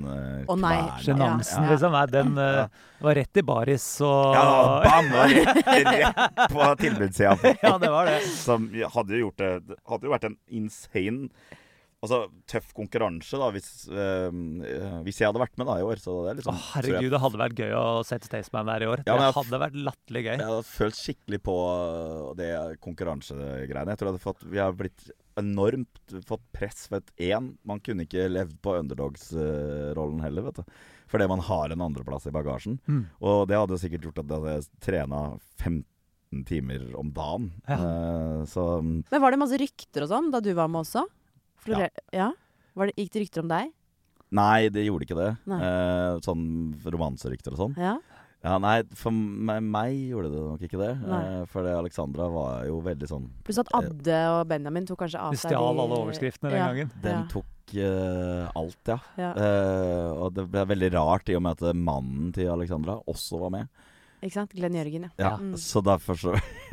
oh. 0.47 0.57
Sjenansen, 1.03 1.63
Ja. 1.63 1.71
liksom. 1.71 1.91
Nei, 1.97 2.05
den 2.13 2.35
ja. 2.37 2.67
var 3.03 3.15
rett 3.19 3.37
i 3.37 3.43
baris 3.43 3.87
og 4.01 4.35
Ja, 4.35 4.45
bam! 4.85 5.11
Rett, 5.33 5.65
rett 5.67 6.45
på 6.53 6.69
tilbudssida. 6.83 7.55
Ja, 7.63 7.77
det 7.77 7.91
var 7.91 8.05
det. 8.11 8.21
Som 8.27 8.69
hadde 8.71 9.17
jo 9.19 9.27
gjort 9.27 9.37
det 9.43 9.51
Hadde 9.89 10.07
jo 10.09 10.15
vært 10.15 10.29
en 10.31 10.39
insane 10.47 11.29
Altså 12.03 12.25
tøff 12.51 12.73
konkurranse, 12.75 13.37
da, 13.39 13.45
hvis, 13.55 13.67
eh, 13.87 14.25
eh, 14.27 14.95
hvis 15.05 15.21
jeg 15.21 15.29
hadde 15.29 15.39
vært 15.39 15.53
med 15.55 15.69
da 15.69 15.77
i 15.79 15.85
år. 15.87 16.01
Så 16.03 16.17
det 16.25 16.33
er 16.33 16.39
liksom 16.41 16.57
jeg- 16.57 16.65
herregud, 16.73 17.13
det 17.13 17.21
hadde 17.23 17.39
vært 17.39 17.55
gøy 17.63 17.71
å 17.79 17.83
sette 18.03 18.27
Staysman 18.27 18.67
der 18.67 18.83
i 18.83 18.89
år. 18.91 19.03
Ja, 19.07 19.15
det 19.15 19.23
jeg- 19.29 19.37
hadde 19.37 19.59
vært 19.61 19.77
latterlig 19.87 20.23
gøy. 20.25 20.35
Jeg 20.35 20.49
hadde 20.49 20.67
følt 20.67 20.99
skikkelig 20.99 21.39
på 21.47 21.55
det 22.35 22.49
konkurransegreiene. 22.83 23.87
Jeg 23.95 23.97
tror 24.01 24.09
jeg 24.09 24.13
hadde 24.17 24.25
fått, 24.27 24.43
vi 24.51 24.59
har 24.59 24.73
blitt 24.75 25.11
enormt 25.39 26.15
fått 26.27 26.43
press 26.55 26.85
Vet, 26.91 27.09
et 27.15 27.31
én. 27.31 27.53
Man 27.67 27.81
kunne 27.83 28.05
ikke 28.07 28.27
levd 28.31 28.59
på 28.63 28.75
underdogs-rollen 28.79 30.21
heller, 30.23 30.47
vet 30.49 30.61
du. 30.61 30.77
Fordi 31.11 31.27
man 31.29 31.43
har 31.45 31.73
en 31.73 31.85
andreplass 31.85 32.27
i 32.29 32.33
bagasjen. 32.33 32.79
Mm. 32.87 33.03
Og 33.21 33.47
det 33.49 33.59
hadde 33.59 33.79
sikkert 33.81 34.07
gjort 34.07 34.23
at 34.23 34.31
jeg 34.31 34.45
hadde 34.45 34.83
trena 34.83 35.21
15 35.61 36.45
timer 36.49 36.87
om 36.99 37.11
dagen. 37.13 37.51
Ja. 37.67 37.77
Uh, 37.77 38.41
så 38.49 38.65
Men 38.81 39.21
var 39.21 39.33
det 39.33 39.41
masse 39.41 39.59
rykter 39.61 40.05
og 40.05 40.13
sånn 40.13 40.31
da 40.33 40.41
du 40.43 40.53
var 40.57 40.71
med 40.71 40.83
også? 40.83 41.05
Florer 41.63 41.93
ja. 42.15 42.31
Var 42.73 42.89
det, 42.89 42.97
gikk 42.97 43.13
det 43.13 43.25
rykter 43.25 43.43
om 43.43 43.51
deg? 43.51 43.73
Nei, 44.33 44.69
det 44.73 44.87
gjorde 44.87 45.05
ikke 45.05 45.17
det. 45.19 45.29
Eh, 45.45 46.15
sånn 46.25 46.45
romanserykter 46.81 47.53
og 47.53 47.59
sånn. 47.59 47.75
Ja. 47.77 47.99
Ja, 48.43 48.57
nei, 48.59 48.81
for 48.99 49.15
meg, 49.15 49.61
meg 49.63 49.93
gjorde 50.09 50.29
det 50.33 50.41
nok 50.43 50.63
ikke 50.67 50.79
det. 50.81 50.89
Eh, 50.99 51.43
for 51.47 51.67
Alexandra 51.71 52.25
var 52.27 52.65
jo 52.67 52.81
veldig 52.83 53.07
sånn 53.07 53.29
Pluss 53.47 53.61
at 53.61 53.71
Adde 53.77 54.17
og 54.33 54.41
Benjamin 54.49 54.87
tok 54.89 54.99
kanskje 55.05 55.21
av 55.23 55.37
seg 55.37 55.53
stjal 55.53 55.79
alle 55.79 55.99
overskriftene 56.01 56.51
den 56.51 56.59
ja. 56.59 56.67
gangen. 56.67 56.91
Den 57.05 57.21
Ja. 57.21 57.23
tok 57.31 57.75
eh, 57.79 58.51
alt, 58.59 58.91
ja. 58.91 58.97
Ja. 59.15 59.31
Eh, 59.31 60.11
og 60.25 60.35
det 60.35 60.47
ble 60.51 60.65
veldig 60.73 60.91
rart 60.97 61.31
i 61.31 61.37
og 61.39 61.45
med 61.45 61.55
at 61.63 61.79
mannen 61.79 62.33
til 62.35 62.51
Alexandra 62.51 62.97
også 63.07 63.39
var 63.45 63.55
med. 63.55 63.71
Ikke 64.23 64.37
sant? 64.41 64.51
Glenn 64.55 64.75
Jørgen, 64.75 65.07
ja. 65.07 65.15
Ja, 65.19 65.33
Mm. 65.39 65.55
Så 65.59 65.81
derfor 65.83 66.15
så 66.19 66.35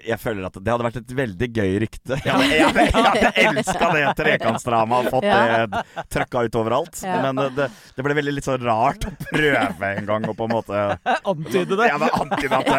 Jeg 0.00 0.18
føler 0.22 0.46
at 0.48 0.56
det 0.56 0.72
hadde 0.72 0.84
vært 0.86 0.96
et 1.02 1.12
veldig 1.18 1.48
gøy 1.56 1.72
rykte. 1.84 2.16
Jeg 2.24 2.32
hadde, 2.32 2.48
jeg 2.48 2.64
hadde, 2.66 2.84
jeg 2.86 3.04
hadde 3.06 3.32
elska 3.60 3.90
det 3.96 4.04
trekantsdramaet 4.22 5.08
og 5.10 5.16
fått 5.16 5.26
Ja. 5.28 5.66
det 5.66 5.82
trøkka 6.14 6.44
ut 6.48 6.58
overalt. 6.62 7.02
Ja. 7.04 7.18
Men 7.26 7.36
det, 7.42 7.48
det, 7.58 7.68
det 7.96 8.06
ble 8.06 8.16
veldig 8.18 8.34
litt 8.38 8.48
så 8.48 8.56
rart 8.62 9.06
å 9.08 9.12
prøve 9.28 9.90
en 9.98 10.08
gang 10.08 10.28
og 10.30 10.36
på 10.38 10.48
en 10.48 10.54
måte 10.56 10.82
Antyde 11.32 11.76
det! 11.78 11.88
Ja, 11.90 11.98
det 12.02 12.10
antyde 12.16 12.60
at 12.62 12.72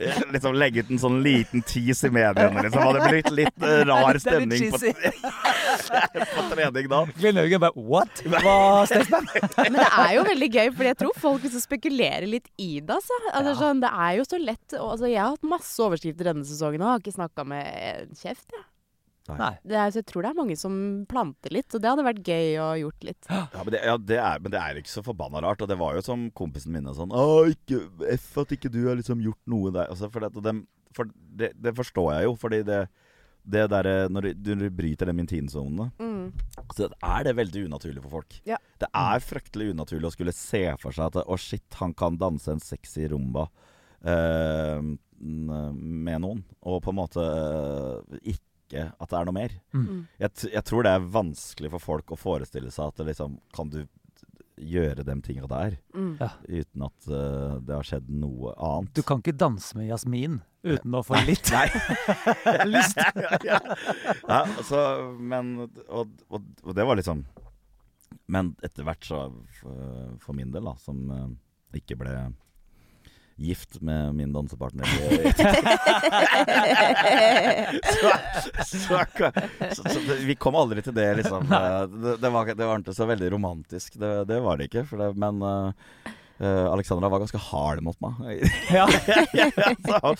eh, 0.00 0.22
Liksom 0.34 0.56
legge 0.58 0.84
ut 0.86 0.90
en 0.94 1.02
sånn 1.02 1.20
liten 1.24 1.62
tease 1.68 2.08
i 2.08 2.14
mediene, 2.14 2.64
liksom. 2.66 2.82
Hadde 2.88 3.08
blitt 3.10 3.30
litt 3.34 3.62
eh, 3.66 3.82
rar 3.88 4.16
Det 4.18 4.22
stemning 4.24 4.72
på, 4.72 4.78
på 6.34 6.46
trening 6.52 6.88
da. 6.90 7.02
Glenn 7.18 7.38
Jørgen 7.42 7.62
bare 7.62 7.84
What? 7.88 8.22
Hva, 8.28 8.56
Staysman? 8.88 9.28
Men 9.64 9.78
det 9.78 9.86
er 9.88 10.12
jo 10.16 10.24
veldig 10.28 10.48
gøy, 10.54 10.70
fordi 10.74 10.90
jeg 10.92 10.98
tror 11.02 11.18
folk 11.22 11.44
liksom 11.46 11.62
spekulerer 11.64 12.26
litt 12.30 12.48
i 12.60 12.78
det. 12.80 12.96
Altså. 12.98 13.18
Altså, 13.32 13.52
Ja. 13.52 13.56
sånn, 13.62 13.80
det 13.82 13.90
er 13.94 14.12
jo 14.18 14.24
så 14.28 14.38
lett 14.42 14.74
altså, 14.78 15.08
Jeg 15.08 15.20
har 15.22 15.32
hatt 15.34 15.46
masse 15.48 15.78
overskrifter 15.84 16.28
denne 16.32 16.37
sesongen 16.46 16.80
òg. 16.84 16.90
har 16.94 17.00
ikke 17.02 17.16
snakka 17.18 17.44
med 17.46 17.66
en 17.66 18.14
kjeft. 18.18 18.50
Jeg. 18.54 18.64
Nei. 19.38 19.50
Det 19.60 19.76
er, 19.76 19.90
så 19.92 20.00
jeg 20.00 20.06
tror 20.08 20.22
det 20.24 20.28
er 20.30 20.36
mange 20.38 20.56
som 20.56 20.76
planter 21.08 21.52
litt, 21.52 21.74
og 21.76 21.82
det 21.84 21.90
hadde 21.90 22.04
vært 22.06 22.22
gøy 22.24 22.54
å 22.64 22.68
gjort 22.80 23.04
litt. 23.04 23.26
Ja, 23.28 23.42
men 23.64 23.72
det, 23.74 23.82
ja, 23.84 23.96
det 24.00 24.16
er, 24.24 24.38
men 24.40 24.54
det 24.54 24.60
er 24.62 24.78
ikke 24.80 24.88
så 24.94 25.02
forbanna 25.04 25.42
rart. 25.44 25.60
Og 25.60 25.68
det 25.68 25.76
var 25.76 25.98
jo 25.98 26.04
som 26.06 26.30
kompisen 26.32 26.72
min 26.72 26.88
sånn 26.96 27.12
Å, 27.12 27.26
ikke 27.52 27.82
F 28.16 28.38
at 28.40 28.54
ikke 28.56 28.70
du 28.72 28.86
har 28.88 28.96
liksom 28.96 29.20
gjort 29.20 29.42
noe 29.52 29.70
der. 29.74 29.90
Altså, 29.92 30.08
for 30.10 30.24
det, 30.24 30.32
og 30.34 30.42
dem- 30.46 30.64
for 30.96 31.10
det, 31.12 31.52
det 31.60 31.74
forstår 31.76 32.14
jeg 32.16 32.24
jo, 32.30 32.34
fordi 32.40 32.62
det 32.64 32.88
det 33.48 33.62
derre 33.70 34.08
Når 34.12 34.26
du, 34.34 34.54
du 34.60 34.70
bryter 34.76 35.06
den 35.08 35.20
intimsonene, 35.22 35.90
Mm. 36.00 36.32
så 36.76 36.88
er 37.02 37.22
det 37.24 37.36
veldig 37.36 37.62
unaturlig 37.68 38.02
for 38.02 38.10
folk. 38.18 38.40
Ja. 38.44 38.56
Det 38.80 38.88
er 38.92 39.20
fryktelig 39.24 39.70
unaturlig 39.72 40.04
å 40.08 40.12
skulle 40.12 40.32
se 40.36 40.64
for 40.80 40.92
seg 40.92 41.06
at 41.06 41.20
Å, 41.24 41.36
shit, 41.38 41.64
han 41.80 41.94
kan 41.94 42.16
danse 42.18 42.48
en 42.52 42.60
sexy 42.60 43.06
rumba 43.08 43.46
eh, 43.46 43.67
med 45.20 46.20
noen, 46.22 46.44
og 46.62 46.82
på 46.84 46.92
en 46.92 46.98
måte 47.00 47.24
eh, 47.24 48.20
ikke 48.36 48.90
at 49.00 49.08
det 49.10 49.16
er 49.18 49.24
noe 49.28 49.34
mer. 49.36 49.54
Mm. 49.72 50.02
Jeg, 50.20 50.32
t 50.36 50.50
jeg 50.52 50.64
tror 50.68 50.84
det 50.84 50.92
er 50.92 51.06
vanskelig 51.14 51.70
for 51.72 51.80
folk 51.82 52.12
å 52.12 52.18
forestille 52.20 52.70
seg 52.70 52.90
at 52.92 53.00
det 53.00 53.06
liksom 53.14 53.38
Kan 53.56 53.70
du 53.72 53.78
gjøre 54.58 55.04
de 55.06 55.14
tinga 55.22 55.46
der 55.46 55.76
Mm. 55.94 56.16
uten 56.48 56.82
at 56.84 57.06
uh, 57.10 57.58
det 57.62 57.74
har 57.74 57.86
skjedd 57.86 58.08
noe 58.10 58.52
annet? 58.58 58.90
Du 58.94 59.02
kan 59.06 59.20
ikke 59.22 59.36
danse 59.38 59.76
med 59.78 59.86
Jasmin 59.88 60.40
uten 60.66 60.94
å 60.98 61.02
få 61.06 61.14
litt 61.26 61.48
Nei. 61.54 61.68
lyst. 62.74 62.98
ja, 63.24 63.38
ja, 63.46 63.60
altså, 64.58 64.80
men 65.18 65.54
og, 65.88 66.10
og, 66.28 66.42
og 66.66 66.74
det 66.74 66.84
var 66.86 66.98
liksom 66.98 67.22
Men 68.28 68.50
etter 68.66 68.84
hvert 68.84 69.06
så, 69.06 69.22
for, 69.60 70.16
for 70.20 70.34
min 70.36 70.50
del, 70.52 70.66
da, 70.68 70.74
som 70.82 71.06
eh, 71.14 71.78
ikke 71.80 71.96
ble 72.02 72.12
gift 73.38 73.80
med 73.80 74.14
min 74.14 74.32
dansepartner. 74.32 74.84
så, 77.84 78.10
så, 78.64 79.88
så, 79.88 80.14
vi 80.26 80.34
kom 80.34 80.54
aldri 80.58 80.82
til 80.82 80.94
det, 80.94 81.14
liksom. 81.22 81.52
Eh, 81.52 81.82
Det, 81.88 82.16
det, 82.22 82.30
var, 82.34 82.46
det 82.54 82.66
var 82.66 82.78
ikke 82.82 82.94
så 82.96 83.06
veldig 83.06 83.30
romantisk. 83.36 83.94
Det, 83.94 84.24
det 84.28 84.40
var 84.42 84.58
det 84.58 84.64
ikke. 84.68 84.84
Men 85.14 85.42
uh, 85.42 86.66
Alexandra 86.72 87.08
var 87.08 87.22
ganske 87.22 87.38
hard 87.50 87.82
mot 87.86 87.98
meg. 88.02 88.42
Ja. 88.74 88.86
så, 89.88 90.14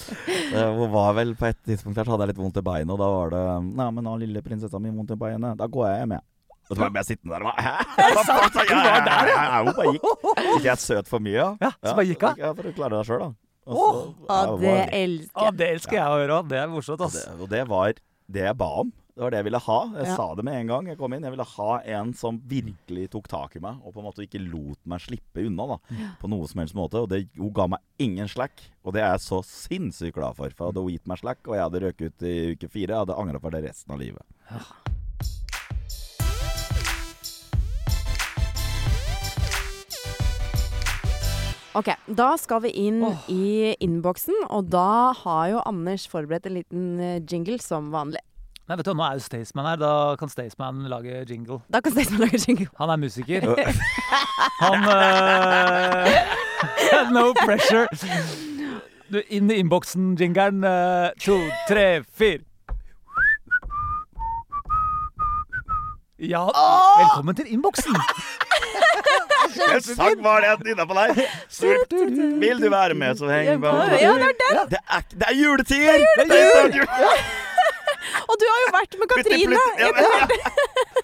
hun 0.55 0.91
var 0.95 1.12
vel 1.19 1.35
på 1.37 1.47
et 1.51 1.61
tidspunkt 1.66 1.99
her 1.99 2.07
så 2.07 2.14
hadde 2.14 2.29
jeg 2.29 2.35
litt 2.35 2.43
vondt 2.43 2.62
i 2.62 2.66
beinet, 2.71 2.95
og 2.95 3.03
da 3.03 3.09
var 3.12 3.35
det 3.35 3.45
Nei, 3.69 3.91
men 3.95 4.07
har 4.09 4.19
lille 4.23 4.43
prinsessa 4.47 4.79
mi 4.83 4.95
vondt 4.95 5.14
i 5.14 5.21
beinet? 5.21 5.59
Da 5.59 5.66
går 5.71 5.91
jeg 5.91 6.03
hjem, 6.03 6.19
jeg. 6.19 6.25
Og 6.69 6.77
så 6.77 6.81
var 6.85 6.91
jeg 7.01 7.09
sittende 7.09 7.33
der 7.35 7.45
og 7.45 7.51
bare 7.51 7.64
Hæ? 7.64 7.75
Hva 8.14 8.23
faen 8.29 8.53
sa 8.53 8.64
jeg? 8.69 8.79
Var 8.85 9.05
der, 9.09 9.33
ja? 9.33 9.62
Hun 9.64 9.73
bare 9.79 9.93
gikk. 9.97 10.09
Ikke 10.59 10.69
jeg 10.69 10.79
søt 10.85 11.09
for 11.09 11.25
mye? 11.25 11.49
Ja, 11.64 11.71
så 11.81 11.95
bare 11.97 12.07
gikk 12.11 12.27
hun? 12.29 12.41
Ja, 12.45 12.53
for 12.59 12.69
å 12.71 12.77
klare 12.77 12.99
deg 13.01 13.09
sjøl, 13.09 13.25
da. 13.25 13.31
Å, 13.69 13.89
det 14.62 14.77
elsker 14.97 15.45
jeg. 15.45 15.57
det 15.61 15.66
elsker 15.75 15.99
jeg 15.99 16.07
å 16.09 16.14
høre 16.23 16.39
òg. 16.41 16.47
Det 16.49 16.57
er 16.62 16.71
morsomt, 16.73 17.03
ass. 17.05 17.19
det, 17.21 17.35
og 17.41 17.51
det 17.53 17.66
var 17.69 17.93
det 18.29 18.47
jeg 18.47 18.57
ba 18.61 18.69
om. 18.85 18.93
Det 19.19 19.25
var 19.25 19.33
det 19.35 19.39
jeg 19.41 19.47
ville 19.49 19.59
ha. 19.64 19.77
Jeg 19.99 20.07
Ja. 20.07 20.14
sa 20.14 20.27
det 20.39 20.45
med 20.47 20.55
en 20.61 20.69
gang 20.71 20.87
jeg 20.93 20.97
kom 21.01 21.12
inn. 21.16 21.25
Jeg 21.27 21.35
ville 21.35 21.45
ha 21.57 21.71
en 21.99 22.12
som 22.14 22.37
virkelig 22.49 23.09
tok 23.11 23.27
tak 23.29 23.57
i 23.59 23.62
meg, 23.64 23.81
og 23.85 23.93
på 23.93 23.99
en 24.01 24.07
måte 24.07 24.23
ikke 24.25 24.41
lot 24.45 24.79
meg 24.87 25.01
slippe 25.03 25.43
unna. 25.49 25.66
da 25.75 25.79
På 26.21 26.31
noe 26.31 26.47
som 26.49 26.61
helst 26.62 26.77
måte. 26.79 27.03
Og 27.03 27.09
det, 27.11 27.25
hun 27.37 27.51
ga 27.53 27.66
meg 27.75 27.81
ingen 27.99 28.29
slack, 28.31 28.62
og 28.87 28.95
det 28.95 29.03
er 29.03 29.16
jeg 29.16 29.25
så 29.27 29.43
sinnssykt 29.45 30.14
glad 30.16 30.37
for. 30.39 30.49
For 30.57 30.71
hadde 30.71 30.81
hun 30.87 30.95
gitt 30.95 31.09
meg 31.11 31.19
slack, 31.19 31.43
og 31.49 31.57
jeg 31.59 31.66
hadde 31.66 31.83
røket 31.89 32.14
ut 32.14 32.23
i 32.31 32.37
uke 32.55 32.71
fire, 32.71 32.95
jeg 32.95 33.03
hadde 33.05 33.19
angra 33.19 33.43
på 33.43 33.51
det 33.57 33.64
resten 33.66 33.93
av 33.93 33.99
livet. 34.01 34.23
Ok, 41.77 41.91
da 42.07 42.31
skal 42.41 42.62
vi 42.64 42.71
inn 42.87 43.03
oh. 43.05 43.27
i 43.29 43.75
innboksen, 43.85 44.35
og 44.49 44.71
da 44.73 45.12
har 45.21 45.51
jo 45.53 45.61
Anders 45.69 46.07
forberedt 46.09 46.49
en 46.49 46.57
liten 46.57 46.87
eh, 47.01 47.21
jingle 47.21 47.59
som 47.61 47.91
vanlig. 47.93 48.23
Nei, 48.69 48.77
vet 48.77 48.89
du, 48.89 48.93
Nå 48.97 49.05
er 49.05 49.16
jo 49.16 49.25
Staysman 49.25 49.64
her. 49.64 49.79
Da 49.81 49.93
kan 50.21 50.29
Staysman 50.29 50.83
lage 50.93 51.23
jingle. 51.29 51.61
Da 51.73 51.81
kan 51.81 51.93
Staysman 51.93 52.21
lage 52.25 52.41
jingle. 52.45 52.69
Han 52.81 52.93
er 52.93 52.97
musiker. 53.01 53.47
Han 54.62 54.85
uh, 54.85 56.09
No 57.16 57.33
pressure. 57.45 57.89
Du, 59.09 59.23
inn 59.33 59.49
i 59.51 59.57
innboksen, 59.62 60.16
jingeren. 60.21 60.64
Uh, 60.64 61.09
to, 61.21 61.41
tre, 61.69 62.05
fire. 62.12 62.45
Ja, 66.19 66.45
velkommen 66.99 67.37
til 67.37 67.47
innboksen. 67.49 67.95
En 69.68 69.83
sang 69.83 70.20
var 70.22 70.43
det 70.45 70.49
jeg 70.53 70.64
nynna 70.68 70.85
på! 70.89 70.95
Surt. 71.51 71.93
Vil 72.43 72.61
du 72.62 72.68
være 72.72 72.95
med, 72.99 73.18
så 73.18 73.29
heng 73.33 73.61
på 73.62 73.72
Ja, 73.99 74.14
det 74.20 74.31
er 74.31 74.39
den! 74.45 74.62
Det 74.74 74.81
er, 74.85 75.05
det 75.12 75.29
er 75.33 75.37
juletider! 75.39 76.07
Det 76.18 76.39
er 76.39 76.79
jul! 76.79 76.89
Og 78.29 78.37
du 78.41 78.45
har 78.49 78.61
jo 78.62 78.68
vært 78.72 78.95
med 79.01 79.11
Katrine! 79.11 79.59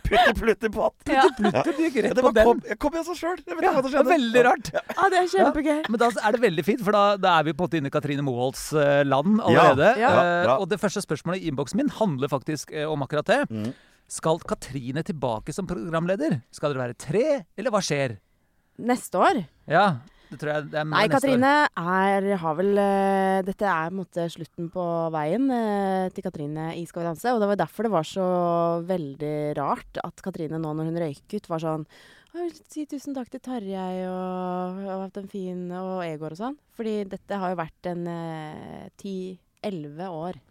Putti 0.04 0.32
plutti 0.38 0.68
pott. 0.72 0.94
Putti 1.04 1.30
plutti 1.38 1.72
du 1.76 1.80
gikk 1.86 1.96
Ja, 1.98 2.02
rett 2.06 2.18
det 2.18 2.24
på 2.24 2.32
den. 2.36 2.46
kom, 2.48 2.60
jeg 2.68 2.78
kom 2.82 2.98
jeg 2.98 3.06
så 3.06 3.14
sjøl. 3.18 3.38
Veldig 4.08 4.42
rart. 4.46 4.68
Ja, 4.74 5.08
det 5.12 5.20
er 5.22 5.30
kjempegøy. 5.32 5.80
Men 5.88 6.02
da 6.02 6.10
er 6.12 6.36
det 6.36 6.42
veldig 6.44 6.64
fint, 6.66 6.84
for 6.84 6.96
da, 6.96 7.04
da 7.20 7.38
er 7.40 7.48
vi 7.48 7.54
på 7.56 7.64
en 7.64 7.68
måte 7.68 7.80
inne 7.80 7.90
i 7.90 7.94
Katrine 7.94 8.24
Moholts 8.26 8.66
eh, 8.76 9.00
land 9.08 9.40
allerede. 9.40 9.94
Ja. 10.00 10.12
Ja, 10.14 10.22
Eh, 10.44 10.52
og 10.60 10.68
det 10.70 10.78
første 10.80 11.00
spørsmålet 11.02 11.42
i 11.42 11.48
innboksen 11.50 11.80
min 11.80 11.90
handler 11.98 12.30
faktisk 12.32 12.70
eh, 12.72 12.84
om 12.88 13.02
akkurat 13.04 13.26
det. 13.28 13.40
Skal 14.14 14.38
Katrine 14.46 15.02
tilbake 15.06 15.52
som 15.54 15.66
programleder? 15.66 16.38
Skal 16.54 16.72
dere 16.72 16.86
være 16.86 16.98
tre, 16.98 17.28
eller 17.58 17.74
hva 17.74 17.80
skjer? 17.82 18.18
Neste 18.86 19.18
år? 19.18 19.40
Ja, 19.70 19.86
det 20.30 20.38
tror 20.40 20.50
jeg 20.52 20.66
det 20.70 20.78
er 20.80 20.86
Nei, 20.86 21.00
neste 21.00 21.08
år. 21.08 21.14
Katrine 21.16 21.52
er, 21.94 22.28
har 22.42 22.58
vel 22.58 22.80
eh, 22.82 23.38
Dette 23.46 23.66
er 23.70 23.88
på 23.90 23.94
en 23.94 24.00
måte 24.00 24.26
slutten 24.34 24.68
på 24.74 24.84
veien 25.14 25.48
eh, 25.54 26.10
til 26.14 26.26
Katrine 26.26 26.68
i 26.78 26.84
Skal 26.86 27.02
vi 27.02 27.08
danse. 27.10 27.32
Og 27.34 27.42
det 27.42 27.48
var 27.50 27.60
derfor 27.64 27.88
det 27.88 27.94
var 27.94 28.08
så 28.08 28.26
veldig 28.86 29.36
rart 29.58 30.02
at 30.04 30.22
Katrine 30.26 30.62
nå 30.62 30.74
når 30.74 30.90
hun 30.90 31.00
røyk 31.04 31.38
ut, 31.38 31.50
var 31.50 31.64
sånn 31.64 31.88
jeg 32.34 32.48
vil 32.48 32.54
Si 32.66 32.82
tusen 32.90 33.14
takk 33.14 33.28
til 33.30 33.42
Tarjei 33.46 34.08
og, 34.10 34.80
og 34.88 35.04
hatt 35.04 35.20
en 35.20 35.30
fin 35.30 35.68
og 35.78 36.00
Egor 36.02 36.34
og 36.34 36.40
sånn. 36.40 36.56
Fordi 36.74 36.96
dette 37.06 37.38
har 37.38 37.54
jo 37.54 37.60
vært 37.60 37.90
en 37.92 38.02
ti-elleve 38.98 40.10
år 40.10 40.42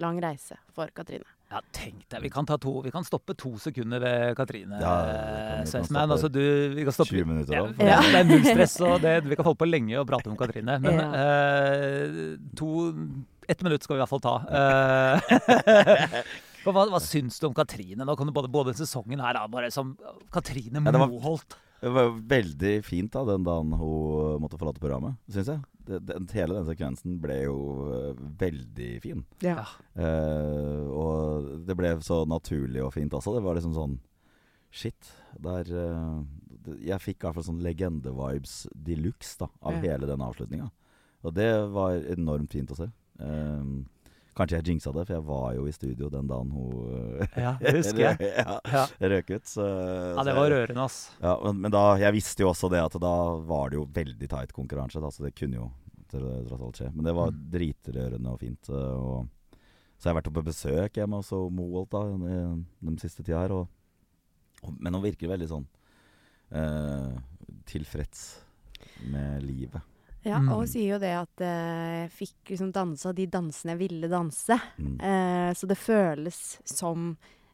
lang 0.00 0.16
reise 0.24 0.56
for 0.72 0.88
Katrine. 0.96 1.35
Ja, 1.46 1.60
tenk 1.70 2.00
deg, 2.10 2.24
vi 2.24 2.30
kan, 2.34 2.42
ta 2.48 2.56
to, 2.58 2.72
vi 2.82 2.90
kan 2.90 3.04
stoppe 3.06 3.36
to 3.38 3.52
sekunder 3.62 4.00
ved 4.02 4.32
Katrine 4.34 4.80
Ja, 4.82 4.94
det 5.06 5.12
kan 5.14 5.28
vi. 5.30 5.66
Vi 5.66 5.70
kan 5.70 5.84
stoppe 5.86 6.00
Altså, 6.16 6.30
du, 6.34 6.40
vi 6.74 6.86
kan 6.88 6.96
stoppe 6.96 7.14
20 7.14 7.28
minutter, 7.30 7.54
Ja. 7.54 7.66
Ja. 7.86 8.00
Det 8.02 8.18
er 8.18 8.26
null 8.32 8.42
stress, 8.48 8.74
og 8.82 8.96
det, 9.04 9.12
vi 9.28 9.36
kan 9.38 9.46
holde 9.46 9.60
på 9.60 9.68
lenge 9.70 9.94
og 10.00 10.08
prate 10.10 10.26
om 10.32 10.36
Katrine. 10.40 10.78
Men 10.82 10.98
Ja. 10.98 11.06
uh, 11.14 12.34
to 12.58 12.72
Ett 13.48 13.62
minutt 13.62 13.84
skal 13.86 13.94
vi 13.94 14.00
i 14.00 14.02
hvert 14.02 14.10
fall 14.10 14.24
ta. 14.26 14.34
Uh, 16.66 16.72
hva, 16.74 16.82
hva 16.90 16.98
syns 16.98 17.38
du 17.38 17.46
om 17.46 17.54
Katrine? 17.54 18.02
Nå 18.02 18.16
kan 18.18 18.26
du 18.26 18.32
både, 18.34 18.50
både 18.50 18.72
sesongen 18.74 19.20
her, 19.22 19.36
da, 19.38 19.44
bare 19.46 19.70
som 19.70 19.94
Katrine 20.34 20.82
Ja, 20.82 20.90
det 20.90 20.98
var- 20.98 21.12
Moholt. 21.14 21.54
Det 21.78 21.90
var 21.92 22.10
veldig 22.26 22.74
fint 22.82 23.12
da, 23.14 23.22
den 23.28 23.44
dagen 23.46 23.70
hun 23.76 24.40
måtte 24.42 24.58
forlate 24.58 24.80
programmet, 24.82 25.14
syns 25.30 25.46
jeg. 25.52 25.60
Det, 25.86 26.00
den, 26.08 26.26
hele 26.34 26.56
den 26.58 26.66
sekvensen 26.68 27.16
ble 27.22 27.36
jo 27.44 27.56
eh, 27.94 28.20
veldig 28.40 28.90
fin. 29.04 29.24
Ja. 29.44 29.62
Uh, 29.94 30.84
og 30.90 31.50
det 31.68 31.76
ble 31.78 31.92
så 32.04 32.24
naturlig 32.28 32.82
og 32.84 32.92
fint 32.96 33.14
også. 33.14 33.36
Det 33.36 33.44
var 33.46 33.58
liksom 33.58 33.74
sånn 33.76 33.98
Shit. 34.76 35.08
Der 35.40 35.68
uh, 35.72 36.24
Jeg 36.84 36.98
fikk 37.00 37.22
i 37.22 37.26
hvert 37.28 37.36
fall 37.38 37.46
sånn 37.46 37.62
legende-vibes 37.64 38.66
de 38.74 38.96
luxe 38.98 39.46
av 39.46 39.78
Ja. 39.78 39.80
hele 39.86 40.08
den 40.10 40.20
avslutninga. 40.26 40.66
Og 41.24 41.32
det 41.34 41.48
var 41.72 41.96
enormt 42.12 42.52
fint 42.52 42.70
å 42.70 42.76
se. 42.78 42.90
Eh, 43.22 43.62
kanskje 44.36 44.58
jeg 44.60 44.66
jinxa 44.68 44.92
det, 44.92 45.04
for 45.08 45.14
jeg 45.16 45.24
var 45.26 45.54
jo 45.56 45.64
i 45.66 45.72
studio 45.74 46.08
den 46.12 46.26
dagen 46.28 46.50
hun 46.52 46.74
eh, 47.24 47.38
Ja, 47.42 47.54
det 47.60 47.72
husker 47.78 48.02
jeg. 48.04 48.30
ja, 48.42 48.58
Ja. 48.72 48.84
røk 49.12 49.30
ut. 49.36 49.46
Så, 49.48 49.64
ja, 49.64 50.24
det 50.28 50.34
var 50.36 50.50
rørende, 50.52 50.84
ass. 50.84 50.98
ja, 51.22 51.32
men, 51.44 51.60
men 51.64 51.74
da, 51.74 51.84
jeg 52.02 52.12
visste 52.18 52.44
jo 52.44 52.50
også 52.52 52.70
det 52.72 52.82
at 52.84 52.98
da 53.02 53.14
var 53.48 53.70
det 53.72 53.80
jo 53.80 53.86
veldig 53.96 54.28
tight 54.34 54.52
konkurranse. 54.56 55.00
Da, 55.00 55.10
så 55.10 55.24
det 55.26 55.34
kunne 55.38 55.60
jo 55.62 55.70
tross 56.12 56.60
alt 56.62 56.78
skje. 56.82 56.90
Men 56.94 57.04
det 57.08 57.14
var 57.16 57.32
Mm. 57.32 57.40
dritrørende 57.56 58.30
og 58.36 58.38
fint. 58.44 58.68
eh, 58.68 58.74
Og, 58.76 59.26
så 59.98 60.10
jeg 60.10 60.12
har 60.14 60.20
vært 60.20 60.32
på 60.36 60.44
besøk 60.44 60.98
hjemme 61.00 61.16
hos 61.22 61.30
Moholt 61.32 61.90
da, 61.90 62.02
i 62.04 62.86
den 62.86 62.98
siste 63.00 63.24
tida 63.24 63.40
her. 63.46 63.56
Og, 63.56 63.68
og, 64.62 64.76
men 64.78 64.92
hun 64.94 65.02
virker 65.02 65.32
veldig 65.32 65.48
sånn 65.48 65.66
eh, 66.52 67.16
tilfreds 67.66 68.26
med 69.10 69.42
livet. 69.42 69.80
Ja, 70.26 70.40
Mm. 70.42 70.48
og 70.50 70.58
hun 70.64 70.66
sier 70.70 70.96
jo 70.96 70.98
det 70.98 71.12
at 71.14 71.40
eh, 71.46 72.02
jeg 72.02 72.10
fikk 72.16 72.50
liksom 72.50 72.72
dansa 72.74 73.12
de 73.14 73.26
dansene 73.30 73.76
jeg 73.76 73.78
ville 73.84 74.08
danse. 74.10 74.56
Mm. 74.76 74.96
Uh, 74.98 75.50
så 75.54 75.68
det 75.70 75.76
føles 75.78 76.40
som 76.66 77.12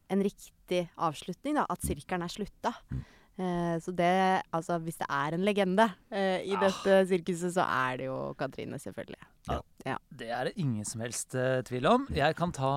en 0.08 0.22
riktig 0.24 0.86
avslutning, 0.96 1.58
da. 1.60 1.66
At 1.68 1.84
sirkelen 1.84 2.24
er 2.24 2.32
slutta. 2.32 2.72
Mm. 2.90 3.02
Uh, 3.38 3.76
så 3.80 3.92
det 3.96 4.14
Altså, 4.52 4.78
hvis 4.84 4.98
det 4.98 5.06
er 5.08 5.34
en 5.36 5.44
legende 5.44 5.86
i 6.12 6.54
Ah. 6.54 6.60
dette 6.64 6.96
sirkuset, 7.08 7.52
så 7.54 7.64
er 7.68 7.96
det 7.98 8.06
jo 8.06 8.34
Katrine, 8.38 8.78
selvfølgelig. 8.80 9.20
Det 10.12 10.28
er 10.30 10.46
det 10.46 10.52
ingen 10.60 10.84
som 10.86 11.00
helst 11.02 11.34
uh, 11.34 11.58
tvil 11.66 11.86
om. 11.90 12.04
Jeg 12.14 12.36
kan 12.38 12.52
ta 12.54 12.68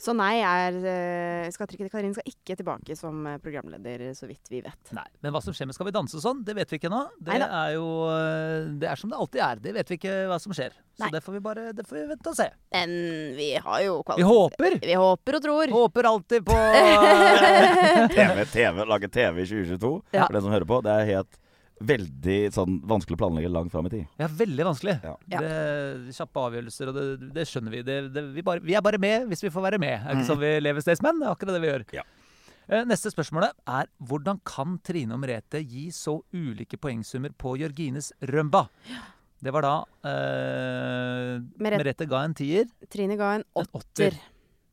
Så 0.00 0.10
nei, 0.16 0.40
er, 0.42 0.74
uh, 0.82 1.50
skal, 1.54 1.68
ikke- 1.70 1.86
Katrine 1.92 2.16
skal 2.16 2.26
ikke 2.26 2.56
tilbake 2.58 2.96
som 2.98 3.20
eh, 3.30 3.36
programleder, 3.38 4.02
så 4.18 4.26
vidt 4.26 4.50
vi 4.50 4.58
vet. 4.64 4.90
Nei, 4.96 5.04
men 5.22 5.30
hva 5.34 5.42
som 5.44 5.54
skjer 5.54 5.68
med 5.70 5.76
Skal 5.76 5.86
vi 5.86 5.94
danse 5.94 6.16
og 6.18 6.24
sånn, 6.24 6.40
det 6.44 6.56
vet 6.58 6.72
vi 6.72 6.80
ikke 6.80 6.88
ennå. 6.90 7.04
Det 7.20 7.36
Neida. 7.36 7.46
er 7.60 7.76
jo 7.76 7.84
uh, 8.08 8.72
Det 8.80 8.90
er 8.90 8.98
som 8.98 9.12
det 9.12 9.20
alltid 9.20 9.44
er. 9.46 9.62
Det 9.68 9.74
vet 9.78 9.92
vi 9.92 9.98
ikke 10.00 10.16
hva 10.32 10.40
som 10.42 10.56
skjer. 10.56 10.74
Så 10.98 11.10
det 11.14 11.22
får 11.22 11.36
vi 11.38 11.44
bare 11.46 11.68
Det 11.76 11.86
får 11.86 12.00
vi 12.00 12.04
vente 12.10 12.32
og 12.34 12.36
se. 12.40 12.48
Men 12.74 12.96
vi 13.38 13.48
har 13.68 13.80
jo 13.86 13.94
Vi 14.16 14.26
håper. 14.26 14.78
Vi 14.82 14.98
håper 14.98 15.38
og 15.38 15.46
tror. 15.46 15.76
Håper 15.78 16.10
alltid 16.10 16.44
på 16.50 16.58
eh, 16.58 18.08
TV, 18.18 18.44
TV, 18.50 18.84
lage 18.90 19.08
TV 19.14 19.44
i 19.44 19.46
2022, 19.46 19.94
Ja. 20.18 20.26
for 20.26 20.34
den 20.40 20.42
som 20.48 20.54
hører 20.58 20.66
på, 20.74 20.82
det 20.82 20.98
er 20.98 21.10
helt 21.14 21.38
veldig 21.80 22.52
sånn 22.54 22.76
vanskelig 22.86 23.16
å 23.16 23.20
planlegge 23.24 23.50
langt 23.50 23.72
fram 23.72 23.86
i 23.86 23.90
tid. 23.90 24.04
Ja, 24.20 24.28
veldig 24.30 24.64
vanskelig. 24.68 24.94
Ja. 25.02 25.14
Ja. 25.32 25.40
Det, 25.42 26.14
kjappe 26.14 26.44
avgjørelser, 26.48 26.90
og 26.92 26.94
det, 26.98 27.32
det 27.34 27.46
skjønner 27.50 27.74
vi. 27.74 27.82
Det, 27.82 27.96
det, 28.14 28.22
vi, 28.36 28.42
bare, 28.46 28.62
vi 28.62 28.76
er 28.78 28.84
bare 28.84 29.00
med 29.02 29.26
hvis 29.30 29.42
vi 29.44 29.50
får 29.54 29.66
være 29.70 29.80
med. 29.82 29.96
Er 30.04 30.14
ikke 30.14 30.28
sånn 30.30 30.40
vi 30.44 30.52
lever 30.62 30.84
Staysman? 30.86 31.18
Det 31.20 31.26
er 31.26 31.34
akkurat 31.34 31.56
det 31.58 31.62
vi 31.64 31.72
gjør. 31.72 31.86
Ja. 31.98 32.04
Eh, 32.68 32.84
Neste 32.88 33.10
spørsmålet 33.12 33.52
er 33.68 33.90
hvordan 34.08 34.38
kan 34.48 34.78
Trine 34.86 35.16
og 35.18 35.20
Merete 35.24 35.60
gi 35.60 35.88
så 35.92 36.20
ulike 36.32 36.78
poengsummer 36.80 37.34
på 37.36 37.56
Jørgines 37.60 38.12
rømba? 38.30 38.66
Det 39.44 39.52
var 39.52 39.66
da 39.66 39.74
eh, 40.08 41.42
Merete- 41.60 41.82
Merete 41.82 42.06
ga 42.08 42.22
en 42.24 42.34
tier. 42.38 42.70
Trine 42.88 43.18
ga 43.20 43.34
en 43.36 43.44
En 43.44 43.66
åtter. 43.66 44.14
åtter. 44.14 44.20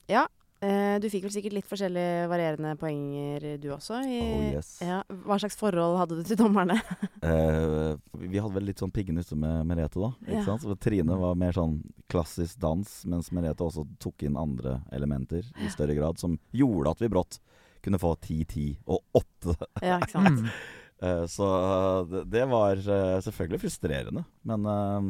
Ja. 0.07 0.27
Eh, 0.61 0.99
du 1.01 1.07
fikk 1.09 1.23
vel 1.25 1.31
sikkert 1.33 1.55
litt 1.57 1.65
forskjellige 1.65 2.27
varierende 2.29 2.75
poenger, 2.77 3.45
du 3.57 3.69
også? 3.73 3.97
I, 4.05 4.19
Oh, 4.21 4.43
yes. 4.53 4.67
ja. 4.85 4.99
Hva 5.25 5.39
slags 5.41 5.55
forhold 5.57 5.97
hadde 5.97 6.19
du 6.19 6.23
til 6.27 6.37
dommerne? 6.37 6.75
Eh, 7.21 7.95
vi 8.17 8.39
hadde 8.41 8.53
vel 8.55 8.65
litt 8.65 8.79
sånn 8.81 8.89
piggene 8.93 9.21
ute 9.21 9.35
med 9.37 9.65
Merete, 9.69 9.99
da. 10.01 10.07
Ikke 10.25 10.39
Ja. 10.39 10.45
sant? 10.45 10.63
Så 10.65 10.73
Trine 10.81 11.17
var 11.21 11.35
mer 11.37 11.53
sånn 11.53 11.75
klassisk 12.09 12.57
dans, 12.61 12.89
mens 13.05 13.29
Merete 13.33 13.61
også 13.65 13.83
tok 14.01 14.23
inn 14.25 14.37
andre 14.37 14.79
elementer 14.91 15.45
i 15.61 15.69
større 15.69 15.93
grad, 15.97 16.17
som 16.21 16.37
gjorde 16.53 16.89
at 16.95 17.01
vi 17.03 17.09
brått 17.13 17.37
kunne 17.81 17.97
få 18.01 18.15
10, 18.21 18.45
10 18.45 18.77
og 18.87 19.01
8. 19.17 19.55
ja, 19.85 19.97
ikke 19.99 20.13
sant? 20.17 20.45
Mm. 20.45 20.53
Eh, 21.01 21.23
så 21.25 21.45
eh, 21.49 22.03
det, 22.11 22.19
det 22.29 22.43
var 22.45 22.77
eh, 22.77 23.15
selvfølgelig 23.25 23.57
frustrerende. 23.63 24.21
Men 24.45 24.65
eh, 24.69 25.07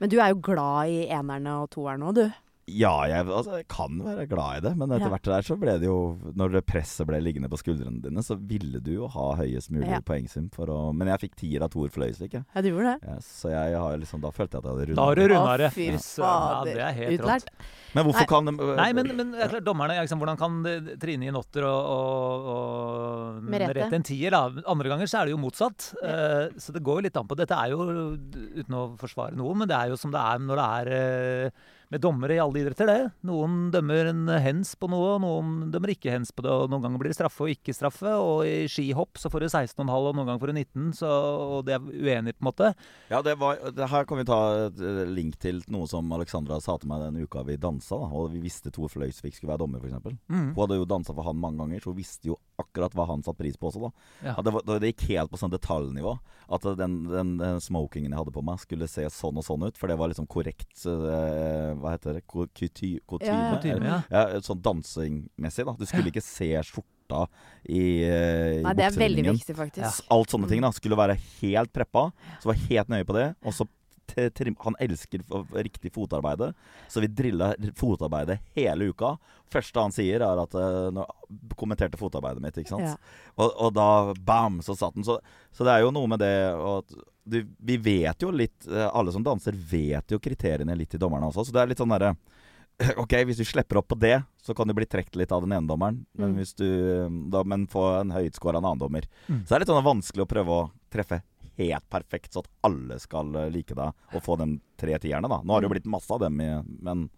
Men 0.00 0.08
du 0.08 0.14
er 0.24 0.30
jo 0.32 0.38
glad 0.40 0.88
i 0.88 1.02
enerne 1.12 1.52
og 1.60 1.66
toerne 1.74 2.08
òg, 2.08 2.14
du. 2.16 2.30
Ja, 2.68 2.92
jeg, 3.08 3.24
altså, 3.26 3.56
jeg 3.62 3.66
kan 3.72 3.96
være 4.04 4.26
glad 4.28 4.58
i 4.58 4.60
det, 4.68 4.72
men 4.76 4.90
etter 4.92 5.06
Ja. 5.08 5.12
hvert 5.14 5.28
der 5.30 5.46
så 5.46 5.56
ble 5.58 5.78
det 5.80 5.86
jo 5.88 6.18
Når 6.36 6.52
det 6.52 6.62
presset 6.68 7.06
ble 7.08 7.20
liggende 7.24 7.48
på 7.48 7.56
skuldrene 7.60 8.02
dine, 8.04 8.20
så 8.22 8.36
ville 8.36 8.80
du 8.84 8.90
jo 8.92 9.08
ha 9.08 9.34
høyest 9.40 9.70
mulig 9.72 9.88
Ja. 9.88 10.00
poengsum 10.00 10.50
for 10.52 10.66
å 10.66 10.92
Men 10.94 11.08
jeg 11.08 11.20
fikk 11.30 11.34
tier 11.36 11.62
av 11.64 11.70
Tor 11.70 11.88
Fløysvik, 11.88 12.32
jeg. 12.36 12.44
Ja, 12.54 12.60
du 12.60 12.68
gjorde 12.70 12.92
det. 13.00 13.08
Ja, 13.08 13.16
så 13.24 13.50
jeg 13.54 13.74
har 13.78 13.96
liksom 13.98 14.20
Da 14.20 14.30
følte 14.30 14.58
jeg 14.58 14.64
at 14.64 14.64
jeg 14.64 14.86
hadde 14.86 14.94
Da 15.00 15.04
har 15.08 15.14
du 15.14 15.22
runda. 15.28 15.56
det. 15.58 15.72
Fy 15.72 15.88
fader. 15.96 16.26
Ja, 16.28 16.64
det 16.64 16.76
er 16.84 16.92
helt 16.92 17.20
rått. 17.20 17.28
Utlært. 17.28 17.48
Men 17.94 18.04
hvorfor 18.04 18.20
Nei. 18.20 18.26
kan 18.28 18.44
de 18.44 18.52
Nei, 18.76 18.92
men, 18.92 19.16
men 19.16 19.32
klart, 19.32 19.64
dommerne, 19.64 19.96
liksom, 20.04 20.18
hvordan 20.20 20.36
kan 20.38 20.62
det- 20.62 21.00
Trine 21.00 21.22
gi 21.24 21.28
en 21.28 21.40
åtter 21.40 21.64
og, 21.64 21.86
og, 21.88 22.48
og 22.52 23.42
Merete. 23.42 23.72
Merete 23.74 23.94
en 23.94 24.02
tier? 24.02 24.30
da? 24.30 24.42
Andre 24.66 24.88
ganger 24.92 25.06
så 25.08 25.22
er 25.22 25.24
det 25.26 25.32
jo 25.32 25.40
motsatt. 25.40 25.94
Uh, 26.02 26.52
så 26.60 26.72
det 26.74 26.82
går 26.84 27.00
jo 27.00 27.06
litt 27.08 27.16
an 27.16 27.26
på. 27.26 27.36
Dette 27.38 27.56
er 27.56 27.70
jo, 27.72 27.80
uten 28.60 28.74
å 28.76 28.84
forsvare 29.00 29.34
noe, 29.38 29.54
men 29.54 29.68
det 29.70 29.76
er 29.78 29.88
jo 29.92 29.96
som 29.96 30.10
det 30.12 30.20
er 30.20 30.38
når 30.38 30.60
det 30.60 30.68
er 30.78 30.92
eh, 31.46 31.50
med 31.88 32.02
dommere 32.04 32.36
i 32.36 32.40
alle 32.42 32.60
idretter, 32.60 32.88
det. 32.88 33.10
Noen 33.28 33.68
dømmer 33.72 34.10
en 34.10 34.26
hens 34.44 34.74
på 34.76 34.90
noe, 34.92 35.14
og 35.14 35.22
noen 35.24 35.70
dømmer 35.72 35.94
ikke 35.94 36.12
hens 36.12 36.32
på 36.34 36.44
det. 36.44 36.52
og 36.52 36.72
Noen 36.72 36.84
ganger 36.84 37.00
blir 37.00 37.12
det 37.12 37.18
straffe 37.18 37.46
og 37.46 37.52
ikke 37.52 37.74
straffe. 37.76 38.12
Og 38.20 38.42
i 38.44 38.66
skihopp 38.70 39.20
så 39.20 39.30
får 39.32 39.44
du 39.44 39.48
16,5, 39.48 39.88
og 39.88 40.18
noen 40.18 40.28
ganger 40.28 40.42
får 40.42 40.52
du 40.52 40.58
19. 40.58 40.90
Så, 41.00 41.12
og 41.56 41.62
det 41.68 41.78
er 41.78 41.86
uenig, 41.88 42.36
på 42.36 42.44
en 42.44 42.50
måte. 42.50 42.72
Ja, 43.08 43.22
det 43.24 43.38
var, 43.40 43.62
det 43.72 43.88
her 43.88 44.08
kan 44.08 44.20
vi 44.20 44.28
ta 44.28 44.40
et 44.66 44.82
eh, 44.84 45.02
link 45.08 45.38
til 45.40 45.62
noe 45.72 45.88
som 45.90 46.12
Alexandra 46.16 46.60
sa 46.64 46.76
til 46.78 46.92
meg 46.92 47.06
den 47.06 47.24
uka 47.24 47.46
vi 47.48 47.56
dansa. 47.60 47.96
Da, 47.96 48.10
og 48.20 48.32
vi 48.34 48.44
visste 48.44 48.72
Tor 48.74 48.92
Fløysvik 48.92 49.38
skulle 49.38 49.54
være 49.54 49.64
dommer, 49.64 49.80
f.eks. 49.80 50.20
Mm. 50.28 50.52
Hun 50.52 50.62
hadde 50.62 50.80
jo 50.82 50.88
dansa 50.92 51.16
for 51.16 51.30
han 51.30 51.40
mange 51.40 51.62
ganger, 51.62 51.82
så 51.82 51.94
hun 51.94 52.00
visste 52.02 52.32
jo 52.34 52.36
akkurat 52.58 52.94
hva 52.98 53.06
han 53.06 53.22
satte 53.22 53.38
pris 53.38 53.56
på 53.56 53.68
også. 53.70 53.86
da. 53.86 53.90
Ja. 54.26 54.34
Det, 54.42 54.52
var, 54.54 54.64
det 54.82 54.90
gikk 54.92 55.04
helt 55.12 55.30
på 55.30 55.38
sånn 55.40 55.52
detaljnivå. 55.54 56.16
At 56.50 56.64
den, 56.80 56.98
den, 57.10 57.34
den 57.38 57.60
smokingen 57.62 58.10
jeg 58.14 58.18
hadde 58.18 58.32
på 58.34 58.42
meg, 58.44 58.58
skulle 58.62 58.88
se 58.90 59.04
sånn 59.12 59.38
og 59.38 59.44
sånn 59.46 59.66
ut. 59.68 59.78
For 59.78 59.90
det 59.90 59.98
var 60.00 60.10
liksom 60.10 60.26
korrekt 60.30 60.84
uh, 60.88 61.74
Hva 61.78 61.94
heter 61.94 62.18
det? 62.18 62.24
Ku- 62.26 62.48
kuty- 62.50 62.98
Kutyme? 63.06 63.82
Ja, 63.86 64.00
ja. 64.10 64.40
Sånn 64.44 64.62
dansingmessig, 64.64 65.66
da. 65.68 65.76
Du 65.78 65.86
skulle 65.88 66.10
ikke 66.12 66.24
se 66.24 66.50
skjorta 66.66 67.24
i, 67.68 68.02
eh, 68.04 68.58
i 68.58 68.62
Nei, 68.66 68.74
det 68.76 68.84
er 68.88 68.96
veldig 69.00 69.26
viktig, 69.30 69.54
faktisk. 69.56 70.02
Alt 70.12 70.34
sånne 70.34 70.48
ting 70.50 70.60
da 70.64 70.72
skulle 70.76 70.98
være 70.98 71.16
helt 71.38 71.72
preppa. 71.72 72.08
Så 72.42 72.50
var 72.50 72.58
helt 72.68 72.90
nøye 72.92 73.06
på 73.08 73.16
det. 73.16 73.30
Og 73.46 73.54
så 73.56 73.68
Han 74.16 74.76
elsker 74.80 75.22
riktig 75.52 75.92
fotarbeide, 75.94 76.52
så 76.88 77.00
vi 77.04 77.10
drilla 77.10 77.52
fotarbeidet 77.76 78.38
hele 78.56 78.90
uka. 78.92 79.16
Første 79.52 79.80
han 79.80 79.92
sier, 79.94 80.20
er 80.24 80.40
at 80.42 80.54
eh, 80.54 80.88
når, 80.94 81.12
Kommenterte 81.56 81.98
fotarbeidet 82.00 82.40
mitt, 82.42 82.56
ikke 82.60 82.72
sant. 82.74 82.84
Ja. 82.88 82.96
Og, 83.36 83.52
og 83.66 83.74
da 83.76 83.88
bam, 84.24 84.60
så 84.64 84.76
satt 84.76 84.94
den. 84.96 85.04
Så, 85.04 85.18
så 85.52 85.64
det 85.66 85.74
er 85.74 85.84
jo 85.84 85.92
noe 85.94 86.08
med 86.08 86.20
det 86.22 86.32
og 86.54 86.82
at 86.82 86.98
du, 87.28 87.42
Vi 87.60 87.76
vet 87.76 88.22
jo 88.24 88.30
litt 88.32 88.64
eh, 88.70 88.86
Alle 88.88 89.12
som 89.12 89.24
danser, 89.24 89.52
vet 89.52 90.14
jo 90.14 90.20
kriteriene 90.22 90.76
litt 90.78 90.90
til 90.94 91.00
dommerne 91.02 91.28
også. 91.28 91.44
Så 91.48 91.52
det 91.52 91.60
er 91.62 91.72
litt 91.72 91.80
sånn 91.82 91.92
derre 91.92 92.14
Ok, 93.02 93.12
hvis 93.26 93.40
du 93.40 93.44
slipper 93.48 93.80
opp 93.80 93.88
på 93.90 93.98
det, 93.98 94.20
så 94.40 94.54
kan 94.54 94.68
du 94.68 94.74
bli 94.76 94.86
trukket 94.86 95.16
litt 95.18 95.32
av 95.34 95.42
den 95.44 95.52
ene 95.56 95.66
dommeren. 95.68 96.04
Men, 96.14 96.30
Mm. 96.32 96.36
hvis 96.38 96.54
du, 96.54 96.68
da, 97.32 97.42
men 97.44 97.66
få 97.66 97.82
en 98.00 98.12
høytskåra 98.14 98.60
annen 98.62 98.78
dommer. 98.78 99.04
Mm. 99.26 99.40
Så 99.42 99.50
det 99.50 99.56
er 99.56 99.64
litt 99.64 99.72
sånn 99.72 99.84
vanskelig 99.86 100.24
å 100.24 100.30
prøve 100.30 100.54
å 100.54 100.68
treffe 100.92 101.18
helt 101.58 101.88
perfekt, 101.90 102.32
så 102.32 102.44
at 102.44 102.50
alle 102.68 102.98
skal 103.02 103.34
eh, 103.36 103.50
like 103.54 103.76
deg 103.76 104.14
og 104.14 104.24
få 104.24 104.38
de 104.40 104.52
tre 104.78 104.98
tierne. 105.02 105.30
da 105.30 105.40
Nå 105.42 105.54
har 105.54 105.62
det 105.62 105.68
jo 105.68 105.74
blitt 105.76 105.90
masse 105.90 106.12
av 106.14 106.22
dem, 106.22 106.40
i, 106.40 106.52
men 106.86 107.08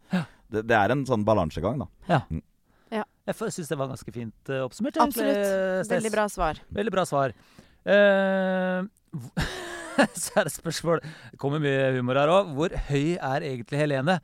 det, 0.51 0.65
det 0.65 0.77
er 0.77 0.95
en 0.95 1.07
sånn 1.09 1.27
balansegang, 1.29 1.85
da. 1.85 1.91
Jeg 3.31 3.53
syns 3.55 3.71
det 3.71 3.79
var 3.79 3.91
ganske 3.93 4.15
fint 4.15 4.51
eh, 4.51 4.63
oppsummert. 4.65 4.97
egentlig, 4.99 5.27
Absolutt. 5.29 5.85
Stess. 5.87 5.93
Veldig 5.95 6.13
bra 6.15 6.27
svar. 6.33 6.63
Veldig 6.75 6.95
bra 6.95 7.05
svar. 7.07 7.35
Uh, 7.81 8.87
så 10.21 10.35
er 10.37 10.47
det 10.47 10.53
spørsmål 10.53 10.99
Det 11.01 11.39
kommer 11.41 11.63
mye 11.63 11.93
humor 11.97 12.19
her 12.21 12.33
òg. 12.33 12.51
Hvor 12.57 12.75
høy 12.91 13.15
er 13.15 13.47
egentlig 13.47 13.81
Helene? 13.81 14.19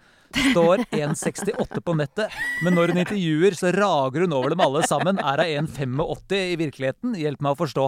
Står 0.52 0.82
1,68 0.90 1.80
på 1.86 1.94
nettet, 1.96 2.28
men 2.64 2.74
når 2.76 2.92
hun 2.92 2.98
intervjuer, 3.04 3.52
så 3.58 3.70
rager 3.74 4.20
hun 4.26 4.32
over 4.36 4.48
dem 4.54 4.60
alle 4.64 4.82
sammen. 4.88 5.18
Er 5.22 5.42
hun 5.60 5.66
1,85 5.70 6.34
i 6.52 6.56
virkeligheten? 6.60 7.14
Hjelp 7.20 7.40
meg 7.44 7.52
å 7.56 7.60
forstå. 7.64 7.86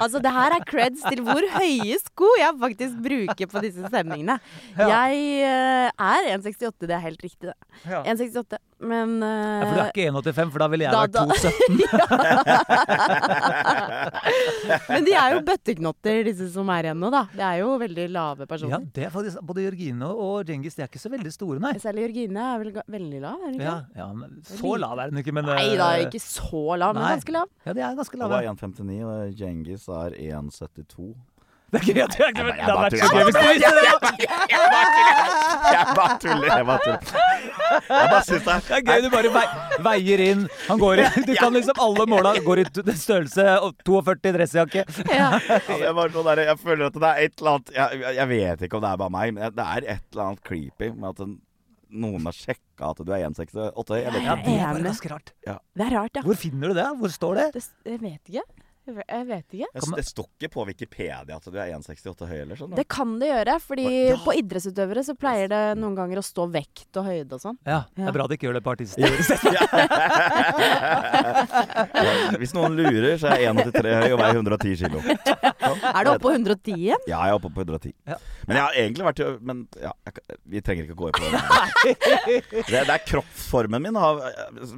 Altså, 0.00 0.20
det 0.22 0.30
her 0.30 0.54
er 0.54 0.62
creds 0.68 1.02
til 1.10 1.20
hvor 1.26 1.42
høye 1.56 1.96
sko 1.98 2.28
jeg 2.38 2.54
faktisk 2.60 2.94
bruker 3.02 3.46
på 3.50 3.58
disse 3.64 3.82
sendingene. 3.90 4.36
Ja. 4.78 4.86
Jeg 5.08 5.12
uh, 5.42 5.90
er 5.90 6.28
1,68, 6.36 6.86
det 6.86 6.94
er 6.94 7.02
helt 7.02 7.22
riktig, 7.24 7.50
det. 7.50 7.56
Ja. 7.90 8.00
1,68, 8.14 8.58
men 8.86 9.16
Ja, 9.20 9.64
for 9.66 9.74
du 9.74 9.80
er 9.82 9.90
ikke 9.90 10.06
1,85, 10.12 10.52
for 10.54 10.58
da 10.62 10.68
ville 10.72 10.84
jeg 10.86 10.92
Da- 10.94 11.02
vært 11.02 11.14
2,17. 11.18 11.50
Men 14.90 15.04
de 15.06 15.12
er 15.16 15.34
jo 15.34 15.40
bøtteknotter, 15.46 16.22
disse 16.30 16.46
som 16.54 16.70
er 16.72 16.88
igjen 16.88 17.00
nå, 17.02 17.10
da. 17.12 17.22
Det 17.34 17.44
er 17.46 17.56
jo 17.62 17.68
veldig 17.80 18.06
lave 18.14 18.44
Ja, 18.46 18.48
personer. 18.50 18.86
det 18.94 19.04
er 19.08 19.12
faktisk 19.14 19.42
Både 19.46 19.64
Jørgine 19.66 20.08
og 20.10 20.44
Djengis 20.48 20.76
de 20.78 20.84
er 20.84 20.88
ikke 20.90 21.02
så 21.02 21.09
veldig 21.14 21.32
store, 21.34 21.60
nei. 21.62 21.72
Særlig 21.82 22.06
Jørgine 22.08 22.44
er 22.54 22.62
vel 22.62 22.72
veldig 22.96 23.20
lav, 23.24 23.38
er 23.40 23.46
hun 23.50 23.56
ikke? 23.58 23.64
Ja, 23.66 23.76
ja, 24.00 24.06
men 24.16 24.38
så 24.46 24.74
lav 24.80 24.98
er 25.02 25.12
hun 25.12 25.22
ikke, 25.22 25.34
men 25.36 25.48
Nei 25.50 25.66
da, 25.80 25.88
eh, 25.96 26.06
ikke 26.06 26.22
så 26.22 26.62
lav, 26.80 26.94
men 26.94 27.02
Nei. 27.04 27.12
ganske 27.16 27.34
lav. 27.36 27.50
Ja, 27.66 27.74
de 27.76 27.84
er 27.86 27.98
ganske 27.98 28.16
Og 28.20 28.24
Det 28.24 28.30
var 28.36 28.48
1,59, 28.54 29.00
og 29.10 29.34
Djengis 29.40 29.88
er 29.88 30.16
1,72. 30.16 31.08
Det 31.70 31.78
er 31.80 31.84
gøy 31.86 32.00
at 32.02 32.14
du 32.16 32.22
er 32.24 32.32
Det 32.34 32.44
hadde 32.58 32.76
vært 32.82 32.96
så 32.98 33.08
gøy 33.14 33.24
hvis 33.26 33.36
du 33.36 33.42
visste 33.46 33.70
det! 33.76 33.84
Jeg 35.70 35.84
bare 35.96 36.16
tuller! 36.22 36.48
Jeg 36.50 36.66
bare 36.66 36.80
tuller. 36.84 37.02
Jeg 37.70 38.08
bare 38.10 38.22
syns 38.26 38.46
det 38.46 38.56
Det 38.66 38.78
er 38.78 38.84
gøy, 38.88 39.04
du 39.04 39.10
bare 39.14 39.42
veier 39.86 40.22
inn. 40.24 40.46
Han 40.66 40.80
går 40.82 41.02
i 41.02 41.04
Du 41.28 41.34
kan 41.38 41.54
liksom 41.54 41.82
alle 41.86 42.06
måla 42.10 42.32
går 42.46 42.62
i 42.62 42.66
størrelse 42.70 43.44
42 43.86 44.32
dressjakke. 44.38 44.84
Jeg, 45.10 45.60
sånn 45.68 46.32
jeg 46.40 46.56
føler 46.64 46.88
at 46.88 46.98
det 46.98 47.10
er 47.10 47.22
et 47.26 47.36
eller 47.38 47.52
annet 47.54 47.70
jeg, 48.16 48.26
vet 48.32 48.66
ikke 48.66 48.80
om 48.80 48.84
det 48.84 48.90
er 48.90 49.00
bare 49.04 49.14
meg, 49.14 49.36
men 49.36 49.54
det 49.54 49.66
er 49.66 49.86
et 49.94 50.04
eller 50.10 50.24
annet 50.26 50.42
creepy 50.46 50.90
med 50.94 51.12
at 51.12 51.22
en, 51.26 51.36
noen 52.02 52.26
har 52.28 52.36
sjekka 52.36 52.90
at 52.92 53.04
du 53.06 53.12
er 53.14 53.28
1,68 53.28 53.94
høy. 53.94 54.00
Jeg 54.00 54.16
vet 54.16 54.26
Ja, 54.26 54.36
det 54.42 54.56
er 54.58 54.82
ganske 54.88 55.12
rart. 55.12 55.32
Det 55.46 55.86
er 55.86 55.94
rart, 55.96 56.18
ja. 56.18 56.24
Hvor 56.26 56.38
finner 56.38 56.72
du 56.72 56.78
det? 56.78 56.88
Hvor 57.00 57.14
står 57.14 57.40
det? 57.40 57.46
Det, 57.56 57.64
jeg 57.94 58.02
vet 58.02 58.34
ikke. 58.34 58.44
Jeg 58.98 59.26
vet 59.28 59.46
ikke. 59.56 59.68
Jeg, 59.74 59.82
det 59.96 60.04
står 60.08 60.26
ikke 60.40 60.50
på 60.54 60.64
Wikipedia 60.68 61.36
at 61.36 61.44
du 61.46 61.56
er 61.58 61.70
1,68 61.76 62.26
høy 62.30 62.38
eller 62.42 62.56
sånn. 62.60 62.70
da. 62.72 62.76
Det 62.80 62.86
kan 62.90 63.18
det 63.20 63.28
gjøre, 63.30 63.54
fordi 63.62 63.86
Ja. 64.10 64.16
på 64.24 64.34
idrettsutøvere 64.40 65.04
så 65.06 65.14
pleier 65.18 65.48
det 65.52 65.62
noen 65.80 65.94
ganger 65.98 66.18
å 66.20 66.24
stå 66.24 66.46
vekt 66.52 66.96
og 67.00 67.04
høyde 67.06 67.32
og 67.36 67.40
sånn. 67.44 67.58
Ja, 67.66 67.82
det 67.96 68.06
er 68.08 68.12
bra 68.16 68.26
de 68.30 68.34
ikke 68.38 68.46
gjør 68.50 68.58
det 68.60 68.64
på 68.66 68.74
artister. 68.74 69.00
Ja, 71.90 72.36
Hvis 72.40 72.52
noen 72.56 72.76
lurer, 72.78 73.16
så 73.20 73.30
er 73.32 73.42
jeg 73.44 73.54
1,83 73.54 73.94
høy 74.02 74.10
og 74.14 74.20
veier 74.20 74.38
110 74.40 74.76
kilo. 74.80 74.98
Er 75.82 76.04
du 76.06 76.10
oppe 76.12 76.24
på 76.26 76.30
110 76.34 76.74
igjen? 76.76 77.02
Ja, 77.08 77.18
jeg 77.24 77.30
er 77.32 77.36
oppe 77.38 77.50
på 77.54 77.60
110. 77.64 77.92
Ja. 78.08 78.16
Men 78.46 78.54
jeg 78.58 78.64
har 78.64 78.72
egentlig 78.82 79.04
vært 79.06 79.20
Men 79.46 79.56
ja, 79.80 79.92
jeg, 80.08 80.12
vi 80.54 80.58
trenger 80.66 80.82
ikke 80.86 80.96
å 80.96 81.00
gå 81.00 81.06
i 81.08 81.12
på 81.16 81.22
det. 81.24 81.30
Det, 82.70 82.80
det 82.86 82.94
er 82.94 83.02
kroppsformen 83.06 83.80
min. 83.82 83.96
Har, 83.98 84.14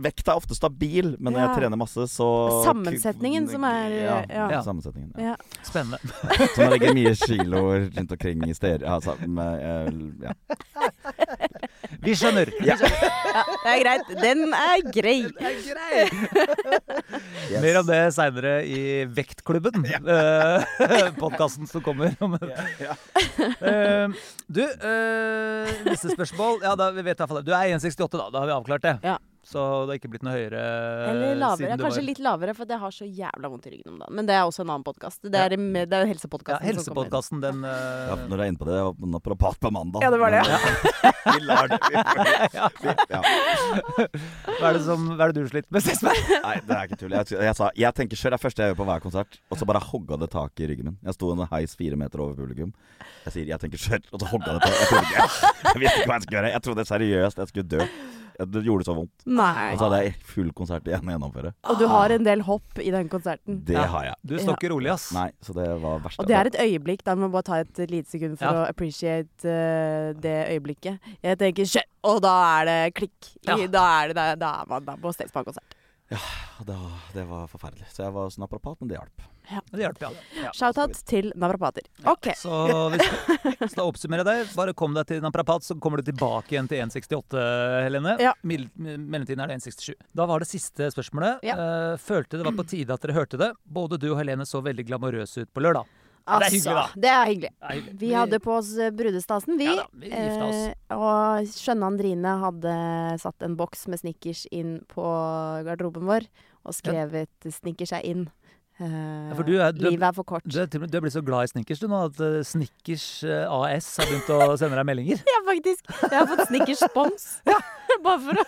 vekt 0.05 0.28
er 0.28 0.34
ofte 0.38 0.55
stabil, 0.57 1.07
men 1.18 1.32
når 1.34 1.40
jeg 1.42 1.50
trener 1.59 1.76
masse, 1.80 2.03
så 2.12 2.28
Sammensetningen 2.66 3.48
som 3.50 3.64
er- 3.68 3.90
Ja, 4.03 4.16
ja. 4.28 4.62
sammensetningen. 4.64 5.12
Ja. 5.18 5.22
Ja. 5.32 5.36
Spennende. 5.66 5.98
Så 6.55 6.59
man 6.62 6.70
legger 6.74 6.94
mye 6.96 7.14
kiloer 7.18 7.78
rundt 7.96 8.12
omkring 8.16 8.38
i 8.48 8.55
steder... 8.57 8.86
Altså, 8.92 9.12
med, 9.26 9.53
eh, 9.62 9.88
ja. 10.28 10.32
Vi 12.03 12.12
skjønner. 12.18 12.46
Ja, 12.66 12.74
det 12.80 13.70
er 13.72 13.78
greit. 13.82 14.07
Den 14.22 14.38
er 14.57 14.78
grei. 14.94 15.20
Yes. 15.42 15.66
Mer 17.64 17.74
om 17.82 17.86
det 17.88 18.00
seinere 18.16 18.55
i 18.66 18.80
Vektklubben. 19.14 19.84
Ja. 19.88 19.98
Podkasten 21.22 21.66
som 21.70 21.84
kommer. 21.84 22.14
Ja, 22.80 22.97
Eh, 23.43 24.09
du, 24.47 24.62
uh, 24.62 25.68
neste 25.86 26.12
spørsmål. 26.12 26.61
Ja, 26.62 26.74
da, 26.78 26.90
vi 26.95 27.05
vet 27.07 27.16
i 27.16 27.20
hvert 27.22 27.30
fall 27.30 27.40
det. 27.40 27.47
Du 27.49 27.55
er 27.57 27.72
1,68, 27.76 28.09
da. 28.18 28.26
Da 28.32 28.43
har 28.43 28.51
vi 28.51 28.57
avklart 28.57 28.84
det. 28.84 28.97
Ja. 29.07 29.16
Så 29.43 29.59
det 29.59 29.90
har 29.90 29.99
ikke 29.99 30.11
blitt 30.12 30.22
noe 30.22 30.32
høyere 30.36 30.61
Eller 31.11 31.34
lavere. 31.34 31.57
siden 31.59 31.80
Kanskje 31.82 31.99
var- 31.99 32.07
litt 32.07 32.18
lavere, 32.22 32.53
for 32.55 32.64
jeg 32.70 32.78
har 32.78 32.90
så 32.95 33.07
jævla 33.11 33.49
vondt 33.51 33.66
i 33.66 33.70
ryggen 33.74 33.88
om 33.93 33.99
dagen. 33.99 34.14
Men 34.14 34.26
det 34.26 34.34
er 34.38 34.43
også 34.47 34.61
en 34.62 34.70
annen 34.70 34.84
podkast. 34.86 35.18
Det 35.22 35.34
er, 35.34 35.57
med- 35.59 35.88
det 35.90 35.97
er 35.99 36.05
jo 36.05 36.07
Ja, 36.07 36.12
helsepodkasten. 36.14 36.66
helsepodkasten, 36.68 37.40
den 37.43 37.64
uh... 37.64 38.07
Ja, 38.12 38.14
når 38.30 38.36
jeg 38.38 38.47
er 38.47 38.53
inne 38.53 38.61
på 38.62 38.68
det, 38.70 38.76
det 38.78 38.84
var 38.86 39.11
naprapat 39.16 39.59
på 39.59 39.72
mandag. 39.74 40.01
Ja, 40.07 40.11
det 40.14 40.20
var 40.22 40.30
det, 40.30 40.43
Men, 40.47 40.55
eh, 40.55 41.12
Vi 41.34 41.40
lar 41.47 41.66
det 41.68 41.78
vi, 41.90 41.95
ja. 43.11 43.22
hva, 44.61 44.68
er 44.70 44.72
det 44.78 44.82
som, 44.86 45.09
hva 45.16 45.26
er 45.26 45.32
det 45.34 45.43
du 45.43 45.51
sliter 45.51 45.68
med, 45.74 45.82
Stesberg? 45.84 46.22
Nei, 46.47 46.55
det 46.66 46.76
er 46.78 46.86
ikke 46.88 46.99
tull. 47.03 47.14
Jeg, 47.18 47.34
jeg 47.49 47.59
sa 47.59 47.70
jeg 47.82 47.95
tenker 47.99 48.16
sjøl, 48.22 48.30
det 48.34 48.38
er 48.38 48.43
første 48.47 48.62
jeg 48.64 48.72
gjør 48.72 48.80
på 48.82 48.86
hver 48.88 49.03
konsert. 49.05 49.38
Og 49.51 49.59
så 49.61 49.66
bare 49.68 49.82
hogga 49.90 50.18
det 50.22 50.30
tak 50.34 50.62
i 50.62 50.70
ryggen 50.70 50.90
min. 50.93 50.99
Jeg 51.03 51.14
sto 51.18 51.32
en 51.34 51.45
heis 51.53 51.74
fire 51.78 51.99
meter 51.99 52.22
over 52.22 52.34
publikum. 52.38 52.72
Jeg 53.26 53.32
sier 53.36 53.47
'jeg 53.53 53.61
tenker 53.62 53.78
sjøl', 53.78 54.07
og 54.12 54.20
så 54.22 54.26
hogga 54.30 54.55
det 54.59 54.62
tak. 54.62 54.74
Jeg 54.78 54.88
trodde 54.88 55.07
ikke 55.11 55.22
Jeg 55.74 55.80
visste 55.82 55.99
ikke 55.99 56.11
hva 56.11 56.14
jeg 56.18 56.22
skulle 56.26 56.38
gjøre. 56.38 56.53
Jeg 56.53 56.62
trodde 56.62 56.84
seriøst 56.93 57.38
jeg 57.43 57.49
skulle 57.49 57.68
dø. 57.74 57.86
Det 58.39 58.62
gjorde 58.64 58.85
så 58.87 58.95
vondt. 58.97 59.12
Nei. 59.26 59.72
Og 59.72 59.78
så 59.78 59.89
hadde 59.89 59.99
jeg 60.05 60.14
full 60.24 60.51
konsert 60.53 60.85
igjen 60.89 61.05
å 61.09 61.12
gjennomføre. 61.16 61.53
Og 61.70 61.78
du 61.78 61.87
har 61.89 62.11
en 62.11 62.24
del 62.24 62.41
hopp 62.47 62.78
i 62.83 62.91
den 62.91 63.09
konserten. 63.09 63.64
Det 63.64 63.74
Ja. 63.74 63.87
har 63.87 64.05
jeg. 64.05 64.14
Du 64.24 64.37
står 64.39 64.57
ikke 64.59 64.70
rolig, 64.72 64.91
ass. 64.93 65.12
Nei, 65.12 65.30
så 65.43 65.53
det 65.55 65.68
var 65.83 66.01
verst. 66.01 66.18
Og 66.18 66.26
det 66.26 66.37
er 66.37 66.47
et 66.47 66.59
øyeblikk. 66.61 67.03
Da 67.05 67.14
må 67.14 67.26
vi 67.28 67.33
bare 67.33 67.43
ta 67.43 67.55
et 67.61 67.91
lite 67.91 68.09
sekund 68.09 68.39
for 68.39 68.45
Ja. 68.47 68.64
å 68.64 68.68
appreciate 68.68 69.45
uh, 69.45 70.12
det 70.18 70.37
øyeblikket. 70.55 70.99
Jeg 71.22 71.39
tenker 71.39 71.64
shit, 71.66 71.85
og 72.05 72.22
da 72.22 72.61
er 72.61 72.64
det 72.64 72.95
klikk. 72.95 73.37
I, 73.47 73.49
Ja. 73.49 73.66
Da 73.66 74.03
er 74.03 74.09
det 74.09 74.16
da, 74.16 74.35
da 74.37 74.62
er 74.62 74.66
man 74.68 74.85
da 74.85 74.97
på 74.97 75.12
Staysman-konsert. 75.14 75.78
Og 76.60 76.66
Det, 76.68 76.74
var- 76.78 77.12
det 77.14 77.24
var 77.28 77.46
forferdelig. 77.50 77.86
Så 77.92 78.02
jeg 78.04 78.12
var 78.14 78.24
hos 78.28 78.38
naprapat, 78.38 78.76
men 78.80 78.88
det 78.90 78.96
hjalp. 78.98 79.22
Ja. 79.50 79.60
Det 79.72 79.80
hjalp, 79.82 79.98
ja. 80.04 80.10
ja. 80.44 80.50
Shout-out 80.54 80.94
til 81.08 81.32
naprapater. 81.34 81.82
OK. 82.06 82.28
Så 82.38 82.52
hvis 82.92 83.02
så 83.72 83.74
da 83.80 83.86
oppsummerer 83.88 84.22
jeg 84.22 84.46
deg. 84.46 84.52
Bare 84.56 84.74
kom 84.78 84.94
deg 84.94 85.06
til 85.10 85.20
naprapat, 85.24 85.66
så 85.66 85.74
kommer 85.82 85.98
du 86.02 86.06
tilbake 86.12 86.54
igjen 86.54 86.68
til 86.70 86.78
1,68, 86.84 87.38
Helene. 87.86 88.14
Ja. 88.22 88.32
Mil- 88.46 88.68
Mellomtiden 88.78 89.42
er 89.42 89.50
det 89.50 89.58
1,67. 89.58 89.96
Da 90.14 90.26
var 90.30 90.44
det 90.44 90.48
siste 90.52 90.90
spørsmålet. 90.94 91.42
Ja. 91.48 91.56
Eh, 91.58 91.96
følte 92.02 92.38
det 92.38 92.46
var 92.46 92.54
på 92.60 92.68
tide 92.70 92.94
at 92.94 93.02
dere 93.02 93.18
hørte 93.18 93.40
det. 93.42 93.50
Både 93.66 93.98
du 93.98 94.12
og 94.12 94.20
Helene 94.22 94.46
så 94.48 94.62
veldig 94.62 94.86
glamorøse 94.92 95.42
ut 95.46 95.52
på 95.52 95.64
lørdag. 95.66 95.90
Ja, 96.27 96.39
det 96.39 96.47
er 96.47 96.55
hyggelig, 96.55 96.75
da. 96.75 96.83
Altså, 96.87 97.01
det 97.03 97.11
er 97.12 97.25
hyggelig. 97.27 97.51
Det 97.53 97.66
er 97.68 97.75
hyggelig. 97.79 97.97
Vi 98.03 98.11
hadde 98.14 98.39
på 98.45 98.53
oss 98.57 98.70
eh, 98.79 98.91
brudestasen, 98.95 99.57
vi. 99.59 99.64
Ja 99.66 99.75
da, 99.81 99.87
vi 99.93 100.11
gifta 100.12 100.45
oss. 100.47 100.61
Eh, 100.70 100.97
og 100.97 101.51
skjønne 101.57 101.89
Andrine 101.93 102.37
hadde 102.45 102.75
satt 103.23 103.43
en 103.49 103.57
boks 103.59 103.89
med 103.91 103.99
Snickers 104.03 104.45
inn 104.55 104.77
på 104.93 105.03
garderoben 105.66 106.07
vår 106.07 106.29
og 106.62 106.73
skrevet 106.79 107.29
'Snickers 107.51 107.93
er 107.99 108.07
inn'. 108.07 108.29
Eh, 108.81 109.35
for 109.37 109.43
du 109.45 109.59
er- 109.61 109.73
du- 109.73 109.85
livet 109.91 110.03
er 110.03 110.12
for 110.16 110.25
kort. 110.25 110.43
Du 110.47 110.64
du 110.66 110.79
er 110.97 111.01
blitt 111.03 111.12
så 111.12 111.20
glad 111.25 111.45
i 111.45 111.47
Snickers 111.53 111.79
du 111.83 111.87
nå 111.89 112.05
at 112.07 112.20
eh, 112.20 112.43
Snickers 112.43 113.23
eh, 113.25 113.45
AS 113.47 113.97
har 113.99 114.07
begynt 114.07 114.31
å 114.31 114.57
sende 114.61 114.77
deg 114.79 114.87
meldinger. 114.87 115.18
Ja, 115.27 115.43
faktisk. 115.47 115.85
Jeg 116.07 116.18
har 116.18 116.27
fått 116.27 116.47
Snickers 116.49 116.79
spons. 116.87 117.41
Bare 118.03 118.18
for 118.25 118.33
å 118.33 118.45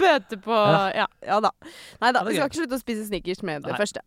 Bøte 0.00 0.36
på 0.42 0.56
ja. 0.96 1.06
ja 1.26 1.40
da. 1.44 1.50
Nei 2.02 2.12
da, 2.12 2.20
Ja, 2.20 2.26
vi 2.28 2.36
skal 2.36 2.48
ikke 2.50 2.60
slutte 2.62 2.78
å 2.78 2.82
spise 2.82 3.06
Snickers 3.08 3.42
med 3.46 3.62
det 3.64 3.72
Nei. 3.74 3.78
første. 3.80 4.02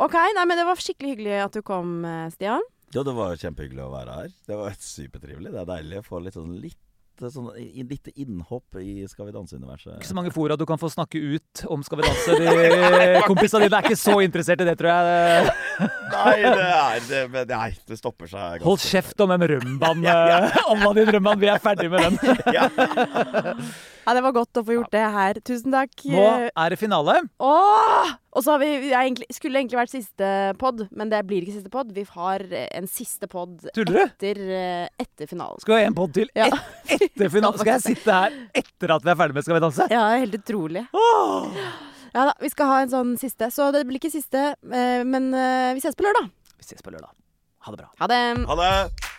OK, 0.00 0.14
nei, 0.36 0.44
men 0.48 0.56
det 0.60 0.66
var 0.68 0.80
skikkelig 0.80 1.14
hyggelig 1.14 1.40
at 1.44 1.56
du 1.56 1.64
kom, 1.66 1.98
eh, 2.08 2.28
Stian. 2.32 2.62
Ja, 2.90 3.04
det 3.06 3.12
var 3.14 3.36
kjempehyggelig 3.38 3.82
å 3.84 3.90
være 3.92 4.14
her. 4.16 4.30
Det 4.48 4.56
var 4.58 4.78
supertrivelig. 4.82 5.52
Det 5.52 5.60
er 5.60 5.68
deilig 5.68 6.00
å 6.00 6.06
få 6.06 6.22
litt 6.24 6.38
sånn 6.38 6.56
litt 6.58 6.78
sånn 7.20 7.50
lite 7.84 8.14
innhopp 8.16 8.78
i 8.80 9.04
Skal 9.04 9.28
vi 9.28 9.34
danse-universet. 9.34 9.98
Ikke 9.98 10.08
så 10.08 10.16
mange 10.16 10.32
fora 10.32 10.56
du 10.56 10.64
kan 10.64 10.80
få 10.80 10.88
snakke 10.88 11.20
ut 11.20 11.64
om 11.68 11.82
Skal 11.84 12.00
vi 12.00 12.06
danse. 12.08 12.38
De 12.40 13.20
kompisene 13.30 13.66
dine 13.66 13.76
er 13.76 13.90
ikke 13.90 14.00
så 14.00 14.16
interessert 14.24 14.64
i 14.64 14.68
det, 14.70 14.78
tror 14.80 14.88
jeg. 14.88 15.52
Nei, 16.14 16.34
det 16.40 16.66
er 16.70 17.06
det, 17.10 17.22
men 17.34 17.52
nei, 17.52 17.70
det 17.86 18.00
stopper 18.00 18.30
seg 18.30 18.62
ganske 18.62 18.68
Hold 18.70 18.84
kjeft 18.88 19.20
om 19.20 19.36
den 19.36 19.48
rømbaen. 19.54 20.04
ja. 20.08 20.48
Anna 20.72 20.92
din 20.96 21.12
rømbaen, 21.18 21.44
vi 21.44 21.52
er 21.52 21.60
ferdig 21.62 21.92
med 21.92 22.08
den. 22.08 22.14
Ja. 24.06 24.14
Det 24.16 24.22
var 24.24 24.32
godt 24.36 24.58
å 24.60 24.64
få 24.66 24.74
gjort 24.76 24.90
det 24.94 25.02
her. 25.14 25.38
Tusen 25.46 25.72
takk. 25.74 25.92
Nå 26.10 26.24
er 26.48 26.72
det 26.74 26.78
finale. 26.80 27.14
Åh! 27.40 28.10
Og 28.30 28.44
så 28.46 28.52
har 28.54 28.60
vi, 28.62 28.68
vi 28.84 28.90
egentlig, 28.94 29.26
skulle 29.34 29.58
egentlig 29.58 29.78
vært 29.80 29.92
siste 29.92 30.30
pod, 30.60 30.84
men 30.94 31.10
det 31.10 31.18
blir 31.26 31.42
ikke 31.42 31.56
siste 31.56 31.72
pod. 31.72 31.90
Vi 31.96 32.04
har 32.14 32.44
eh, 32.46 32.68
en 32.78 32.86
siste 32.90 33.26
pod 33.30 33.64
etter, 33.72 34.40
eh, 34.54 34.86
etter 35.02 35.26
finalen. 35.30 35.58
Skal 35.64 35.76
vi 35.76 35.82
ha 35.82 35.90
en 35.90 35.98
pod 35.98 36.14
til 36.14 36.30
Ja. 36.38 36.46
et, 36.86 37.06
etter 37.10 37.32
finalen? 37.32 37.58
Skal 37.58 37.74
jeg 37.76 37.86
sitte 37.88 38.14
her 38.20 38.36
etter 38.62 38.94
at 38.96 39.06
vi 39.06 39.10
er 39.14 39.18
ferdig 39.18 39.34
med 39.40 39.46
Skal 39.48 39.58
vi 39.58 39.64
danse? 39.66 39.88
Ja, 39.90 40.04
helt 40.16 40.38
utrolig. 40.38 40.86
Åh! 40.94 41.60
Ja 42.14 42.26
da, 42.30 42.34
Vi 42.42 42.48
skal 42.50 42.66
ha 42.70 42.80
en 42.84 42.90
sånn 42.94 43.14
siste. 43.20 43.50
Så 43.54 43.70
det 43.74 43.84
blir 43.86 43.98
ikke 43.98 44.10
siste, 44.14 44.52
eh, 44.54 45.02
men 45.06 45.30
vi 45.74 45.82
ses 45.82 45.98
på 45.98 46.06
lørdag. 46.06 46.30
Vi 46.58 46.66
ses 46.70 46.82
på 46.82 46.94
lørdag. 46.94 47.10
Ha 47.66 47.74
det 47.74 47.82
bra. 47.82 47.90
Ha 48.00 48.06
det. 48.14 48.22
Ha 48.48 48.56
det! 48.62 49.09